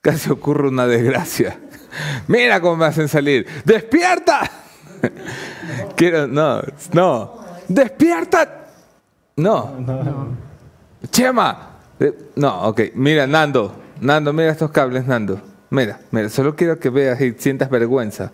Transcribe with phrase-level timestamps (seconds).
[0.00, 1.58] Casi ocurre una desgracia.
[2.28, 3.46] Mira cómo me hacen salir.
[3.64, 4.50] ¡Despierta!
[5.96, 7.38] Quiero, no, no.
[7.68, 8.66] ¡Despierta!
[9.36, 10.36] No.
[11.10, 11.70] Chema.
[12.36, 12.80] No, ok.
[12.94, 13.74] Mira, Nando.
[14.00, 15.40] Nando, mira estos cables, Nando.
[15.70, 18.32] Mira, mira, solo quiero que veas y sientas vergüenza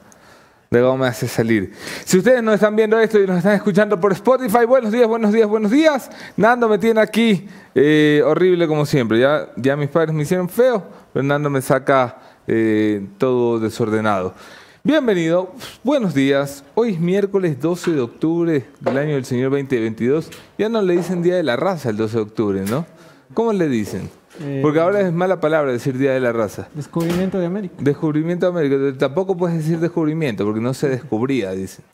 [0.78, 1.72] de cómo me salir.
[2.04, 5.32] Si ustedes no están viendo esto y nos están escuchando por Spotify, buenos días, buenos
[5.32, 6.10] días, buenos días.
[6.36, 9.18] Nando me tiene aquí eh, horrible como siempre.
[9.20, 14.34] Ya, ya mis padres me hicieron feo, pero Nando me saca eh, todo desordenado.
[14.82, 16.64] Bienvenido, buenos días.
[16.74, 20.30] Hoy es miércoles 12 de octubre del año del Señor 2022.
[20.58, 22.84] Ya no le dicen Día de la Raza el 12 de octubre, ¿no?
[23.32, 24.10] ¿Cómo le dicen?
[24.40, 26.68] Eh, Porque ahora es mala palabra decir Día de la Raza.
[26.74, 27.74] Descubrimiento de América.
[27.78, 28.98] Descubrimiento de América.
[28.98, 31.84] Tampoco puedes decir descubrimiento porque no se descubría, dicen.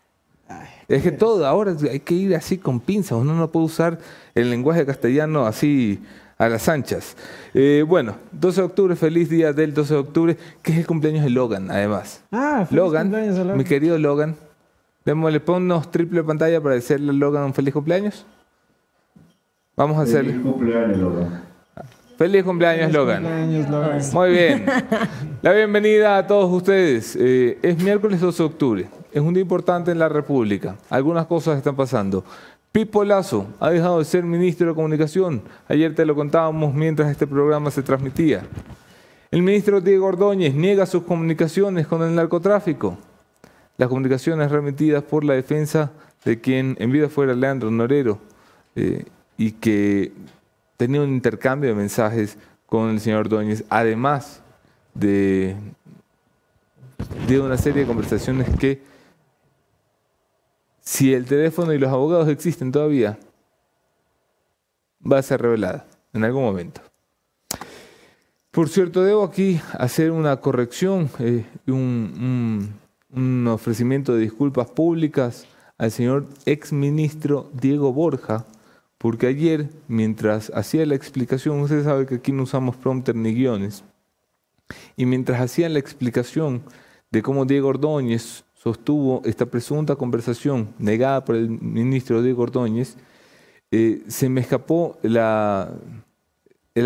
[0.89, 3.13] Es que todo, ahora hay que ir así con pinzas.
[3.19, 3.99] Uno no puede usar
[4.35, 6.03] el lenguaje castellano así
[6.37, 7.17] a las anchas.
[7.55, 11.23] Eh, bueno, 12 de octubre, feliz día del 12 de octubre, que es el cumpleaños
[11.23, 12.25] de Logan, además.
[12.33, 13.59] Ah, feliz Logan, cumpleaños a Logan.
[13.59, 14.35] mi querido Logan.
[15.05, 18.27] Démosle, ponnos triple pantalla para decirle a Logan un feliz cumpleaños.
[19.77, 20.33] Vamos a hacerle.
[20.33, 21.50] Feliz cumpleaños, Logan.
[22.21, 23.23] Feliz cumpleaños, Logan.
[23.23, 24.01] Cumpleaños, Logan.
[24.13, 24.67] Muy bien.
[25.43, 27.17] La bienvenida a todos ustedes.
[27.19, 28.89] Eh, es miércoles 12 de octubre.
[29.11, 30.77] Es un día importante en la República.
[30.91, 32.23] Algunas cosas están pasando.
[32.73, 35.41] Pipo Lazo ha dejado de ser ministro de Comunicación.
[35.67, 38.43] Ayer te lo contábamos mientras este programa se transmitía.
[39.31, 42.99] El ministro Diego Ordóñez niega sus comunicaciones con el narcotráfico.
[43.79, 45.91] Las comunicaciones remitidas por la defensa
[46.27, 48.19] de quien en vida fuera Leandro Norero
[48.77, 49.07] eh,
[49.39, 50.13] y que
[50.81, 54.41] tenía un intercambio de mensajes con el señor Ordóñez, además
[54.95, 55.55] de,
[57.29, 58.81] de una serie de conversaciones que,
[60.81, 63.19] si el teléfono y los abogados existen todavía,
[65.05, 66.81] va a ser revelada en algún momento.
[68.51, 72.73] Por cierto, debo aquí hacer una corrección, eh, un,
[73.15, 78.47] un- ofrecimiento de disculpas públicas al señor exministro Diego Borja,
[79.01, 83.83] porque ayer, mientras hacía la explicación, usted sabe que aquí no usamos prompter ni guiones,
[84.95, 86.63] y mientras hacía la explicación
[87.11, 92.99] de cómo Diego Ordóñez sostuvo esta presunta conversación negada por el ministro Diego Ordóñez,
[93.71, 95.17] eh, se me escapó el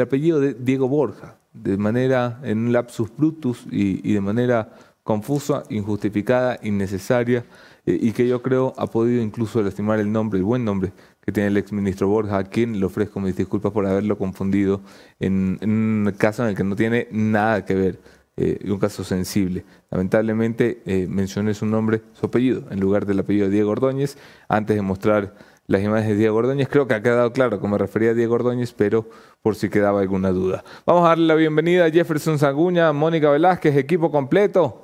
[0.01, 5.65] apellido de Diego Borja, de manera, en un lapsus brutus y, y de manera confusa,
[5.69, 7.45] injustificada, innecesaria,
[7.87, 10.93] eh, y que yo creo ha podido incluso lastimar el nombre, el buen nombre
[11.25, 14.83] que tiene el exministro Borja, a quien le ofrezco mis disculpas por haberlo confundido
[15.19, 17.99] en, un caso en el que no tiene nada que ver,
[18.37, 19.65] eh, un caso sensible.
[19.91, 24.19] Lamentablemente eh, mencioné su nombre, su apellido, en lugar del apellido de Diego Ordóñez,
[24.49, 25.35] antes de mostrar
[25.67, 26.69] las imágenes de Diego Ordóñez.
[26.69, 29.09] Creo que ha quedado claro que me refería a Diego Ordóñez, pero
[29.41, 30.63] por si quedaba alguna duda.
[30.85, 34.83] Vamos a darle la bienvenida a Jefferson Saguña, Mónica Velázquez, equipo completo.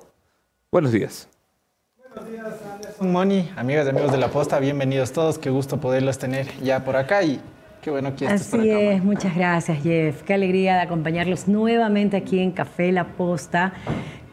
[0.72, 1.28] Buenos días.
[3.00, 5.38] Moni, amigas y amigos de la posta, bienvenidos todos.
[5.38, 7.40] Qué gusto poderlos tener ya por acá y
[7.80, 10.22] qué bueno que estés por Así es, muchas gracias Jeff.
[10.22, 13.72] Qué alegría de acompañarlos nuevamente aquí en Café La Posta,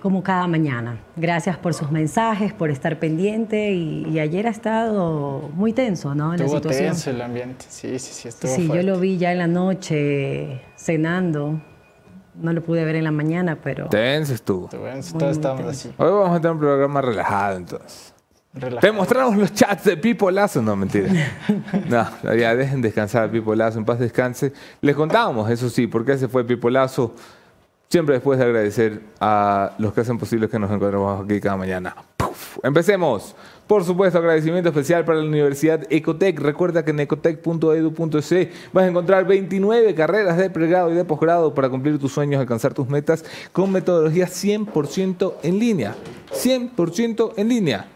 [0.01, 0.97] como cada mañana.
[1.15, 6.33] Gracias por sus mensajes, por estar pendiente y, y ayer ha estado muy tenso, ¿no?
[6.33, 6.91] En la Estuvo situación.
[6.91, 7.65] tenso el ambiente.
[7.69, 11.61] Sí, sí, sí, estuvo Sí, yo lo vi ya en la noche cenando.
[12.35, 14.67] No lo pude ver en la mañana, pero Tenso estuvo.
[14.67, 15.89] Tenso, Todos estábamos así.
[15.97, 18.13] Hoy vamos a tener un programa relajado entonces.
[18.53, 18.95] Te relajados.
[18.95, 20.61] mostramos los chats de Pipo Lazo.
[20.61, 21.09] No, mentira.
[21.89, 24.53] No, ya dejen descansar a Pipo Lazo, en paz descanse.
[24.81, 27.13] Les contábamos, eso sí, por qué se fue Pipo Lazo.
[27.89, 31.95] Siempre después de agradecer a los que hacen posible que nos encontremos aquí cada mañana.
[32.17, 32.57] Puf.
[32.63, 33.33] Empecemos.
[33.65, 36.39] Por supuesto, agradecimiento especial para la Universidad Ecotec.
[36.39, 41.69] Recuerda que en ecotec.edu.c vas a encontrar 29 carreras de pregrado y de posgrado para
[41.69, 45.95] cumplir tus sueños, alcanzar tus metas con metodología 100% en línea.
[46.33, 47.87] 100% en línea.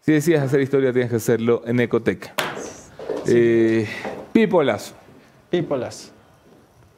[0.00, 2.32] Si decías hacer historia, tienes que hacerlo en Ecotec.
[3.26, 3.86] Eh,
[4.32, 4.94] Pipo Lazo.
[5.50, 6.12] Pípolas.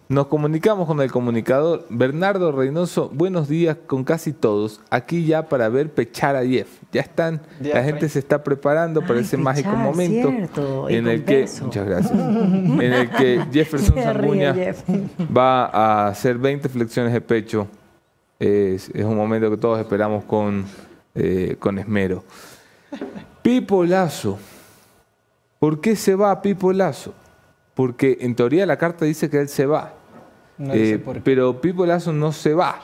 [0.09, 3.11] Nos comunicamos con el comunicador Bernardo Reynoso.
[3.15, 4.83] Buenos días con casi todos.
[4.91, 6.69] Aquí ya para ver Pechar a Jeff.
[6.93, 11.25] Ya están, la gente se está preparando para Ay, ese mágico momento cierto, en el
[11.25, 11.65] que peso.
[11.65, 12.13] muchas gracias.
[12.21, 13.97] en el que Jefferson
[14.55, 14.83] Jeff.
[15.35, 17.67] va a hacer 20 flexiones de pecho.
[18.39, 20.67] Es, es un momento que todos esperamos con,
[21.15, 22.23] eh, con esmero.
[23.43, 24.39] Pipo Lazo.
[25.59, 27.15] ¿Por qué se va Pipo Lazo?
[27.75, 29.95] Porque en teoría la carta dice que él se va.
[30.59, 32.81] No Eh, por pero Pipo Lazo no se va,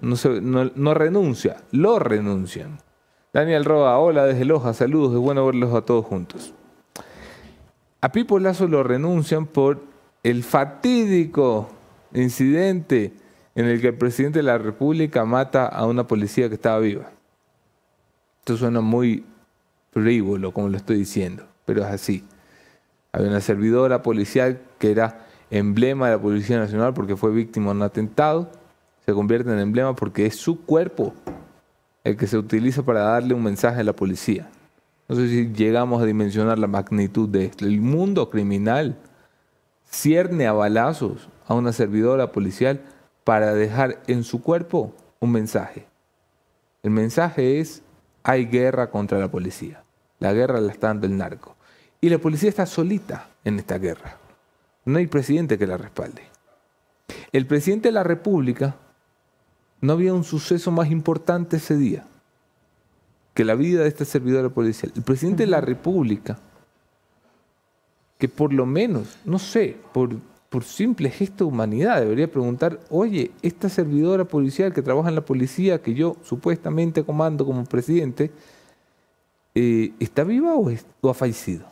[0.00, 2.78] no, se- no- no renuncia, lo renuncian.
[3.32, 6.52] Daniel Roa, hola desde Loja, saludos, es bueno verlos a todos juntos.
[8.00, 9.80] A Pipo Lazo lo renuncian por
[10.22, 11.68] el fatídico
[12.12, 13.12] incidente
[13.54, 17.10] en el que el presidente de la República mata a una policía que estaba viva.
[18.40, 19.24] Esto suena muy
[19.92, 22.24] frívolo, como lo estoy diciendo, pero es así.
[23.12, 27.72] Había una servidora policial que era emblema de la Policía Nacional porque fue víctima de
[27.72, 28.50] un atentado.
[29.04, 31.14] Se convierte en emblema porque es su cuerpo
[32.04, 34.48] el que se utiliza para darle un mensaje a la policía.
[35.08, 37.66] No sé si llegamos a dimensionar la magnitud de esto.
[37.66, 38.96] El mundo criminal
[39.90, 42.80] cierne a balazos a una servidora policial
[43.24, 45.86] para dejar en su cuerpo un mensaje.
[46.82, 47.82] El mensaje es,
[48.22, 49.82] hay guerra contra la policía.
[50.18, 51.56] La guerra la está dando el narco.
[52.00, 54.16] Y la policía está solita en esta guerra.
[54.84, 56.22] No hay presidente que la respalde.
[57.32, 58.76] El presidente de la República
[59.80, 62.06] no había un suceso más importante ese día
[63.34, 64.92] que la vida de esta servidora policial.
[64.94, 66.38] El presidente de la República,
[68.18, 70.10] que por lo menos, no sé, por,
[70.50, 75.20] por simple gesto de humanidad, debería preguntar, oye, esta servidora policial que trabaja en la
[75.24, 78.32] policía, que yo supuestamente comando como presidente,
[79.54, 80.70] eh, ¿está viva o,
[81.00, 81.66] o ha fallecido?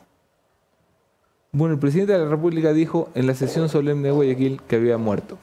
[1.51, 4.97] Bueno, el presidente de la República dijo en la sesión solemne de Guayaquil que había
[4.97, 5.39] muerto.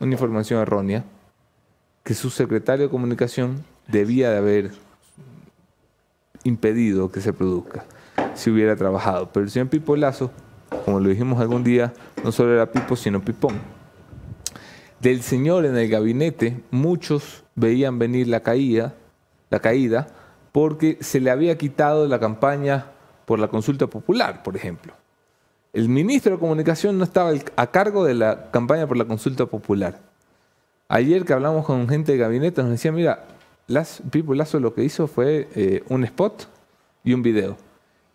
[0.00, 1.04] Una información errónea,
[2.02, 4.70] que su secretario de comunicación debía de haber
[6.42, 7.84] impedido que se produzca
[8.34, 9.30] si hubiera trabajado.
[9.32, 10.32] Pero el señor Pipo Lazo,
[10.84, 11.92] como lo dijimos algún día,
[12.22, 13.58] no solo era Pipo, sino Pipón.
[15.00, 18.94] Del señor en el gabinete, muchos veían venir la caída,
[19.50, 20.06] la caída,
[20.52, 22.86] porque se le había quitado la campaña
[23.24, 24.92] por la consulta popular, por ejemplo.
[25.72, 29.98] El ministro de Comunicación no estaba a cargo de la campaña por la consulta popular.
[30.88, 33.24] Ayer que hablamos con gente de gabinete nos decía, mira,
[34.10, 36.46] Pipo Lazo lo que hizo fue eh, un spot
[37.02, 37.56] y un video.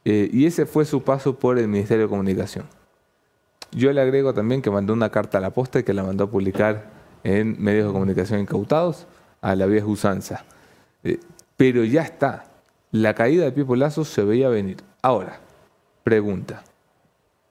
[0.05, 2.65] Eh, y ese fue su paso por el Ministerio de Comunicación.
[3.71, 6.25] Yo le agrego también que mandó una carta a la posta y que la mandó
[6.25, 6.89] a publicar
[7.23, 9.05] en medios de comunicación incautados
[9.41, 10.45] a la vieja usanza.
[11.03, 11.19] Eh,
[11.57, 12.45] pero ya está.
[12.91, 14.77] La caída de Pipo Lazo se veía venir.
[15.01, 15.39] Ahora,
[16.03, 16.63] pregunta.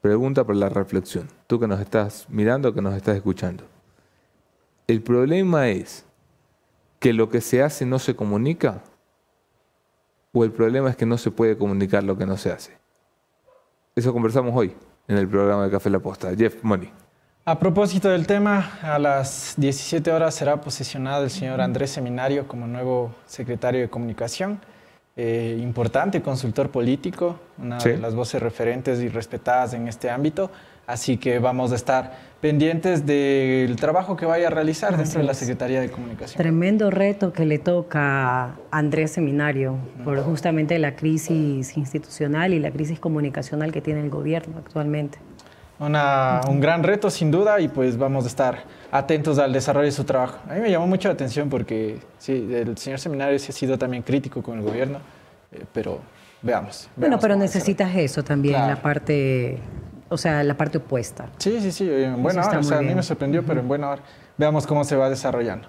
[0.00, 1.28] Pregunta para la reflexión.
[1.46, 3.64] Tú que nos estás mirando, que nos estás escuchando.
[4.86, 6.04] El problema es
[6.98, 8.82] que lo que se hace no se comunica
[10.38, 12.78] o el problema es que no se puede comunicar lo que no se hace.
[13.96, 14.72] Eso conversamos hoy
[15.08, 16.30] en el programa de Café La Posta.
[16.36, 16.90] Jeff Money.
[17.44, 22.66] A propósito del tema, a las 17 horas será posesionado el señor Andrés Seminario como
[22.66, 24.60] nuevo secretario de Comunicación.
[25.16, 27.88] Eh, importante consultor político, una Sí.
[27.90, 30.50] de las voces referentes y respetadas en este ámbito.
[30.88, 35.26] Así que vamos a estar pendientes del trabajo que vaya a realizar Así dentro de
[35.26, 35.34] la.
[35.34, 36.38] Secretaría de Comunicación.
[36.38, 42.70] Tremendo reto que le toca a Andrés Seminario por justamente la crisis institucional y la
[42.70, 45.18] crisis comunicacional que tiene el gobierno actualmente.
[45.78, 49.92] Una- un gran reto sin duda y pues vamos a estar atentos al desarrollo de
[49.92, 50.38] su trabajo.
[50.48, 53.76] A mí me llamó mucho la atención porque sí, el señor Seminario sí ha sido
[53.76, 55.00] también crítico con el gobierno,
[55.52, 56.00] eh, pero
[56.40, 56.88] veamos.
[56.96, 58.74] Bueno, pero necesitas eso también, Claro.
[58.74, 59.58] la parte,
[60.08, 61.26] o sea, la parte opuesta.
[61.38, 62.60] Sí, sí, sí, en buena está hora.
[62.60, 64.02] O sea, a mí me sorprendió, pero en buena hora.
[64.36, 65.68] Veamos cómo se va desarrollando.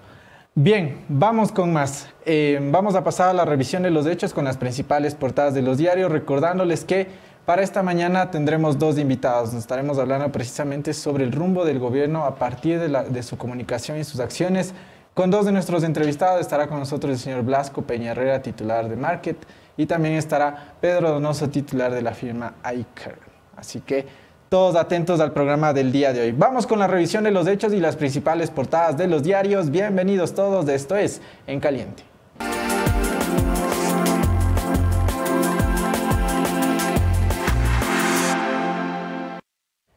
[0.55, 2.07] Bien, vamos con más.
[2.25, 5.61] Eh, vamos a pasar a la revisión de los hechos con las principales portadas de
[5.61, 7.07] los diarios, recordándoles que
[7.45, 9.53] para esta mañana tendremos dos invitados.
[9.53, 13.37] Nos estaremos hablando precisamente sobre el rumbo del gobierno a partir de, la- de su
[13.37, 14.73] comunicación y sus acciones.
[15.13, 18.95] Con dos de nuestros entrevistados estará con nosotros el señor Blasco Peña Herrera, titular de
[18.95, 19.37] Market,
[19.77, 23.17] y también estará Pedro Donoso, titular de la firma iCare.
[23.55, 24.05] Así que
[24.49, 26.31] todos atentos al programa del día de hoy.
[26.31, 29.69] Vamos con la revisión de los hechos y las principales portadas de los diarios.
[29.69, 32.03] Bienvenidos todos de esto es En Caliente.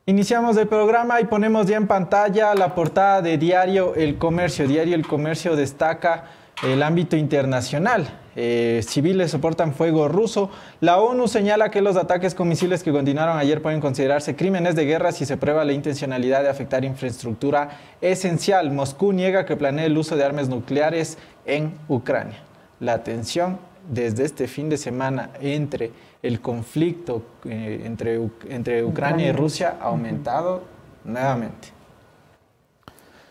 [0.05, 4.69] Iniciamos el programa y ponemos ya en pantalla la portada de Diario El Comercio.
[4.69, 6.25] Diario El Comercio destaca
[6.63, 8.09] el ámbito internacional.
[8.35, 10.51] Eh, civiles soportan fuego ruso.
[10.81, 14.87] La ONU señala que los ataques con misiles que continuaron ayer pueden considerarse crímenes de
[14.87, 18.71] guerra si se prueba la intencionalidad de afectar infraestructura esencial.
[18.71, 22.39] Moscú niega que planee el uso de armas nucleares en Ucrania.
[22.81, 25.91] La tensión desde este fin de semana entre
[26.23, 29.33] el conflicto eh, entre, entre Ucrania y.
[29.33, 30.63] Rusia ha aumentado
[31.05, 31.69] nuevamente.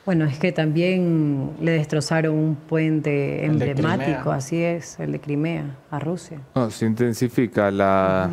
[0.05, 6.00] Bueno, es que también le destrozaron un puente emblemático, así es, el de Crimea, a
[6.00, 6.39] Rusia.
[6.55, 8.29] No, se intensifica la,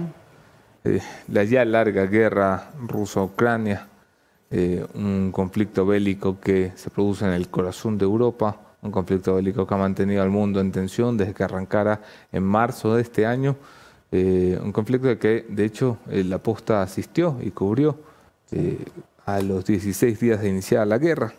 [0.85, 3.87] eh, la ya larga guerra ruso-ucrania,
[4.51, 9.67] eh, un conflicto bélico que se produce en el corazón de Europa, un conflicto bélico
[9.67, 12.01] que ha mantenido al mundo en tensión desde que arrancara
[12.33, 13.57] en marzo de este año,
[14.11, 17.99] eh, un conflicto que de hecho eh, la posta asistió y cubrió
[18.53, 18.79] eh,
[19.27, 21.35] a los 16 días de iniciar la guerra.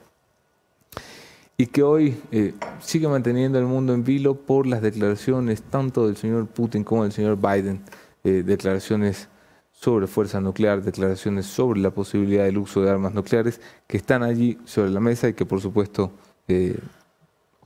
[1.60, 6.16] Y que hoy eh, sigue manteniendo el mundo en vilo por las declaraciones tanto del
[6.16, 7.82] señor Putin como del señor Biden,
[8.24, 9.28] eh, declaraciones
[9.70, 14.58] sobre fuerza nuclear, declaraciones sobre la posibilidad del uso de armas nucleares que están allí
[14.64, 16.14] sobre la mesa y que por supuesto
[16.48, 16.80] eh,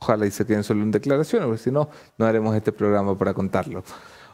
[0.00, 3.32] ojalá y se queden solo en declaraciones, porque si no, no haremos este programa para
[3.32, 3.84] contarlo.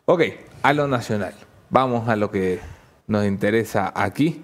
[0.07, 0.23] Ok,
[0.62, 1.35] a lo nacional.
[1.69, 2.61] Vamos a lo que
[3.07, 4.43] nos interesa aquí,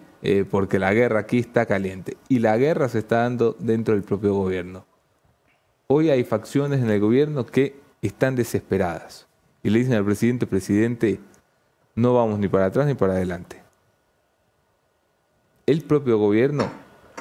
[0.51, 2.19] porque la guerra aquí está caliente.
[2.29, 4.85] Y la guerra se está dando dentro del propio gobierno.
[5.89, 9.29] Hoy hay facciones en el gobierno que están desesperadas
[9.63, 11.21] y le dicen al presidente, presidente,
[11.95, 13.63] no vamos ni para atrás ni para adelante.
[15.65, 16.69] El propio gobierno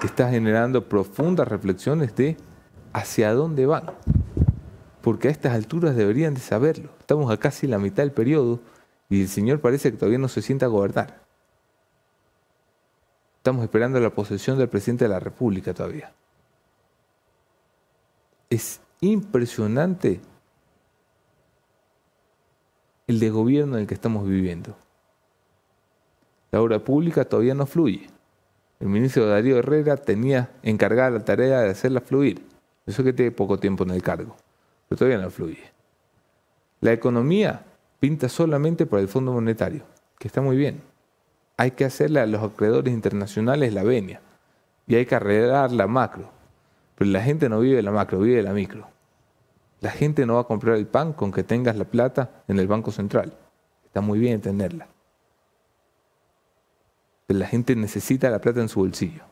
[0.03, 2.37] está generando profundas reflexiones de
[2.91, 3.91] hacia dónde van.
[5.01, 6.89] Porque a estas alturas deberían de saberlo.
[6.99, 8.59] Estamos a casi la mitad del periodo
[9.09, 11.21] y el señor parece que todavía no se sienta a gobernar.
[13.37, 16.11] Estamos esperando la posesión del presidente de la República todavía.
[18.49, 20.21] Es impresionante
[23.07, 24.75] el de gobierno en el que estamos viviendo.
[26.51, 28.09] La obra pública todavía no fluye.
[28.79, 32.45] El ministro Darío Herrera tenía encargada la tarea de hacerla fluir.
[32.85, 34.35] Eso que tiene poco tiempo en el cargo,
[34.87, 35.71] pero todavía no fluye.
[36.81, 37.65] La economía
[37.99, 39.83] pinta solamente por el Fondo Monetario,
[40.19, 40.81] que está muy bien.
[41.57, 44.21] Hay que hacerle a los acreedores internacionales la venia
[44.85, 46.34] y hay que arreglar la macro.
[46.95, 48.87] Pero la gente no vive de la macro, vive de la micro.
[49.81, 52.67] La gente no va a comprar el pan con que tengas la plata en el
[52.67, 53.37] Banco Central.
[53.85, 54.87] Está muy bien tenerla.
[57.27, 59.23] Pero la gente necesita la plata en su bolsillo.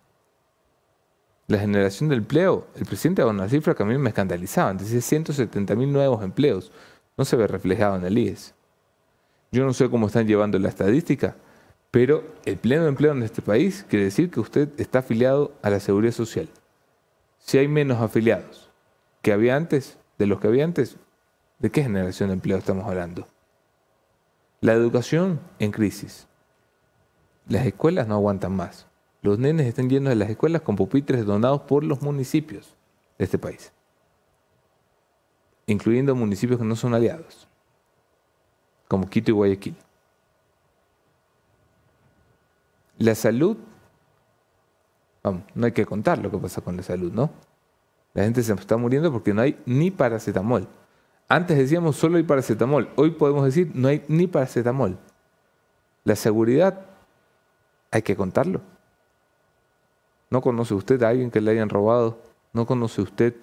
[1.47, 4.73] La generación de empleo, el presidente daba una cifra que a mí me escandalizaba.
[4.73, 6.71] Decía 170 mil nuevos empleos.
[7.17, 8.53] No se ve reflejado en el IES.
[9.51, 11.35] Yo no sé cómo están llevando la estadística,
[11.91, 15.79] pero el pleno empleo en este país quiere decir que usted está afiliado a la
[15.79, 16.49] seguridad social
[17.43, 18.69] si hay menos afiliados
[19.21, 20.97] que había antes, de los que había antes,
[21.59, 23.27] ¿de qué generación de empleo estamos hablando?
[24.61, 26.27] La educación en crisis.
[27.47, 28.87] Las escuelas no aguantan más.
[29.21, 32.75] Los nenes están llenos de las escuelas con pupitres donados por los municipios
[33.17, 33.73] de este país,
[35.67, 37.47] incluyendo municipios que no son aliados,
[38.87, 39.75] como Quito y Guayaquil.
[42.97, 43.57] La salud
[45.23, 47.29] no hay que contar lo que pasa con la salud, ¿no?
[48.13, 50.67] La gente se está muriendo porque no hay ni paracetamol.
[51.29, 52.89] Antes decíamos solo hay paracetamol.
[52.95, 54.97] Hoy podemos decir no hay ni paracetamol.
[56.03, 56.85] La seguridad
[57.89, 58.61] hay que contarlo.
[60.29, 62.19] ¿No conoce usted a alguien que le hayan robado?
[62.51, 63.35] ¿No conoce usted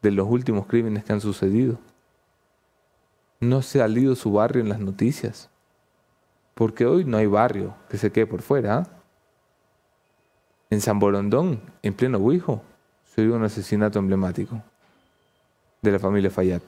[0.00, 1.78] de los últimos crímenes que han sucedido?
[3.40, 5.50] ¿No se ha salido su barrio en las noticias?
[6.54, 8.78] Porque hoy no hay barrio que se quede por fuera.
[8.78, 8.95] ¿ah?
[10.70, 12.62] En San Borondón, en pleno Huijo,
[13.04, 14.62] se dio un asesinato emblemático
[15.80, 16.60] de la familia Fayad,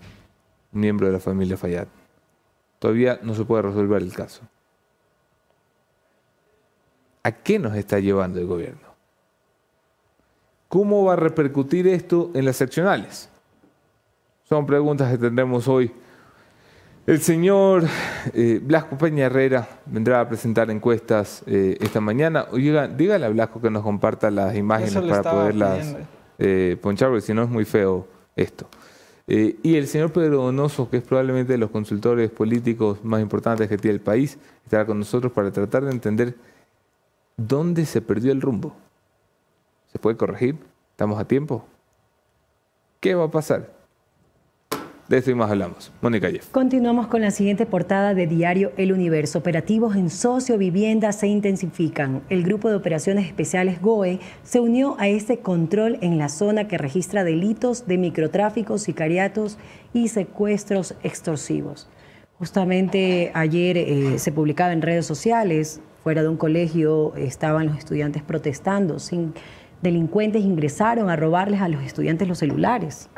[0.73, 1.89] un miembro de la familia Fayad.
[2.79, 4.43] Todavía no se puede resolver el caso.
[7.25, 8.89] ¿A qué nos está llevando el gobierno?
[10.69, 13.29] ¿Cómo va a repercutir esto en las seccionales?
[14.45, 15.93] Son preguntas que tendremos hoy
[17.09, 17.85] el señor
[18.35, 22.47] eh, Blasco Peña Herrera vendrá a presentar encuestas eh, esta mañana.
[22.51, 25.97] Oiga, dígale a Blasco que nos comparta las imágenes para poderlas
[26.39, 28.69] eh, ponchar, porque si no es muy feo esto.
[29.27, 33.79] y el señor Pedro Donoso, que es probablemente de los consultores políticos más importantes que
[33.79, 36.37] tiene el país, estará con nosotros para tratar de entender
[37.39, 38.77] dónde se perdió el rumbo.
[39.91, 40.57] ¿Se puede corregir?
[40.91, 41.65] ¿Estamos a tiempo?
[43.01, 43.78] ¿Qué va a pasar?
[45.09, 45.91] De esto y más hablamos.
[46.03, 46.51] Mónica Jeff.
[46.51, 49.39] Continuamos con la siguiente portada de Diario El Universo.
[49.39, 52.21] Operativos en socio-vivienda se intensifican.
[52.29, 56.77] El Grupo de Operaciones Especiales GOE se unió a este control en la zona que
[56.77, 59.57] registra delitos de microtráfico, sicariatos
[59.95, 61.89] y secuestros extorsivos.
[62.39, 68.23] Justamente ayer eh, se publicaba en redes sociales, fuera de un colegio estaban los estudiantes
[68.23, 68.99] protestando.
[68.99, 69.33] Sin
[69.81, 73.09] delincuentes ingresaron a robarles a los estudiantes los celulares.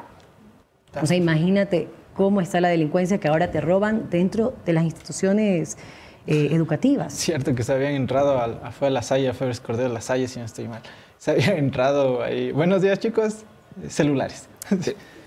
[1.00, 5.78] O sea, imagínate cómo está la delincuencia que ahora te roban dentro de las instituciones
[6.26, 7.12] eh, educativas.
[7.14, 10.38] Cierto que se habían entrado a, fue a la Salle, fue Cordero La Salle, si
[10.38, 10.82] no estoy mal.
[11.18, 12.52] Se habían entrado ahí.
[12.52, 13.44] Buenos días, chicos.
[13.88, 14.48] Celulares.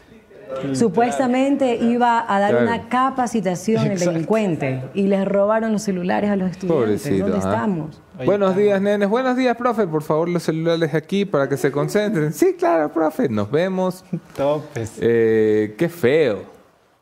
[0.73, 6.51] Supuestamente iba a dar una capacitación el delincuente y les robaron los celulares a los
[6.51, 7.19] estudiantes.
[7.19, 7.39] ¿Dónde ¿ah?
[7.39, 8.01] estamos?
[8.25, 9.09] Buenos días, nenes.
[9.09, 9.87] Buenos días, profe.
[9.87, 12.31] Por favor, los celulares aquí para que se concentren.
[12.33, 13.27] Sí, claro, profe.
[13.29, 14.05] Nos vemos.
[14.35, 14.97] Topes.
[14.99, 16.43] Eh, qué feo.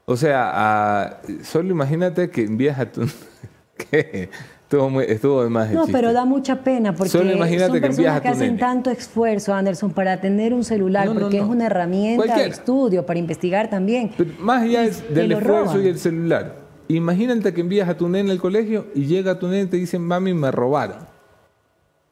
[0.06, 3.06] O sea, solo imagínate que envías a tu...
[3.78, 4.30] ¿Qué?
[4.72, 5.92] Estuvo, muy- estuvo de más el No, chiste.
[6.00, 8.60] pero da mucha pena porque Solo imagínate son que envías personas que tu hacen nene.
[8.60, 11.44] tanto esfuerzo, Anderson, para tener un celular, No, no, porque no.
[11.44, 14.12] es una herramienta de estudio, para investigar también.
[14.16, 15.86] Pero más allá Y es te del esfuerzo roban.
[15.86, 16.56] y el celular.
[16.88, 20.00] Imagínate que envías a tu nene al colegio y llega tu nene y te dice,
[20.00, 21.00] mami, me robaron.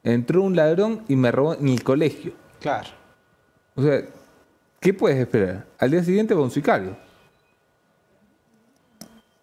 [0.03, 2.33] Entró un ladrón y me robó en el colegio.
[2.59, 2.89] Claro.
[3.75, 4.01] O sea,
[4.81, 5.65] ¿qué puedes esperar?
[5.77, 6.97] Al día siguiente va un sicario.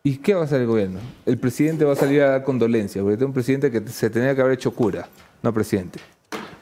[0.06, 1.00] ¿Y qué va a hacer el gobierno?
[1.24, 4.36] El presidente va a salir a dar condolencias, porque es un presidente que se tenía
[4.36, 5.08] que haber hecho cura,
[5.42, 5.98] no presidente.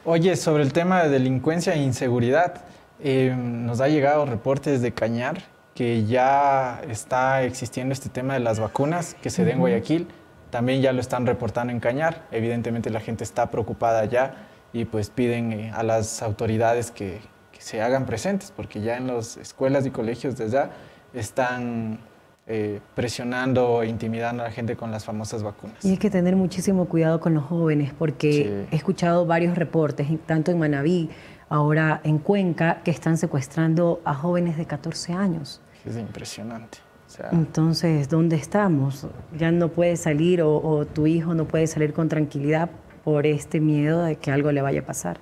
[0.03, 2.65] Oye, sobre el tema de delincuencia e inseguridad,
[3.03, 5.43] eh, nos ha llegado reportes de Cañar
[5.75, 10.07] que ya está existiendo este tema de las vacunas que se den en Guayaquil.
[10.49, 12.25] También ya lo están reportando en Cañar.
[12.31, 17.19] Evidentemente la gente está preocupada ya y pues piden eh, a las autoridades que,
[17.51, 20.71] que se hagan presentes porque ya en las escuelas y colegios desde ya
[21.13, 21.99] están
[22.47, 25.83] eh, presionando e intimidando a la gente con las famosas vacunas.
[25.83, 28.67] Y hay que tener muchísimo cuidado con los jóvenes porque Sí.
[28.71, 31.09] he escuchado varios reportes, tanto en Manabí,
[31.49, 35.61] ahora en Cuenca, que están secuestrando a jóvenes de 14 años.
[35.85, 36.77] Es impresionante.
[37.07, 39.07] O sea, Entonces, ¿dónde estamos?
[39.37, 42.69] Ya no puedes salir o, o tu hijo no puede salir con tranquilidad
[43.03, 45.19] por este miedo de que algo le vaya a pasar.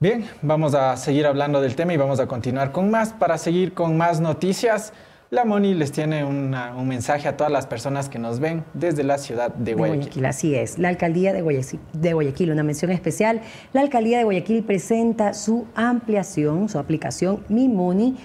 [0.00, 3.12] Bien, vamos a seguir hablando del tema y vamos a continuar con más.
[3.12, 4.92] Para seguir con más noticias,
[5.32, 9.02] la Moni les tiene una- un mensaje a todas las personas que nos ven desde
[9.02, 10.00] la ciudad de De Guayaquil.
[10.02, 10.78] Guayaquil, así es.
[10.78, 13.40] La alcaldía de Guayaquil, de Guayaquil, una mención especial.
[13.72, 18.18] La alcaldía de Guayaquil presenta su ampliación, su aplicación Mi Muni,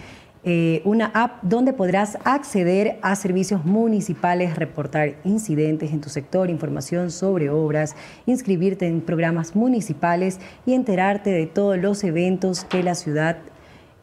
[0.44, 7.10] eh, una app donde podrás acceder a servicios municipales, reportar incidentes en tu sector, información
[7.10, 7.96] sobre obras,
[8.26, 13.38] inscribirte en programas municipales y enterarte de todos los eventos que la ciudad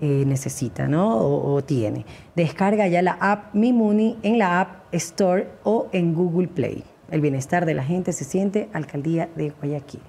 [0.04, 1.16] eh, necesita ¿no?
[1.16, 2.04] o, tiene.
[2.36, 6.84] Descarga ya la app Mi Muni en la App Store o en Google Play.
[7.10, 10.02] El bienestar de la gente se siente Alcaldía de Guayaquil.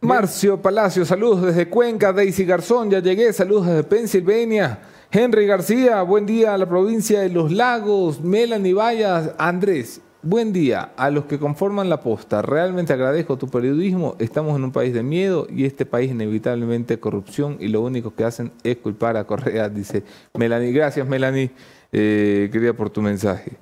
[0.00, 2.14] Marcio Palacio, saludos desde Cuenca.
[2.14, 4.78] Daisy Garzón, ya llegué, saludos desde Pensilvania.
[5.10, 8.22] Henry García, buen día a la provincia de Los Lagos.
[8.22, 12.42] Melanie Vallas, Andrés, buen día a los que conforman la posta.
[12.42, 14.14] Realmente agradezco tu periodismo.
[14.18, 18.24] Estamos en un país de miedo y este país inevitablemente corrupción y lo único que
[18.24, 20.04] hacen es culpar a Correa, dice
[20.34, 20.72] Melanie.
[20.72, 21.50] Gracias, Melanie,
[21.90, 23.52] eh, querida por tu mensaje.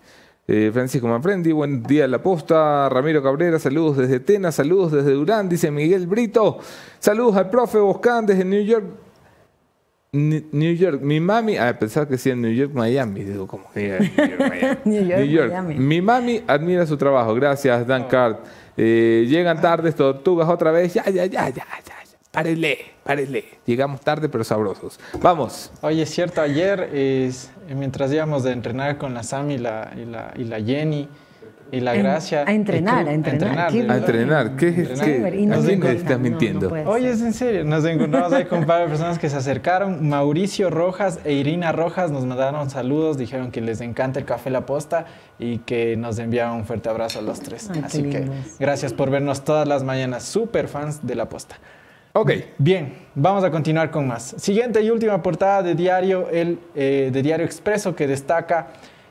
[0.47, 2.89] Eh, Francisco Manfrendi, buen día la posta.
[2.89, 6.59] Ramiro Cabrera, saludos desde Tena, saludos desde Durán, dice Miguel Brito.
[6.99, 8.85] Saludos al profe Boscán desde New York.
[10.13, 13.97] New York, mi mami, a pensar que sí en New York, Miami, digo, como que
[14.01, 14.77] New York, Miami.
[14.85, 15.51] New York, New York.
[15.53, 15.75] Miami.
[15.77, 18.37] Mi mami admira su trabajo, gracias Dan Card.
[18.77, 21.95] Eh, llegan tardes, tortugas otra vez, ya, ya, ya, ya, ya, ya.
[22.33, 23.45] Párele, párele.
[23.67, 24.99] Llegamos tarde pero sabrosos.
[25.21, 25.71] Vamos.
[25.83, 30.05] Oye, es cierto, ayer es- mientras íbamos de entrenar con la Sam y la, y
[30.07, 31.09] la, y la Jenny
[31.73, 32.45] y la En- Gracia.
[32.47, 33.59] a entrenar, a entrenar,
[33.91, 34.91] A entrenar, ¿qué es?
[34.97, 36.69] No ¿A quién estás mintiendo?
[36.71, 39.37] no Oye, es en serio, nos encontramos ahí con un par de personas que se
[39.37, 40.09] acercaron.
[40.09, 44.67] Mauricio Rojas e Irina Rojas nos mandaron saludos, dijeron que les encanta el café La
[44.67, 45.07] Posta
[45.39, 47.71] y que nos enviaban un fuerte abrazo a los tres.
[47.73, 48.27] Ay, Así que
[48.59, 51.57] gracias por vernos todas las mañanas, súper fans de La Posta.
[52.13, 52.33] Ok.
[52.59, 54.35] Bien, vamos a continuar con más.
[54.37, 58.67] Siguiente y última portada de Diario, el, eh, de Diario Expreso que destaca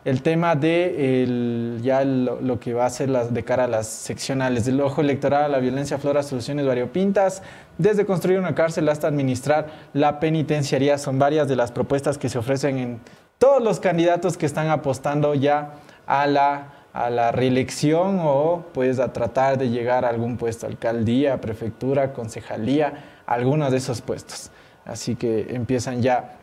[0.06, 4.66] el tema de el- ya lo, que va a ser de cara a las seccionales
[4.66, 7.42] del ojo electoral, la violencia aflora soluciones variopintas,
[7.78, 10.98] desde construir una cárcel hasta administrar la penitenciaría.
[10.98, 13.00] Son varias de las propuestas que se ofrecen en
[13.38, 15.74] todos los candidatos que están apostando ya
[16.08, 21.40] a la, a la reelección o pues a tratar de llegar a algún puesto, alcaldía,
[21.40, 24.50] prefectura, concejalía, algunos de esos puestos.
[24.86, 26.39] Así que empiezan ya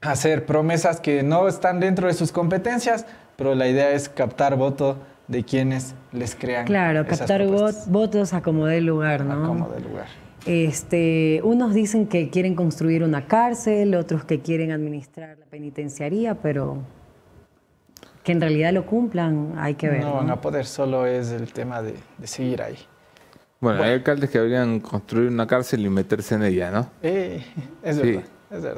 [0.00, 4.96] hacer promesas que no están dentro de sus competencias, pero la idea es captar voto
[5.28, 6.66] de quienes les crean.
[6.66, 7.86] Claro, esas captar propuestas.
[7.88, 9.46] vo- votos a como dé lugar, A ¿no?
[9.48, 10.06] como de lugar.
[10.46, 16.78] Este, unos dicen que quieren construir una cárcel, otros que quieren administrar la penitenciaría, pero
[18.24, 20.00] que en realidad lo cumplan, hay que ver.
[20.00, 20.14] no ¿no?
[20.16, 22.76] van a poder, solo es el tema de, de seguir ahí.
[23.60, 26.90] Bueno, hay alcaldes que habrían construir una cárcel y meterse en ella, ¿no?
[27.02, 27.44] Eh,
[27.82, 28.02] es Sí.
[28.02, 28.22] verdad,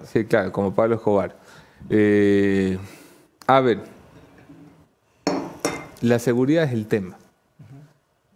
[0.05, 1.35] Sí, claro, como Pablo Escobar.
[1.89, 2.79] Eh,
[3.47, 3.83] a ver,
[6.03, 7.17] la seguridad es el tema.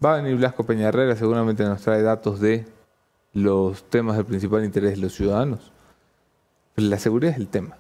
[0.03, 2.64] Va a venir Blasco Peñarrera, seguramente nos trae datos de
[3.35, 5.72] los temas de principal interés de los ciudadanos.
[6.75, 7.77] Pero la seguridad es el tema.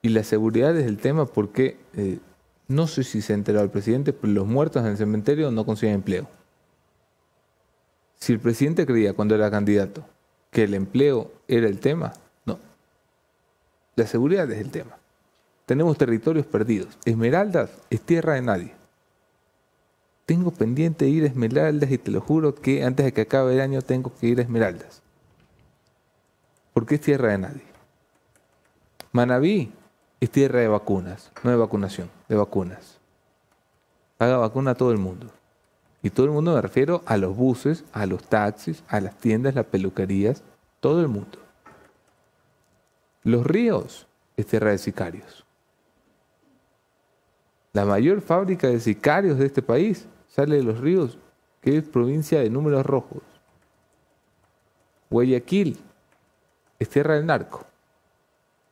[0.00, 2.20] Y la seguridad es el tema porque, eh,
[2.68, 5.96] no sé si se enteró el presidente, pero los muertos en el cementerio no consiguen
[5.96, 6.26] empleo.
[8.16, 10.04] Si el presidente creía cuando era candidato
[10.54, 12.12] que el empleo era el tema,
[12.46, 12.60] no.
[13.96, 14.96] La seguridad es el tema.
[15.66, 16.96] Tenemos territorios perdidos.
[17.04, 18.72] Esmeraldas es tierra de nadie.
[20.26, 23.60] tengo pendiente ir a Esmeraldas y te lo juro que antes de que acabe el
[23.60, 25.02] año tengo que ir a Esmeraldas.
[26.72, 27.64] Porque es tierra de nadie.
[29.10, 29.72] Manabí
[30.20, 33.00] es tierra de vacunas, no de vacunación, de vacunas.
[34.18, 35.32] Paga vacuna a todo el mundo.
[36.04, 39.54] Y todo el mundo me refiero a los buses, a los taxis, a las tiendas,
[39.54, 40.42] las peluquerías,
[40.80, 41.38] todo el mundo.
[43.22, 45.46] Los ríos es tierra de sicarios.
[47.72, 51.16] La mayor fábrica de sicarios de este país sale de los ríos,
[51.62, 53.22] que es provincia de números rojos.
[55.08, 55.78] Guayaquil
[56.78, 57.64] es tierra del narco.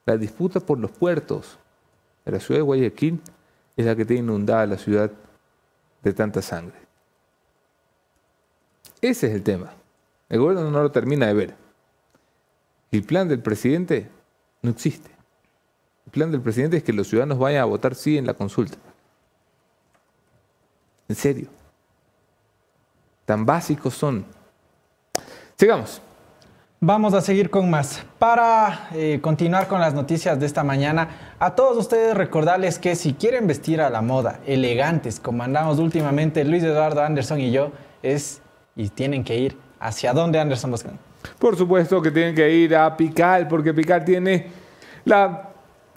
[0.04, 1.58] La disputa por los puertos
[2.26, 3.22] de la ciudad de Guayaquil
[3.74, 5.10] es la que tiene inundada la ciudad
[6.02, 6.81] de tanta sangre.
[9.02, 9.72] Ese es el tema.
[10.28, 11.54] El gobierno no lo termina de ver.
[12.92, 14.08] El plan del presidente
[14.62, 15.10] no existe.
[16.06, 18.78] El plan del presidente es que los ciudadanos vayan a votar sí en la consulta.
[21.08, 21.48] En serio.
[23.24, 24.24] Tan básicos son.
[25.56, 26.00] Sigamos.
[26.80, 28.04] Vamos a seguir con más.
[28.18, 33.14] Para eh, continuar con las noticias de esta mañana, a todos ustedes recordarles que si
[33.14, 38.41] quieren vestir a la moda, elegantes, como andamos últimamente Luis Eduardo Anderson y yo, es
[38.76, 40.98] y tienen que ir hacia dónde Anderson Boscan.
[41.38, 44.46] Por supuesto que tienen que ir a Pical, porque Pical tiene
[45.04, 45.50] la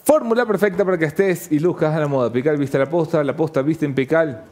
[0.04, 2.32] fórmula perfecta para que estés y luzcas a la moda.
[2.32, 4.44] Pical viste la posta, la posta viste en Pical.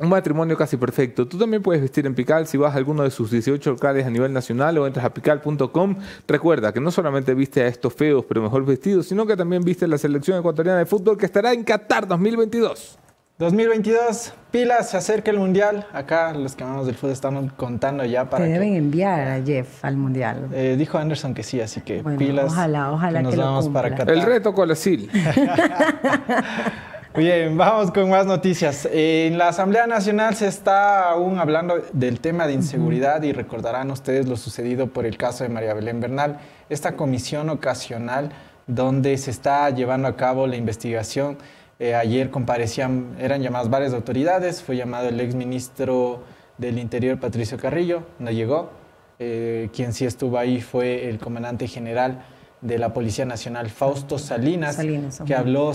[0.00, 1.28] Un matrimonio casi perfecto.
[1.28, 4.10] Tú también puedes vestir en Pical si vas a alguno de sus 18 locales a
[4.10, 5.96] nivel nacional o entras a pical.com.
[6.26, 9.84] Recuerda que no solamente viste a estos feos pero mejor vestidos, sino que también viste
[9.84, 12.99] a la selección ecuatoriana de fútbol que estará en Qatar 2022.
[13.40, 15.86] 2022, pilas, se acerca el mundial.
[15.94, 18.44] Acá los que amamos del fútbol estamos contando ya para.
[18.44, 20.48] Te que- deben enviar a Jeff al mundial.
[20.52, 22.44] Eh, dijo Anderson que sí, así que Bueno, pilas.
[22.52, 23.88] ojalá, ojalá nos que lo vamos para.
[23.96, 24.10] Qatar.
[24.10, 25.10] El reto Colasil.
[27.16, 28.86] Bien, vamos con más noticias.
[28.92, 34.28] En la Asamblea Nacional se está aún hablando del tema de inseguridad y recordarán ustedes
[34.28, 36.36] lo sucedido por el caso de María Belén Bernal,
[36.68, 38.32] esta comisión ocasional
[38.66, 41.38] donde se está llevando a cabo la investigación.
[41.80, 46.22] Eh, ayer comparecían, eran llamadas varias autoridades, fue llamado el exministro
[46.58, 48.70] del Interior, Patricio Carrillo, no llegó.
[49.18, 52.22] Eh, quien sí estuvo ahí fue el comandante general
[52.60, 55.72] de la Policía Nacional, Fausto Salinas, Salinas, que habló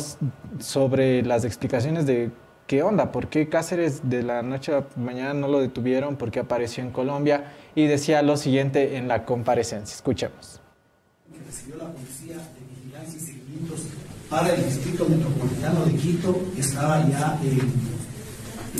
[0.59, 2.29] sobre las explicaciones de
[2.67, 6.29] qué onda, por qué Cáceres de la noche a la mañana no lo detuvieron, por
[6.29, 9.95] qué apareció en Colombia y decía lo siguiente en la comparecencia.
[9.95, 10.61] Escuchemos.
[11.33, 13.79] que recibió la Policía de Vigilancia y Seguimientos
[14.29, 17.71] para el Distrito Metropolitano de Quito estaba ya en,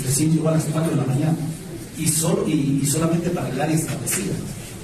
[0.02, 1.36] recién llegó a las 4 de la mañana
[1.98, 4.34] y, solo, y, solamente para el área establecida.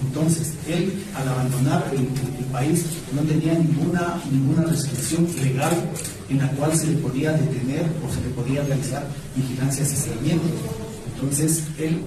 [0.07, 2.07] Entonces, él al abandonar el,
[2.53, 5.73] país no tenía ninguna, ninguna restricción legal
[6.29, 10.51] en la cual se le podía detener o se le podía realizar vigilancias y seguimientos.
[11.15, 12.03] Entonces, él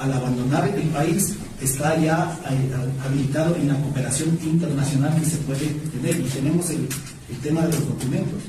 [0.00, 2.72] al abandonar el país está ya eh,
[3.04, 6.88] habilitado en la cooperación internacional que se puede tener y tenemos el,
[7.30, 8.42] el tema de los documentos.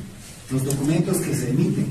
[0.50, 1.88] Los documentos que se emiten,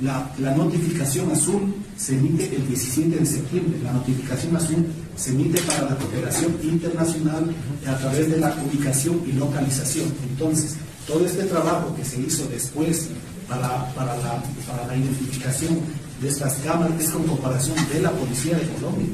[0.00, 5.90] la, notificación azul se emite el 17 de septiembre, la notificación azul se emite para
[5.90, 7.54] la cooperación internacional
[7.86, 10.06] a través de la ubicación y localización.
[10.30, 13.08] Entonces, todo este trabajo que se hizo después
[13.48, 15.80] para, para, la, para la identificación
[16.20, 19.08] de estas cámaras es con comparación de la Policía de Colombia.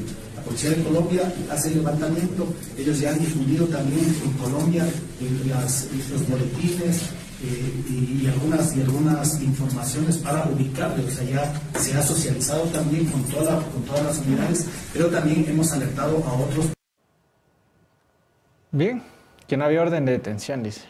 [0.49, 4.83] Policía de Colombia hace el levantamiento, ellos ya han difundido también en Colombia
[5.21, 11.05] en las- los boletines eh, y, y algunas, y algunas informaciones para ubicarlos.
[11.05, 15.07] O sea, ya se ha socializado también con, toda la- con todas las unidades, pero
[15.07, 16.65] también hemos alertado a otros
[18.71, 19.01] Bien,
[19.47, 20.81] que no había orden de detención, dice.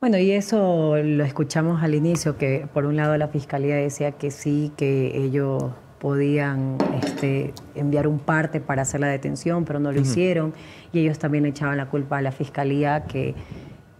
[0.00, 4.30] Bueno, y eso lo escuchamos al inicio, que por un lado la fiscalía decía que
[4.30, 5.62] sí, que ellos
[6.00, 10.54] podían este, enviar un parte para hacer la detención, pero no lo hicieron,
[10.92, 13.34] y ellos también echaban la culpa a la fiscalía que,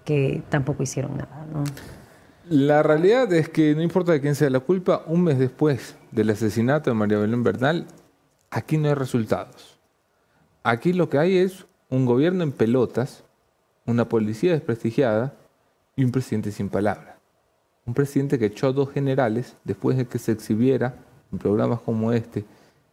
[0.05, 1.47] que tampoco hicieron nada.
[1.53, 1.65] ¿no?
[2.49, 6.31] La realidad es que no importa de quién sea la culpa, un mes después del
[6.31, 7.87] asesinato de María Belén Bernal,
[8.51, 9.79] aquí no hay resultados.
[10.63, 13.25] Aquí lo que hay es un gobierno en pelotas,
[13.87, 15.35] una policía desprestigiada
[15.97, 17.19] y un presidente sin palabra.
[17.87, 20.95] Un presidente que echó a dos generales después de que se exhibiera
[21.33, 22.45] en programas como este,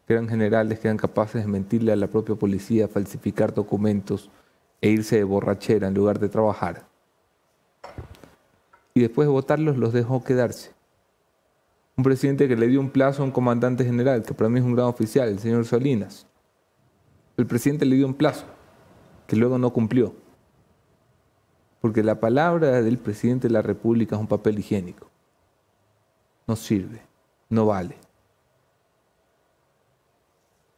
[0.07, 4.29] que eran generales que eran capaces de mentirle a la propia policía, falsificar documentos
[4.81, 6.85] e irse de borrachera en lugar de trabajar
[8.97, 10.71] y después de votarlos los dejó quedarse.
[11.97, 14.65] Un presidente que le dio un plazo a un comandante general, que para mí es
[14.65, 16.25] un gran oficial, el señor Salinas.
[17.35, 18.45] El presidente le dio un plazo,
[19.27, 20.13] que luego no cumplió.
[21.81, 25.09] Porque la palabra del presidente de la República es un papel higiénico.
[26.47, 27.01] No sirve,
[27.49, 27.97] no vale.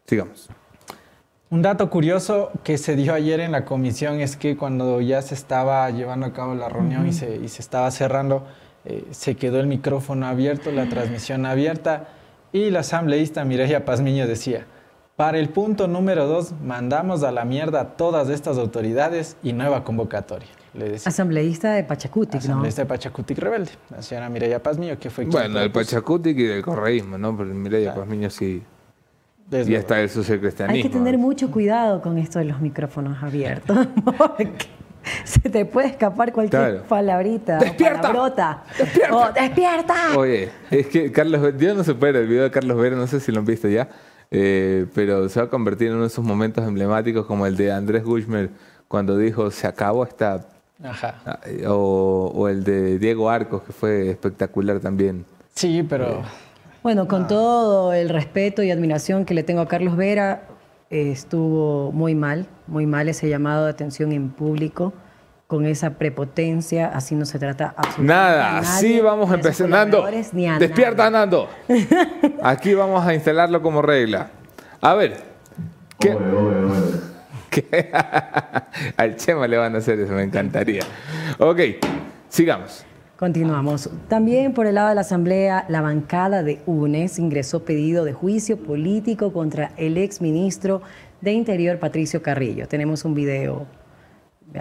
[0.08, 0.50] Sigamos.
[1.50, 5.34] Un dato curioso que se dio ayer en la comisión es que cuando ya se
[5.34, 8.46] estaba llevando a cabo la reunión y, se, y se estaba cerrando,
[8.84, 12.10] eh, se quedó el micrófono abierto, la transmisión abierta
[12.52, 14.66] y la asambleísta Mireya Pazmiño decía,
[15.16, 19.84] para el punto número dos, mandamos a la mierda a todas estas autoridades y nueva
[19.84, 20.50] convocatoria.
[20.74, 21.10] Le decía.
[21.10, 22.50] Asambleísta de Pachacutic, ¿no?
[22.50, 26.38] Asambleísta de Pachacutic Rebelde, la señora Mireya Pazmiño, que fue quien Bueno, del propuso Pachacutic
[26.38, 27.36] y del correísmo, ¿no?
[27.36, 28.62] Pero Mireya Pazmiño sí.
[29.50, 30.76] Desde- Y hasta el socialcristianismo.
[30.76, 34.68] Hay que tener mucho cuidado con esto de los micrófonos abiertos, porque
[35.24, 36.84] se te puede escapar cualquier Claro.
[36.88, 38.12] palabrita, ¡Despierta!
[38.12, 38.24] o.
[38.78, 39.32] ¡Despierta!
[39.42, 39.96] ¡Despierta!
[40.18, 43.20] Oye, es que Carlos, yo no se puede, el video de Carlos Vera, no sé
[43.20, 43.88] si lo han visto ya,
[44.32, 47.72] eh, pero se va a convertir en uno de esos momentos emblemáticos como el de
[47.72, 48.50] Andrés Gushmer
[48.90, 50.46] cuando dijo se acabó esta,
[50.84, 51.16] Ajá.
[51.26, 55.24] ah, o, o el de Diego Arcos que fue espectacular también.
[55.56, 56.22] Sí, pero
[56.88, 60.44] Bueno, con todo el respeto y admiración que le tengo a Carlos Vera,
[60.90, 64.94] eh, estuvo muy mal, muy mal ese llamado de atención en público,
[65.48, 69.68] con esa prepotencia, así no se trata absolutamente Nada, así vamos a empezar.
[69.68, 71.12] Nando, a despierta nadie.
[71.12, 71.50] Nando.
[72.42, 74.30] Aquí vamos a instalarlo como regla.
[74.80, 75.18] A ver,
[76.00, 76.18] ¿qué?
[77.50, 77.92] ¿Qué?
[78.96, 80.84] Al Chema le van a hacer eso, me encantaría.
[81.38, 81.60] Ok,
[82.30, 82.87] sigamos.
[83.18, 83.90] Continuamos.
[84.08, 88.58] También por el lado de la Asamblea, la bancada de UNES ingresó pedido de juicio
[88.58, 90.84] político contra el exministro
[91.22, 92.68] de Interior, Patricio Carrillo.
[92.68, 93.66] Tenemos un video.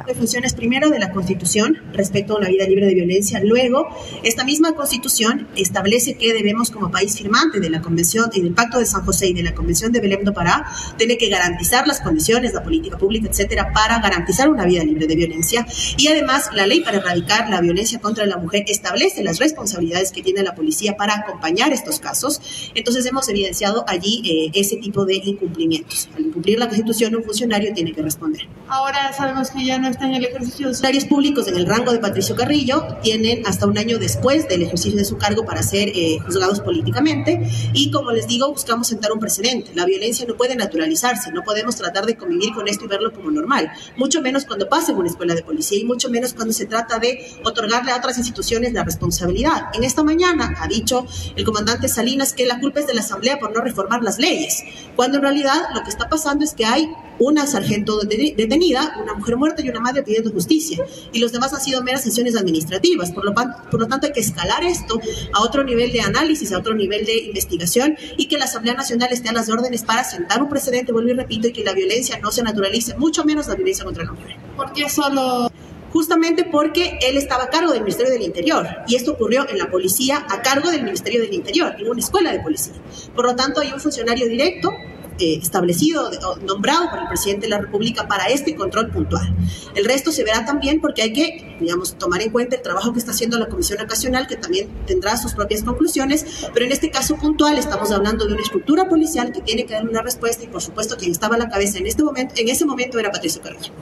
[0.04, 3.40] De funciones primero de la Constitución respecto a una vida libre de violencia.
[3.42, 3.88] Luego,
[4.22, 8.78] esta misma Constitución establece que debemos, como país firmante de la Convención y del Pacto
[8.78, 12.00] de San José y de la Convención de Belém do Pará, tiene que garantizar las
[12.00, 15.66] condiciones, la política pública, etcétera, para garantizar una vida libre de violencia.
[15.96, 20.22] Y además, la ley para erradicar la violencia contra la mujer establece las responsabilidades que
[20.22, 22.40] tiene la policía para acompañar estos casos.
[22.74, 26.09] Entonces, hemos evidenciado allí eh, ese tipo de incumplimientos.
[26.16, 28.48] Al incumplir la Constitución, un funcionario tiene que responder.
[28.68, 31.66] Ahora sabemos que ya no está en el ejercicio de su funcionarios públicos en el
[31.66, 35.62] rango de Patricio Carrillo tienen hasta un año después del ejercicio de su cargo para
[35.62, 39.70] ser eh, juzgados políticamente y como les digo buscamos sentar un precedente.
[39.75, 43.31] La violencia no puede naturalizarse, no podemos tratar de convivir con esto y verlo como
[43.31, 46.66] normal, mucho menos cuando pasa en una escuela de policía y mucho menos cuando se
[46.66, 49.66] trata de otorgarle a otras instituciones la responsabilidad.
[49.75, 53.38] En esta mañana ha dicho el comandante Salinas que la culpa es de la Asamblea
[53.38, 54.62] por no reformar las leyes,
[54.94, 59.14] cuando en realidad lo que está pasando es que hay una sargento de- detenida, una
[59.14, 60.85] mujer muerta y una madre pidiendo justicia.
[61.12, 63.12] Y los demás han sido meras sesiones administrativas.
[63.12, 65.00] Por lo, por lo tanto, hay que escalar esto
[65.33, 69.12] a otro nivel de análisis, a otro nivel de investigación y que la Asamblea Nacional
[69.12, 72.18] esté a las órdenes para sentar un precedente, vuelvo y repito, y que la violencia
[72.20, 74.37] no se naturalice, mucho menos la violencia contra la mujer.
[74.57, 75.50] ¿Por qué solo
[75.92, 79.70] Justamente porque él estaba a cargo del Ministerio del Interior y esto ocurrió en la
[79.70, 82.74] policía a cargo del Ministerio del Interior, en una escuela de policía.
[83.14, 84.74] Por lo tanto, hay un funcionario directo
[85.18, 89.35] eh, establecido o nombrado por el presidente de la República para este control puntual.
[89.74, 92.98] El resto se verá también porque hay que, digamos, tomar en cuenta el trabajo que
[92.98, 97.16] está haciendo la Comisión Ocasional, que también tendrá sus propias conclusiones, pero en este caso
[97.16, 100.62] puntual estamos hablando de una estructura policial que tiene que dar una respuesta y, por
[100.62, 103.72] supuesto, quien estaba a la cabeza en este momento, en ese momento era Patricio Carrillo.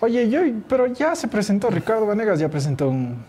[0.00, 3.24] Oye, yo, pero ya se presentó, Ricardo Vanegas ya presentó un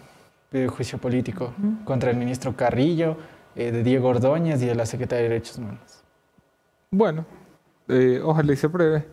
[0.50, 3.18] pedido de juicio político contra el ministro Carrillo,
[3.56, 5.95] eh, de Diego Ordóñez y de la Secretaría de Derechos Humanos.
[6.92, 7.26] Bueno,
[7.88, 9.06] eh, ojalá y se apruebe.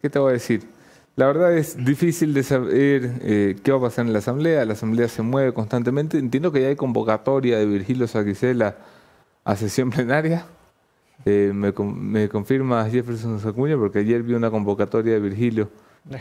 [0.00, 0.66] ¿Qué te voy a decir?
[1.14, 4.64] La verdad es difícil de saber eh, qué va a pasar en la Asamblea.
[4.64, 6.18] La Asamblea se mueve constantemente.
[6.18, 8.76] Entiendo que ya hay convocatoria de Virgilio Saquicela
[9.44, 10.46] a sesión plenaria.
[11.24, 15.70] Eh, me, me confirma Jefferson Sacuña porque ayer vi una convocatoria de Virgilio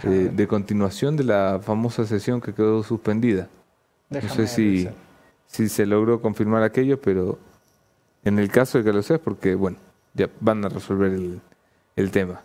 [0.04, 3.50] eh, de continuación de la famosa sesión que quedó suspendida.
[4.10, 4.88] No sé si,
[5.48, 7.40] si se logró confirmar aquello, pero
[8.24, 9.78] en el caso de que lo es porque, bueno,
[10.14, 11.42] ya van a resolver el,
[11.96, 12.42] el tema.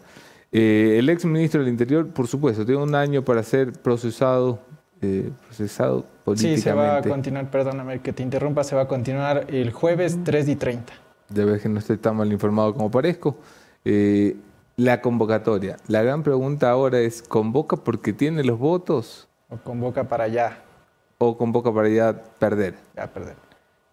[0.53, 4.61] Eh, el ex ministro del Interior, por supuesto, tiene un año para ser procesado,
[5.03, 6.01] eh, procesado
[6.37, 7.09] Sí, se va a políticamente.
[7.09, 10.93] continuar, perdóname que te interrumpa, se va a continuar el jueves 3 y 30.
[11.29, 13.37] de ver que no estoy tan mal informado como parezco.
[13.85, 14.37] Eh,
[14.77, 15.77] la convocatoria.
[15.89, 20.63] La gran pregunta ahora es, ¿convoca porque tiene los votos O convoca para ya,
[21.19, 22.75] o convoca para ya perder?
[22.95, 23.37] ya perder.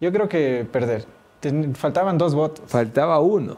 [0.00, 1.04] Yo creo que perder.
[1.50, 2.64] Ten- faltaban dos votos.
[2.68, 3.56] Faltaba uno.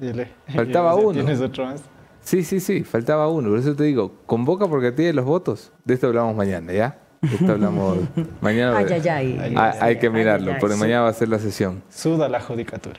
[0.00, 0.28] Dile.
[0.54, 1.12] Faltaba uno.
[1.12, 1.82] ¿Tienes otro más?
[2.22, 3.50] Sí, sí, sí, faltaba uno.
[3.50, 5.72] Por eso te digo, convoca porque tiene los votos.
[5.84, 6.98] De esto hablamos mañana, ¿ya?
[7.20, 7.98] De esto hablamos
[8.40, 8.78] mañana.
[8.78, 9.54] Ay, ay, ay.
[9.56, 10.60] Hay, hay que mirarlo, ay, ay.
[10.60, 11.82] porque mañana va a ser la sesión.
[11.90, 12.98] Suda la judicatura.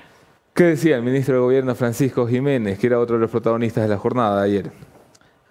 [0.54, 3.90] ¿Qué decía el ministro de Gobierno Francisco Jiménez, que era otro de los protagonistas de
[3.90, 4.72] la jornada de ayer?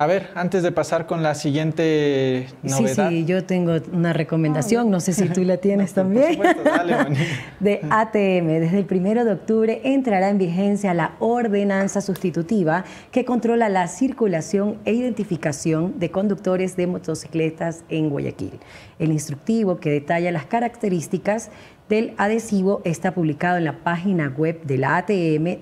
[0.03, 3.09] A ver, antes de pasar con la siguiente novedad.
[3.09, 6.33] Sí, sí, yo tengo una recomendación, no sé si tú la tienes Por también.
[6.33, 6.97] supuesto, dale,
[7.61, 8.49] de ATM.
[8.49, 14.79] Desde el primero de octubre entrará en vigencia la ordenanza sustitutiva que controla la circulación
[14.85, 18.59] e identificación de conductores de motocicletas en Guayaquil.
[18.99, 21.53] El instructivo que detalla las características
[21.88, 25.61] del adhesivo está publicado en la página web de la ATM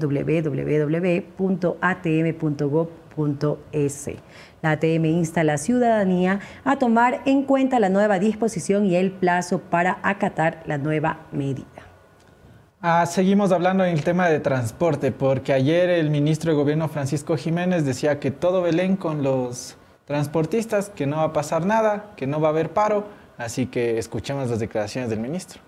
[3.16, 4.08] www.atm.gov.es.
[4.62, 9.10] La ATM insta a la ciudadanía a tomar en cuenta la nueva disposición y el
[9.10, 11.66] plazo para acatar la nueva medida.
[12.82, 17.36] Ah, seguimos hablando en el tema de transporte, porque ayer el ministro de Gobierno Francisco
[17.36, 22.26] Jiménez decía que todo Belén con los transportistas, que no va a pasar nada, que
[22.26, 23.04] no va a haber paro,
[23.36, 25.60] así que escuchemos las declaraciones del ministro.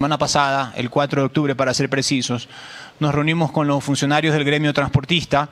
[0.00, 2.48] Semana pasada, el 4 de octubre para ser precisos,
[3.00, 5.50] nos reunimos con los funcionarios del gremio transportista,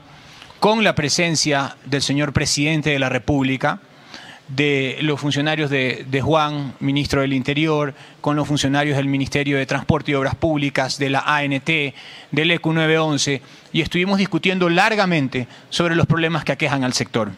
[0.58, 3.80] con la presencia del señor presidente de la República,
[4.48, 9.66] de los funcionarios de, de, Juan, ministro del Interior, con los funcionarios del Ministerio de
[9.66, 11.68] Transporte y Obras Públicas, de la ANT,
[12.30, 13.42] del ECU 911,
[13.74, 17.32] y estuvimos discutiendo largamente sobre los problemas que aquejan al sector.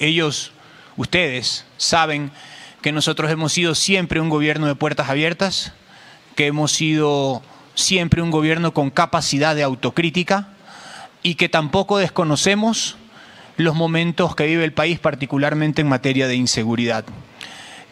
[0.00, 0.52] Ellos,
[0.98, 2.30] ustedes, saben
[2.82, 5.72] que nosotros hemos sido siempre un gobierno de puertas abiertas,
[6.36, 7.42] que hemos sido
[7.74, 10.48] siempre un gobierno con capacidad de autocrítica
[11.22, 12.96] y que tampoco desconocemos
[13.56, 17.04] los momentos que vive el país, particularmente en materia de inseguridad,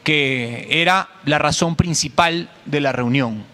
[0.05, 3.45] que era la razón principal de la reunión.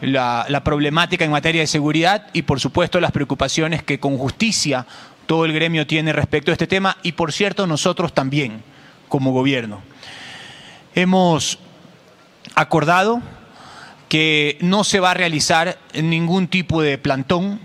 [0.00, 4.86] La, la, problemática en materia de seguridad y por supuesto las preocupaciones que con justicia
[5.26, 8.62] todo el gremio tiene respecto a este tema y por cierto nosotros también
[9.08, 9.82] como gobierno.
[10.94, 11.58] Hemos
[12.54, 13.22] acordado
[14.08, 17.60] que no se va a realizar ningún tipo de plantón,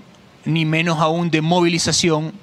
[0.46, 2.34] ni menos aún de movilización,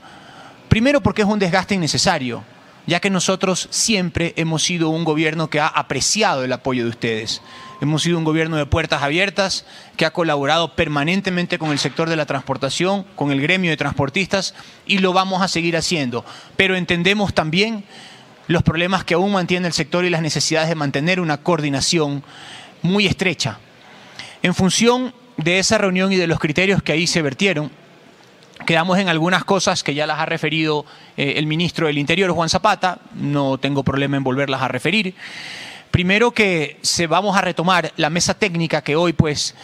[0.69, 2.43] primero porque es un desgaste innecesario,
[2.87, 7.43] ya que nosotros siempre hemos sido un gobierno que ha apreciado el apoyo de ustedes.
[7.83, 9.65] Hemos sido un gobierno de puertas abiertas
[9.97, 14.55] que ha colaborado permanentemente con el sector de la transportación, con el gremio de transportistas
[14.87, 16.25] y lo vamos a seguir haciendo.
[16.57, 17.85] Pero entendemos también
[18.51, 22.25] los problemas que aún mantiene el sector y las necesidades de mantener una coordinación
[22.83, 23.61] muy estrecha.
[24.43, 27.71] En función de esa reunión y de los criterios que ahí se vertieron,
[28.67, 30.85] quedamos en algunas cosas que ya las ha referido
[31.17, 35.15] eh, el ministro del Interior, Juan Zapata, no tengo problema en volverlas a referir.
[35.93, 39.55] Primero que se vamos a retomar la mesa técnica que hoy pues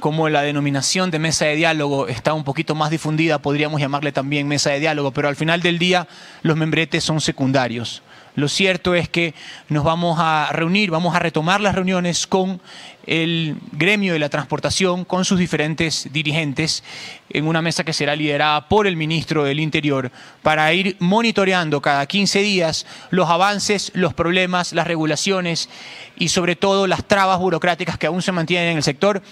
[0.00, 4.48] como la denominación de mesa de diálogo está un poquito más difundida, podríamos llamarle también
[4.48, 6.08] mesa de diálogo, pero al final del día
[6.42, 8.02] los membretes son secundarios.
[8.36, 9.32] Lo cierto es que
[9.68, 12.60] nos vamos a reunir, vamos a retomar las reuniones con
[13.06, 16.82] el gremio de la transportación, con sus diferentes dirigentes,
[17.30, 20.10] en una mesa que será liderada por el ministro del Interior,
[20.42, 25.68] para ir monitoreando cada 15 días los avances, los problemas, las regulaciones
[26.16, 29.22] y sobre todo las trabas burocráticas que aún se mantienen en el sector.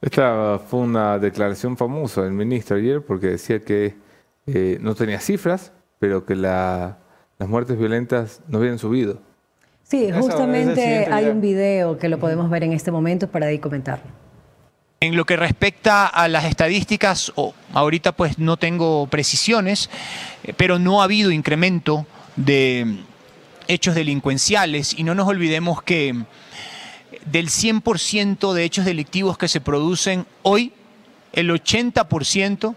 [0.00, 3.96] Esta fue una declaración famosa del ministro ayer porque decía que
[4.46, 6.98] eh, no tenía cifras, pero que la,
[7.38, 9.20] las muertes violentas no habían subido.
[9.84, 14.10] Sí, justamente hay un video que lo podemos ver en este momento para ahí comentarlo.
[15.00, 19.90] En lo que respecta a las estadísticas, oh, ahorita pues no tengo precisiones,
[20.42, 23.00] eh, pero no ha habido incremento de
[23.68, 26.14] hechos delincuenciales y no nos olvidemos que
[27.26, 30.72] del 100% de hechos delictivos que se producen hoy,
[31.32, 32.74] el 80%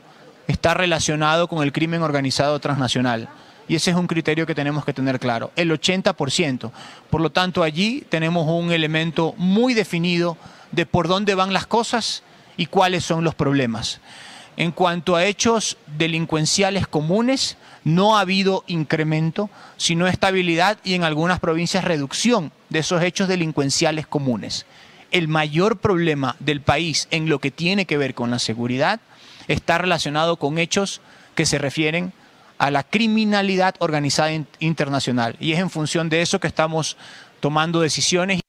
[0.47, 3.29] está relacionado con el crimen organizado transnacional.
[3.67, 6.71] Y ese es un criterio que tenemos que tener claro, el 80%.
[7.09, 10.37] Por lo tanto, allí tenemos un elemento muy definido
[10.71, 12.23] de por dónde van las cosas
[12.57, 14.01] y cuáles son los problemas.
[14.57, 21.39] En cuanto a hechos delincuenciales comunes, no ha habido incremento, sino estabilidad y en algunas
[21.39, 24.65] provincias reducción de esos hechos delincuenciales comunes.
[25.11, 28.99] El mayor problema del país en lo que tiene que ver con la seguridad
[29.47, 31.01] está relacionado con hechos
[31.35, 32.13] que se refieren
[32.57, 35.35] a la criminalidad organizada in- internacional.
[35.39, 36.97] Y es en función de eso que estamos
[37.39, 38.39] tomando decisiones.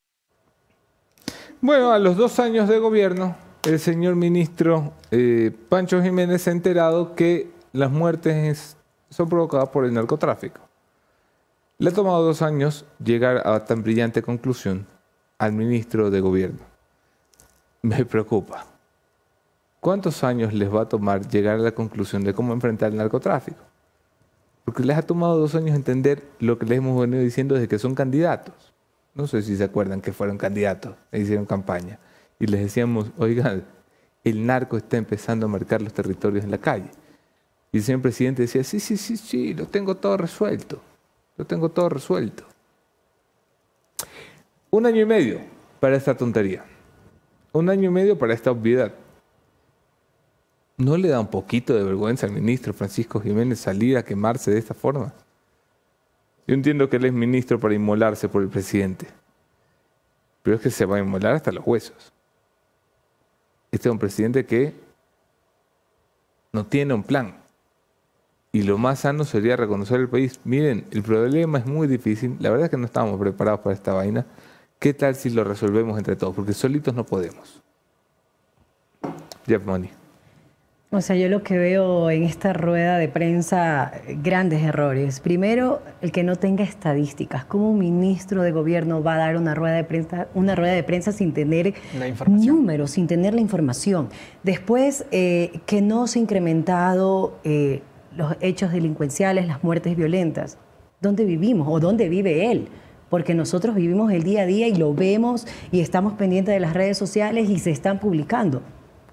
[1.60, 6.52] Bueno, a los dos años de gobierno, el señor ministro eh, Pancho Jiménez se ha
[6.52, 8.76] enterado que las muertes es-
[9.10, 10.60] son provocadas por el narcotráfico.
[11.78, 14.86] Le ha tomado dos años llegar a tan brillante conclusión
[15.38, 16.60] al ministro de gobierno.
[17.82, 18.66] Me preocupa.
[19.84, 23.62] ¿Cuántos años les va a tomar llegar a la conclusión de cómo enfrentar el narcotráfico?
[24.64, 27.78] Porque les ha tomado dos años entender lo que les hemos venido diciendo desde que
[27.78, 28.54] son candidatos.
[29.14, 31.98] No sé si se acuerdan que fueron candidatos e hicieron campaña.
[32.40, 33.66] Y les decíamos, oigan,
[34.24, 36.88] el narco está empezando a marcar los territorios en la calle.
[37.70, 40.80] Y el señor presidente decía, sí, sí, sí, sí, lo tengo todo resuelto.
[41.36, 42.44] Lo tengo todo resuelto.
[44.70, 45.40] Un año y medio
[45.78, 46.64] para esta tontería.
[47.52, 48.94] Un año y medio para esta obviedad.
[50.76, 54.58] ¿No le da un poquito de vergüenza al ministro Francisco Jiménez salir a quemarse de
[54.58, 55.12] esta forma?
[56.46, 59.06] Yo entiendo que él es ministro para inmolarse por el presidente.
[60.42, 62.12] Pero es que se va a inmolar hasta los huesos.
[63.70, 64.74] Este es un presidente que
[66.52, 67.36] no tiene un plan.
[68.52, 70.40] Y lo más sano sería reconocer el país.
[70.44, 72.36] Miren, el problema es muy difícil.
[72.40, 74.26] La verdad es que no estamos preparados para esta vaina.
[74.78, 76.34] ¿Qué tal si lo resolvemos entre todos?
[76.34, 77.62] Porque solitos no podemos.
[79.46, 80.03] Jeff Money.
[80.94, 83.90] O sea, yo lo que veo en esta rueda de prensa,
[84.22, 85.18] grandes errores.
[85.18, 87.44] Primero, el que no tenga estadísticas.
[87.44, 90.84] ¿Cómo un ministro de gobierno va a dar una rueda de prensa, una rueda de
[90.84, 91.74] prensa sin tener
[92.28, 94.08] números, sin tener la información?
[94.44, 97.82] Después, eh, que no se ha incrementado eh,
[98.16, 100.58] los hechos delincuenciales, las muertes violentas.
[101.00, 102.68] ¿Dónde vivimos o dónde vive él?
[103.10, 106.72] Porque nosotros vivimos el día a día y lo vemos y estamos pendientes de las
[106.72, 108.62] redes sociales y se están publicando.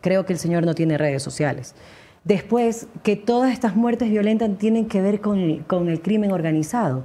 [0.01, 1.75] Creo que el señor no tiene redes sociales.
[2.23, 7.03] Después, que todas estas muertes violentas tienen que ver con, el crimen organizado.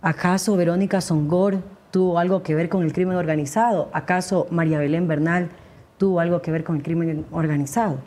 [0.00, 3.90] ¿Acaso Verónica Songor tuvo algo que ver con el crimen organizado?
[3.92, 5.50] ¿Acaso María Belén Bernal
[5.98, 7.98] tuvo algo que ver con el crimen organizado?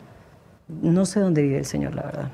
[0.68, 2.30] No sé dónde vive el señor, la verdad.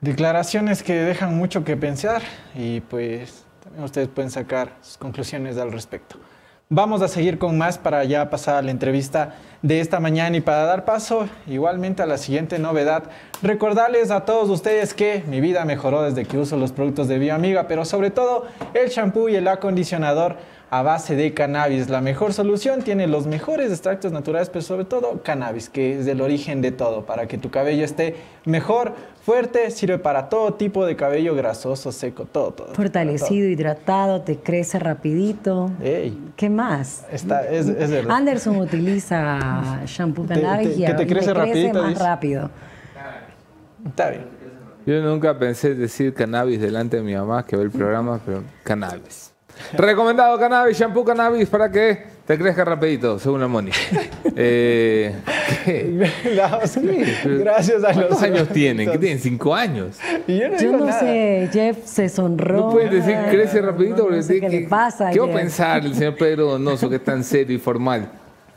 [0.00, 2.22] Declaraciones que dejan mucho que pensar
[2.56, 6.18] y pues también ustedes pueden sacar sus conclusiones al respecto.
[6.74, 10.40] Vamos a seguir con más para ya pasar a la entrevista de esta mañana y
[10.40, 13.10] para dar paso igualmente a la siguiente novedad,
[13.42, 17.68] recordarles a todos ustedes que mi vida mejoró desde que uso los productos de BioAmiga,
[17.68, 20.36] pero sobre todo el shampoo y el acondicionador
[20.72, 21.90] a base de cannabis.
[21.90, 26.22] La mejor solución tiene los mejores extractos naturales, pero sobre todo cannabis, que es el
[26.22, 28.16] origen de todo, para que tu cabello esté
[28.46, 32.74] mejor, fuerte, sirve para todo tipo de cabello grasoso, seco, todo, todo.
[32.74, 35.70] Fortalecido, hidratado, te crece rapidito.
[36.36, 37.04] ¿Qué más?
[37.12, 38.10] Está, es, verdad.
[38.10, 41.34] Anderson utiliza shampoo cannabis y que te crece,
[41.74, 42.48] más rápido.
[43.86, 44.24] Está bien.
[44.86, 49.31] Yo nunca pensé decir cannabis delante de mi mamá que ve el programa, pero cannabis.
[49.72, 53.70] Recomendado cannabis, shampoo cannabis para que te crezca rapidito, según la Moni.
[54.34, 55.14] Eh,
[56.24, 58.90] Gracias a los ¿Cuántos años tienen?
[58.90, 59.18] ¿Qué tienen?
[59.18, 59.98] ¿Cinco años?
[60.26, 62.56] yo no, sé, Jeff se sonró.
[62.56, 65.10] No pueden decir crece rapidito porque ¿qué le pasa?
[65.10, 68.08] ¿Qué va a pensar el señor Pedro Donoso que es tan serio y formal?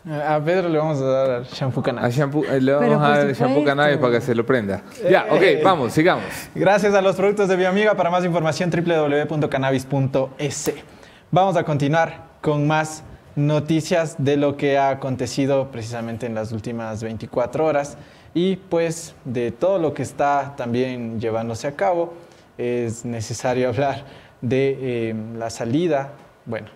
[0.08, 2.20] A Pedro le vamos a dar shampoo cannabis.
[2.20, 4.84] Eh, le vamos a dar shampoo cannabis para que se lo prenda.
[5.10, 6.26] Ya, ok, eh, vamos, sigamos.
[6.54, 7.96] Gracias a los productos de Bioamiga.
[7.96, 10.74] Para más información, www.cannabis.es.
[11.32, 13.04] Vamos a continuar con más
[13.36, 17.98] noticias de lo que ha acontecido precisamente en las últimas 24 horas
[18.36, 22.14] y pues de todo lo que está también llevándose a cabo.
[22.60, 24.04] Es necesario hablar
[24.42, 26.12] de eh, la salida,
[26.46, 26.68] bueno,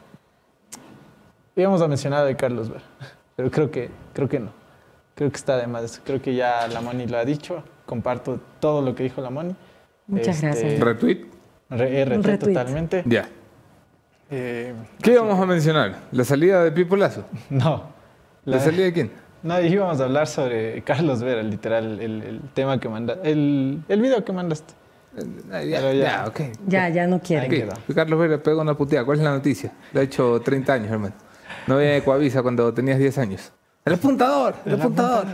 [1.55, 2.81] íbamos a mencionar de Carlos Ver,
[3.39, 4.51] pero creo que, creo que no.
[5.15, 6.01] Creo que está de más.
[6.03, 7.63] Creo que ya la Moni lo ha dicho.
[7.85, 9.55] Comparto todo lo que dijo la Moni.
[10.07, 10.79] Muchas este, gracias.
[10.81, 11.25] ¿Retweet?
[11.69, 13.01] retweet, totalmente.
[13.05, 13.29] Ya.
[14.29, 15.99] Eh, ¿Qué íbamos a mencionar?
[16.11, 17.23] ¿La salida de Pipo Lazo?
[17.49, 17.83] No.
[18.43, 19.11] ¿La, salida de quién?
[19.41, 24.25] No, íbamos a hablar sobre Carlos Vera, literal, el, tema que mandaste, el, el video
[24.25, 24.73] que mandaste.
[25.15, 26.51] Eh, ya, ya, okay.
[26.67, 27.69] ya, ya no quiere.
[27.95, 29.05] Carlos Vera pegó una puteada.
[29.05, 29.71] ¿Cuál es la noticia?
[29.93, 31.28] Le ha hecho 30 años, hermano.
[31.67, 33.51] No había Ecuavisa cuando tenías 10 años.
[33.85, 35.25] El apuntador, el, apuntador.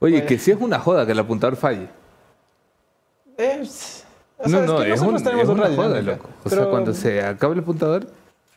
[0.00, 1.88] Oye, que si es una joda que el apuntador falle.
[3.36, 4.04] Es
[4.46, 6.28] no, no, es, un, una joda, loco.
[6.44, 8.06] O sea, cuando se acaba el apuntador,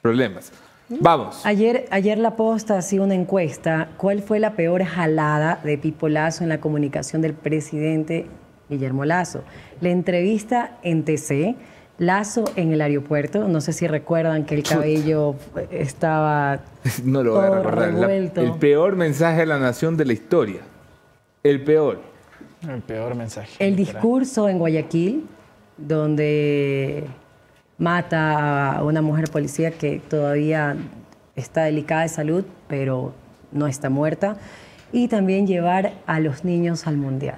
[0.02, 0.52] problemas.
[0.90, 1.44] Vamos.
[1.46, 3.90] Ayer, ayer la posta hacía una encuesta.
[3.98, 8.28] ¿Cuál fue la peor jalada de Pipo Lazo en la comunicación del presidente
[8.70, 9.44] Guillermo Lazo?
[9.80, 11.56] La entrevista en TC,
[12.02, 13.48] Lazo en el aeropuerto.
[13.48, 15.36] No sé si recuerdan que el cabello
[15.70, 16.60] estaba.
[17.06, 18.12] No lo voy a recordar.
[18.12, 20.62] el peor mensaje de la nación de la historia.
[21.44, 22.02] El peor.
[22.68, 23.52] El peor mensaje.
[23.60, 25.28] El discurso en Guayaquil
[25.78, 27.06] donde
[27.78, 30.76] mata a una mujer policía que todavía
[31.36, 33.14] está delicada de salud, pero
[33.52, 34.38] no está muerta,
[34.92, 37.38] y también llevar a los niños al mundial.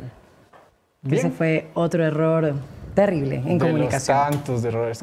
[1.10, 2.54] Ese fue otro error
[2.94, 4.18] terrible en de comunicación.
[4.18, 5.00] Los tantos errores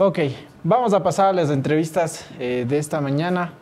[0.00, 0.20] Ok,
[0.62, 3.54] vamos a pasar a las entrevistas eh, de esta mañana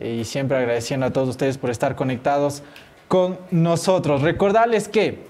[0.00, 2.62] eh, y siempre agradeciendo a todos ustedes por estar conectados
[3.08, 4.22] con nosotros.
[4.22, 5.26] Recordarles que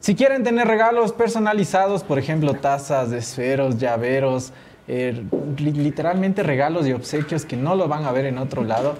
[0.00, 4.52] si quieren tener regalos personalizados, por ejemplo, tazas, esferos, llaveros,
[4.88, 5.24] eh,
[5.58, 8.96] literalmente regalos y obsequios que no lo van a ver en otro lado,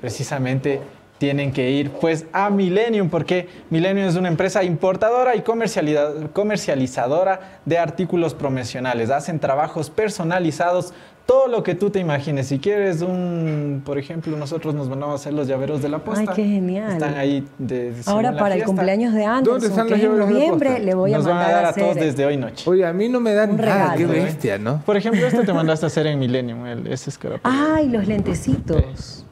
[0.00, 0.80] precisamente
[1.20, 7.76] tienen que ir pues a Millennium porque Millennium es una empresa importadora y comercializadora de
[7.76, 9.10] artículos promocionales.
[9.10, 10.94] Hacen trabajos personalizados,
[11.26, 12.46] todo lo que tú te imagines.
[12.46, 16.22] Si quieres un, por ejemplo, nosotros nos mandamos a hacer los llaveros de la posta.
[16.22, 16.92] Ay, qué genial.
[16.92, 20.06] Están ahí de, según Ahora para el cumpleaños de Anderson, ¿Dónde están que los es
[20.06, 20.84] en de noviembre, posta?
[20.84, 22.64] le voy a Nos van a mandar dar a a todos desde hoy noche.
[22.68, 24.24] Oye, a mí no me dan Un nada, qué regalo, ¿eh?
[24.24, 24.80] bestia, ¿no?
[24.86, 27.42] Por ejemplo, este te mandaste a hacer en Millennium, el, ese escarape.
[27.44, 29.26] Ay, los lentecitos.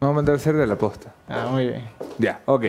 [0.00, 1.12] Voy a mandar a hacer de la posta.
[1.28, 1.88] Ah, muy bien.
[2.18, 2.64] Ya, ok.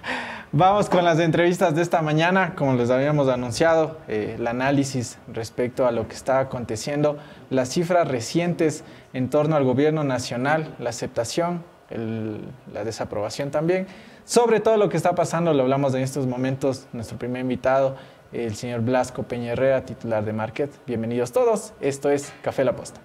[0.52, 5.86] Vamos con las entrevistas de esta mañana, como les habíamos anunciado, eh, el análisis respecto
[5.86, 7.18] a lo que está aconteciendo,
[7.50, 12.40] las cifras recientes en torno al gobierno nacional, la aceptación, el-
[12.72, 13.86] la desaprobación también.
[14.24, 17.96] Sobre todo lo que está pasando, lo hablamos en estos momentos, nuestro primer invitado,
[18.32, 20.70] el señor Blasco Peña Herrera, titular de Market.
[20.86, 23.00] Bienvenidos todos, esto es Café La Posta.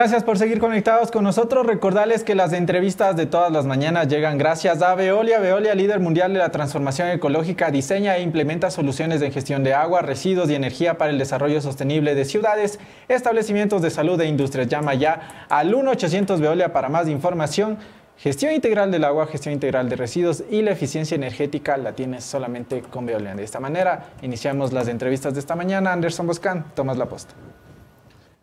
[0.00, 1.66] Gracias por seguir conectados con nosotros.
[1.66, 5.40] Recordarles que las entrevistas de todas las mañanas llegan gracias a Veolia.
[5.40, 10.00] Veolia, líder mundial de la transformación ecológica, diseña e implementa soluciones de gestión de agua,
[10.00, 14.68] residuos y energía para el desarrollo sostenible de ciudades, establecimientos de salud e industrias.
[14.68, 17.76] Llama ya al 1-800 Veolia para más información.
[18.16, 22.80] Gestión integral del agua, gestión integral de residuos y la eficiencia energética la tienes solamente
[22.80, 23.34] con Veolia.
[23.34, 25.92] De esta manera, iniciamos las entrevistas de esta mañana.
[25.92, 27.34] Anderson Boscan, tomas la posta.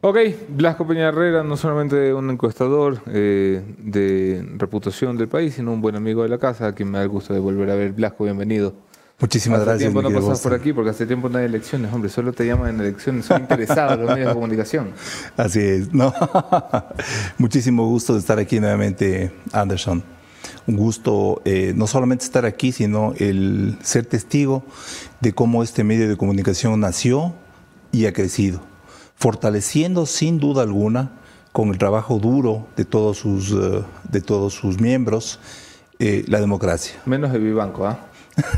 [0.02, 0.18] Ok,
[0.50, 5.96] Blasco Peña Herrera, no solamente un encuestador eh, de reputación del país, sino un buen
[5.96, 7.94] amigo de la casa, a quien me da el gusto de volver a ver.
[7.94, 8.76] Blasco, bienvenido.
[9.20, 9.92] Muchísimas hace gracias.
[9.92, 12.46] tiempo mi no pasas por aquí, porque hace tiempo no hay elecciones, hombre, solo te
[12.46, 14.92] llaman en elecciones, son interesados los medios de comunicación.
[15.38, 15.92] Así es.
[15.92, 16.14] No.
[17.40, 20.04] Muchísimo gusto de estar aquí nuevamente, Anderson.
[20.68, 24.64] Un gusto eh, no solamente estar aquí, sino el ser testigo
[25.22, 27.34] de cómo este medio de comunicación nació
[27.92, 28.62] y ha crecido,
[29.18, 31.12] fortaleciendo sin duda alguna,
[31.52, 35.40] con el trabajo duro de todos sus, eh, de todos sus miembros,
[36.00, 37.02] eh, la democracia.
[37.06, 38.00] Menos de Vivanco, ¿ah?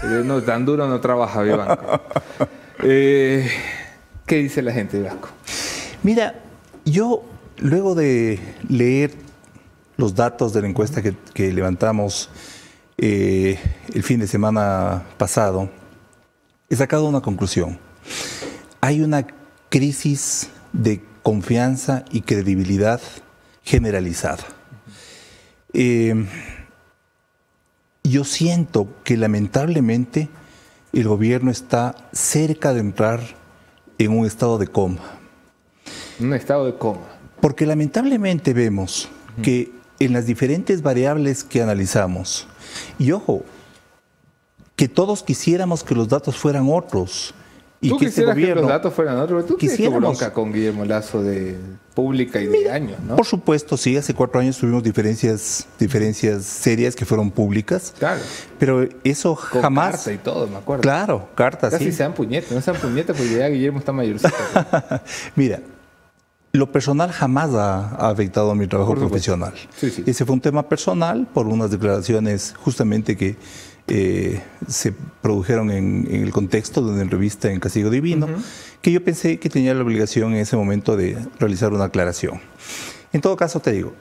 [0.03, 2.01] Eh, No, tan duro no trabaja Vivanco.
[2.83, 3.49] Eh,
[4.25, 5.29] ¿Qué dice la gente de Blasco?
[6.03, 6.35] Mira,
[6.85, 7.23] yo
[7.57, 9.13] luego de leer
[9.95, 12.29] los datos de la encuesta que, que levantamos
[12.97, 15.69] el fin de semana pasado,
[16.69, 17.79] he sacado una conclusión.
[18.81, 19.25] Hay una
[19.69, 23.01] crisis de confianza y credibilidad
[23.63, 24.43] generalizada.
[25.73, 26.25] Eh,
[28.03, 30.29] yo siento que lamentablemente
[30.93, 33.21] el gobierno está cerca de entrar
[33.97, 35.19] en un estado de coma.
[36.19, 37.01] Un estado de coma.
[37.41, 39.09] Porque lamentablemente vemos
[39.43, 42.47] que en las diferentes variables que analizamos,
[42.97, 43.43] y ojo,
[44.75, 47.33] que todos quisiéramos que los datos fueran otros.
[47.81, 50.51] Y Tú que este quisieras que gobierno, los datos fueran otros, tú quisiéramos- bronca con
[50.51, 51.55] Guillermo Lazo de
[51.93, 53.15] pública y de años, ¿no?
[53.15, 58.19] Por supuesto, sí, hace cuatro años tuvimos diferencias, diferencias serias que fueron públicas, Claro.
[58.57, 59.91] pero eso Con jamás...
[59.95, 60.81] carta y todo, me acuerdo.
[60.81, 61.91] Claro, cartas, Casi sí.
[61.93, 64.33] sean puñetes, no sean puñetes porque ya Guillermo está mayorcito.
[65.35, 65.61] Mira,
[66.51, 69.53] lo personal jamás ha, afectado a mi trabajo profesional.
[69.77, 70.03] Sí, sí.
[70.05, 73.35] Ese fue un tema personal por unas declaraciones justamente que
[73.89, 78.27] eh, se produjeron en, en el contexto de una entrevista en Castigo Divino,
[78.81, 82.39] que yo pensé que tenía la obligación en ese momento de realizar una aclaración.
[83.11, 83.93] En todo caso, te digo,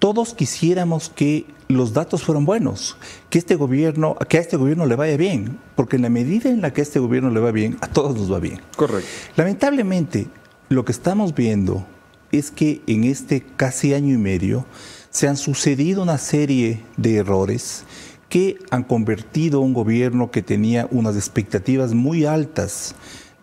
[0.00, 2.96] todos quisiéramos que los datos fueran buenos,
[3.28, 6.62] que este gobierno, que a este gobierno le vaya bien, porque en la medida en
[6.62, 8.60] la que a este gobierno le va bien, a todos nos va bien.
[8.76, 9.08] Correcto.
[9.36, 10.26] Lamentablemente,
[10.70, 11.86] lo que estamos viendo
[12.32, 14.64] es que en este casi año y medio
[15.10, 17.84] se han sucedido una serie de errores
[18.30, 22.94] que han convertido un gobierno que tenía unas expectativas muy altas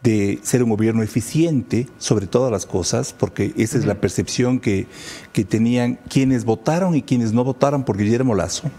[0.01, 4.88] de ser un gobierno eficiente sobre todas las cosas, porque esa es la percepción que,
[5.33, 8.71] que tenían quienes votaron y quienes no votaron por Guillermo Lazo,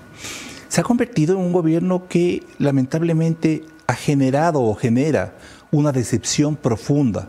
[0.69, 5.37] se ha convertido en un gobierno que lamentablemente ha generado o genera
[5.71, 7.29] una decepción profunda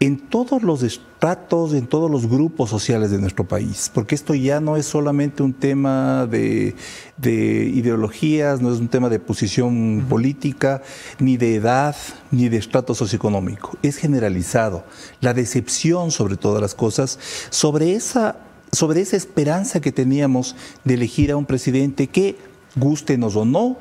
[0.00, 4.60] en todos los estratos, en todos los grupos sociales de nuestro país, porque esto ya
[4.60, 6.76] no es solamente un tema de,
[7.16, 10.82] de ideologías, no es un tema de posición política,
[11.18, 11.96] ni de edad,
[12.30, 14.84] ni de estrato socioeconómico, es generalizado.
[15.20, 17.18] La decepción sobre todas las cosas,
[17.50, 18.36] sobre esa,
[18.70, 22.36] sobre esa esperanza que teníamos de elegir a un presidente que,
[22.76, 23.76] gústenos o no,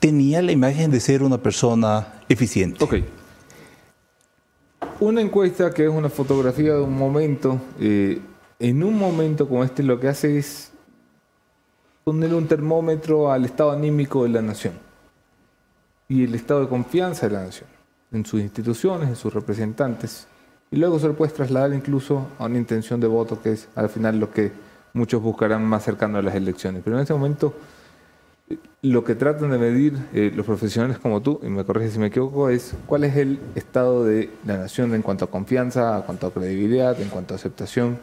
[0.00, 2.82] tenía la imagen de ser una persona eficiente.
[2.82, 2.94] Ok.
[5.00, 8.20] Una encuesta que es una fotografía de un momento, eh,
[8.60, 10.70] en un momento como este lo que hace es
[12.04, 14.74] ponerle un termómetro al estado anímico de la nación
[16.08, 17.68] y el estado de confianza de la nación
[18.12, 20.28] en sus instituciones, en sus representantes.
[20.70, 23.88] Y luego se lo puedes trasladar incluso a una intención de voto que es al
[23.88, 24.52] final lo que
[24.92, 26.82] muchos buscarán más cercano a las elecciones.
[26.84, 27.52] Pero en este momento
[28.82, 32.08] lo que tratan de medir eh, los profesionales como tú, y me corriges si me
[32.08, 36.26] equivoco, es cuál es el estado de la nación en cuanto a confianza, en cuanto
[36.26, 37.98] a credibilidad, en cuanto a aceptación.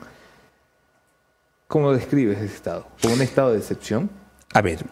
[1.68, 2.88] ¿Cómo describes ese estado?
[3.02, 4.10] ¿Como un estado de excepción?
[4.54, 4.84] A ver,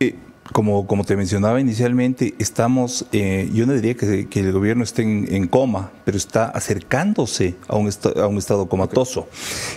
[0.00, 0.14] eh,
[0.52, 5.46] como, como te mencionaba inicialmente, estamos, eh, yo no diría que, el gobierno esté en,
[5.48, 9.28] coma, pero está acercándose a un, a un estado comatoso.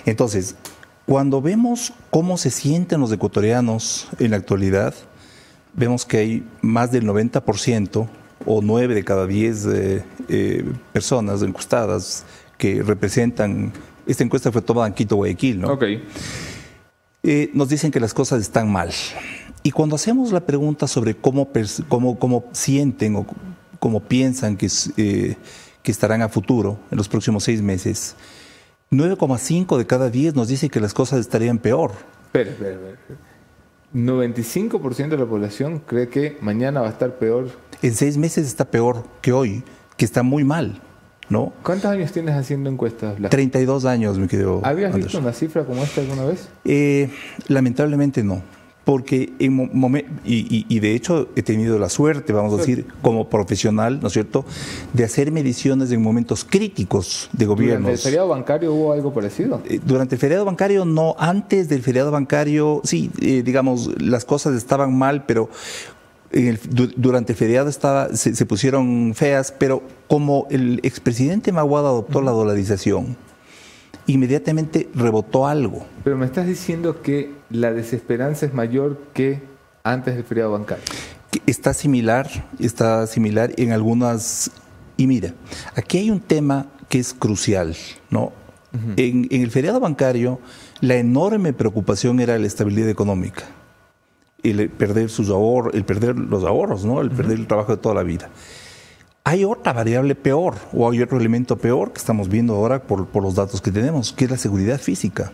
[0.05, 0.55] Entonces,
[1.05, 4.93] cuando vemos cómo se sienten los ecuatorianos en la actualidad,
[5.73, 8.07] vemos que hay más del 90%
[8.45, 12.25] o 9 de cada 10 eh, eh, personas encuestadas
[12.57, 13.71] que representan,
[14.05, 15.73] esta encuesta fue tomada en Quito, Guayaquil, ¿no?
[15.73, 15.83] Ok.
[17.23, 18.91] Eh, nos dicen que las cosas están mal.
[19.63, 21.49] Y cuando hacemos la pregunta sobre cómo,
[21.87, 23.27] cómo, cómo sienten o
[23.79, 24.67] cómo piensan que,
[25.83, 28.15] que estarán a futuro en los próximos seis meses,
[28.93, 31.91] 9,5 de cada 10 nos dice que las cosas estarían peor.
[32.25, 33.19] Espera, espera, espera.
[33.93, 37.49] 95% de la población cree que mañana va a estar peor.
[37.81, 39.63] En seis meses está peor que hoy,
[39.95, 40.81] que está muy mal,
[41.29, 41.53] ¿no?
[41.63, 43.31] ¿Cuántos años tienes haciendo encuestas, Blas?
[43.31, 44.59] 32 años, me quedo.
[44.65, 46.49] ¿Habías visto una cifra como esta alguna vez?
[46.65, 47.09] Eh,
[47.47, 48.41] lamentablemente no
[48.83, 49.69] porque en
[50.25, 54.13] y, y, de hecho he tenido la suerte, vamos a decir, como profesional, ¿no es
[54.13, 54.43] cierto?,
[54.93, 57.81] de hacer mediciones en momentos críticos de gobierno.
[57.81, 59.61] ¿Durante el feriado bancario hubo algo parecido?
[59.69, 64.55] Eh, durante el feriado bancario no, antes del feriado bancario, sí, eh, digamos, las cosas
[64.55, 65.49] estaban mal, pero
[66.95, 73.17] durante el feriado estaba, se, pusieron feas, pero como el expresidente Maguada adoptó la dolarización,
[74.11, 75.85] inmediatamente rebotó algo.
[76.03, 79.41] Pero me estás diciendo que la desesperanza es mayor que
[79.83, 80.83] antes del feriado bancario.
[81.45, 84.51] Está similar, está similar en algunas...
[84.97, 85.33] Y mira,
[85.75, 87.75] aquí hay un tema que es crucial,
[88.09, 88.33] ¿no?
[88.97, 90.39] en, el feriado bancario,
[90.79, 93.43] la enorme preocupación era la estabilidad económica,
[94.43, 97.01] el perder sus ahorros, el perder los ahorros, ¿no?
[97.01, 98.29] El perder el trabajo de toda la vida.
[99.23, 103.35] Hay otra variable peor, o hay otro elemento peor que estamos viendo ahora por, los
[103.35, 105.31] datos que tenemos, que es la seguridad física.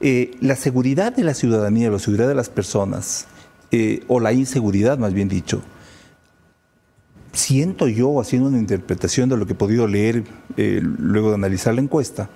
[0.00, 3.26] Eh, la seguridad de la ciudadanía, la seguridad de las personas,
[3.70, 5.62] eh, o la inseguridad más bien dicho,
[7.32, 10.24] siento yo, haciendo una interpretación de lo que he podido leer
[10.56, 12.28] eh, luego de analizar la encuesta,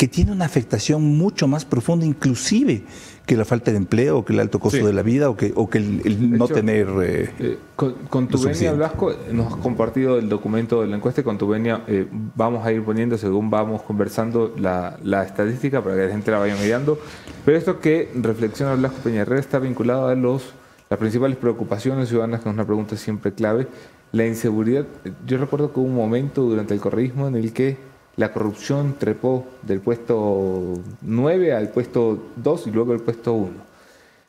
[0.00, 2.84] que tiene una afectación mucho más profunda, inclusive
[3.26, 5.68] que la falta de empleo, que el alto costo de la vida, o que, o
[5.68, 6.88] que el, no tener...
[7.02, 11.20] Eh, eh, con, con tu venia, Blasco, nos has compartido el documento de la encuesta
[11.20, 15.84] y con tu venia eh, vamos a ir poniendo, según vamos conversando, la, la, estadística
[15.84, 16.98] para que la gente la vaya mirando.
[17.44, 20.54] Pero esto que reflexiona Blasco Peñarrera está vinculado a los,
[20.88, 23.68] las principales preocupaciones ciudadanas, que es una pregunta siempre clave.
[24.12, 24.86] La inseguridad,
[25.26, 29.46] yo recuerdo que hubo un momento durante el correísmo en el que la corrupción trepó
[29.62, 33.50] del puesto 9 al puesto 2 y luego al puesto 1.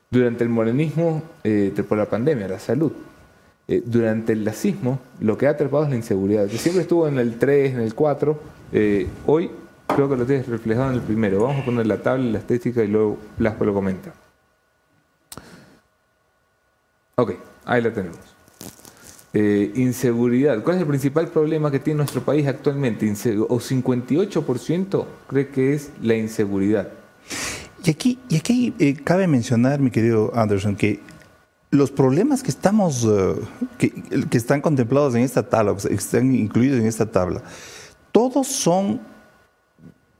[0.09, 2.91] Durante el morenismo eh, trepó la pandemia, la salud.
[3.67, 7.19] Eh, durante el lacismo lo que ha trepado es la inseguridad, que siempre estuvo en
[7.19, 8.39] el 3, en el 4.
[8.73, 9.51] Eh, hoy
[9.87, 11.43] creo que lo tienes reflejado en el primero.
[11.43, 14.13] Vamos a poner la tabla, la estética y luego Blasco lo comenta.
[17.15, 17.33] Ok,
[17.65, 18.30] ahí la tenemos.
[19.33, 20.61] Eh, inseguridad.
[20.61, 23.07] ¿Cuál es el principal problema que tiene nuestro país actualmente?
[23.47, 26.89] o 58% cree que es la inseguridad.
[27.81, 30.99] Y aquí, y aquí eh, cabe mencionar, mi querido Anderson, que
[31.69, 33.35] los problemas que estamos, eh,
[33.77, 33.91] que,
[34.29, 37.41] que, están contemplados en esta tabla, que están incluidos en esta tabla,
[38.11, 38.99] todos son,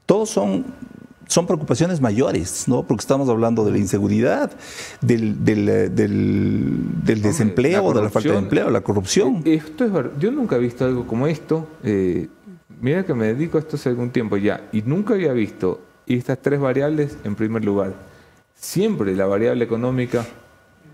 [0.06, 0.64] todos son
[1.32, 2.82] son preocupaciones mayores, ¿no?
[2.82, 4.52] Porque estamos hablando de la inseguridad,
[5.00, 5.88] del, del, eh,
[7.04, 9.42] desempleo, de la falta de empleo, la corrupción.
[9.44, 10.12] Eh, esto es verdad.
[10.18, 11.66] Yo nunca he visto algo como esto.
[11.82, 12.28] Eh,
[12.80, 16.38] mira que me dedico a esto hace algún tiempo ya, y nunca había visto estas
[16.40, 17.94] tres variables en primer lugar.
[18.54, 20.26] Siempre la variable económica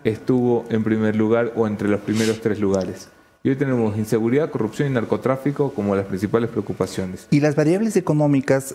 [0.05, 3.09] estuvo en primer lugar o entre los primeros tres lugares.
[3.43, 7.27] Y hoy tenemos inseguridad, corrupción y narcotráfico como las principales preocupaciones.
[7.31, 8.75] Y las variables económicas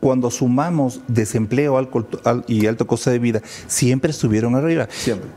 [0.00, 1.78] cuando sumamos desempleo
[2.46, 4.88] y alto costo de vida, siempre estuvieron arriba.
[4.90, 5.30] Siempre.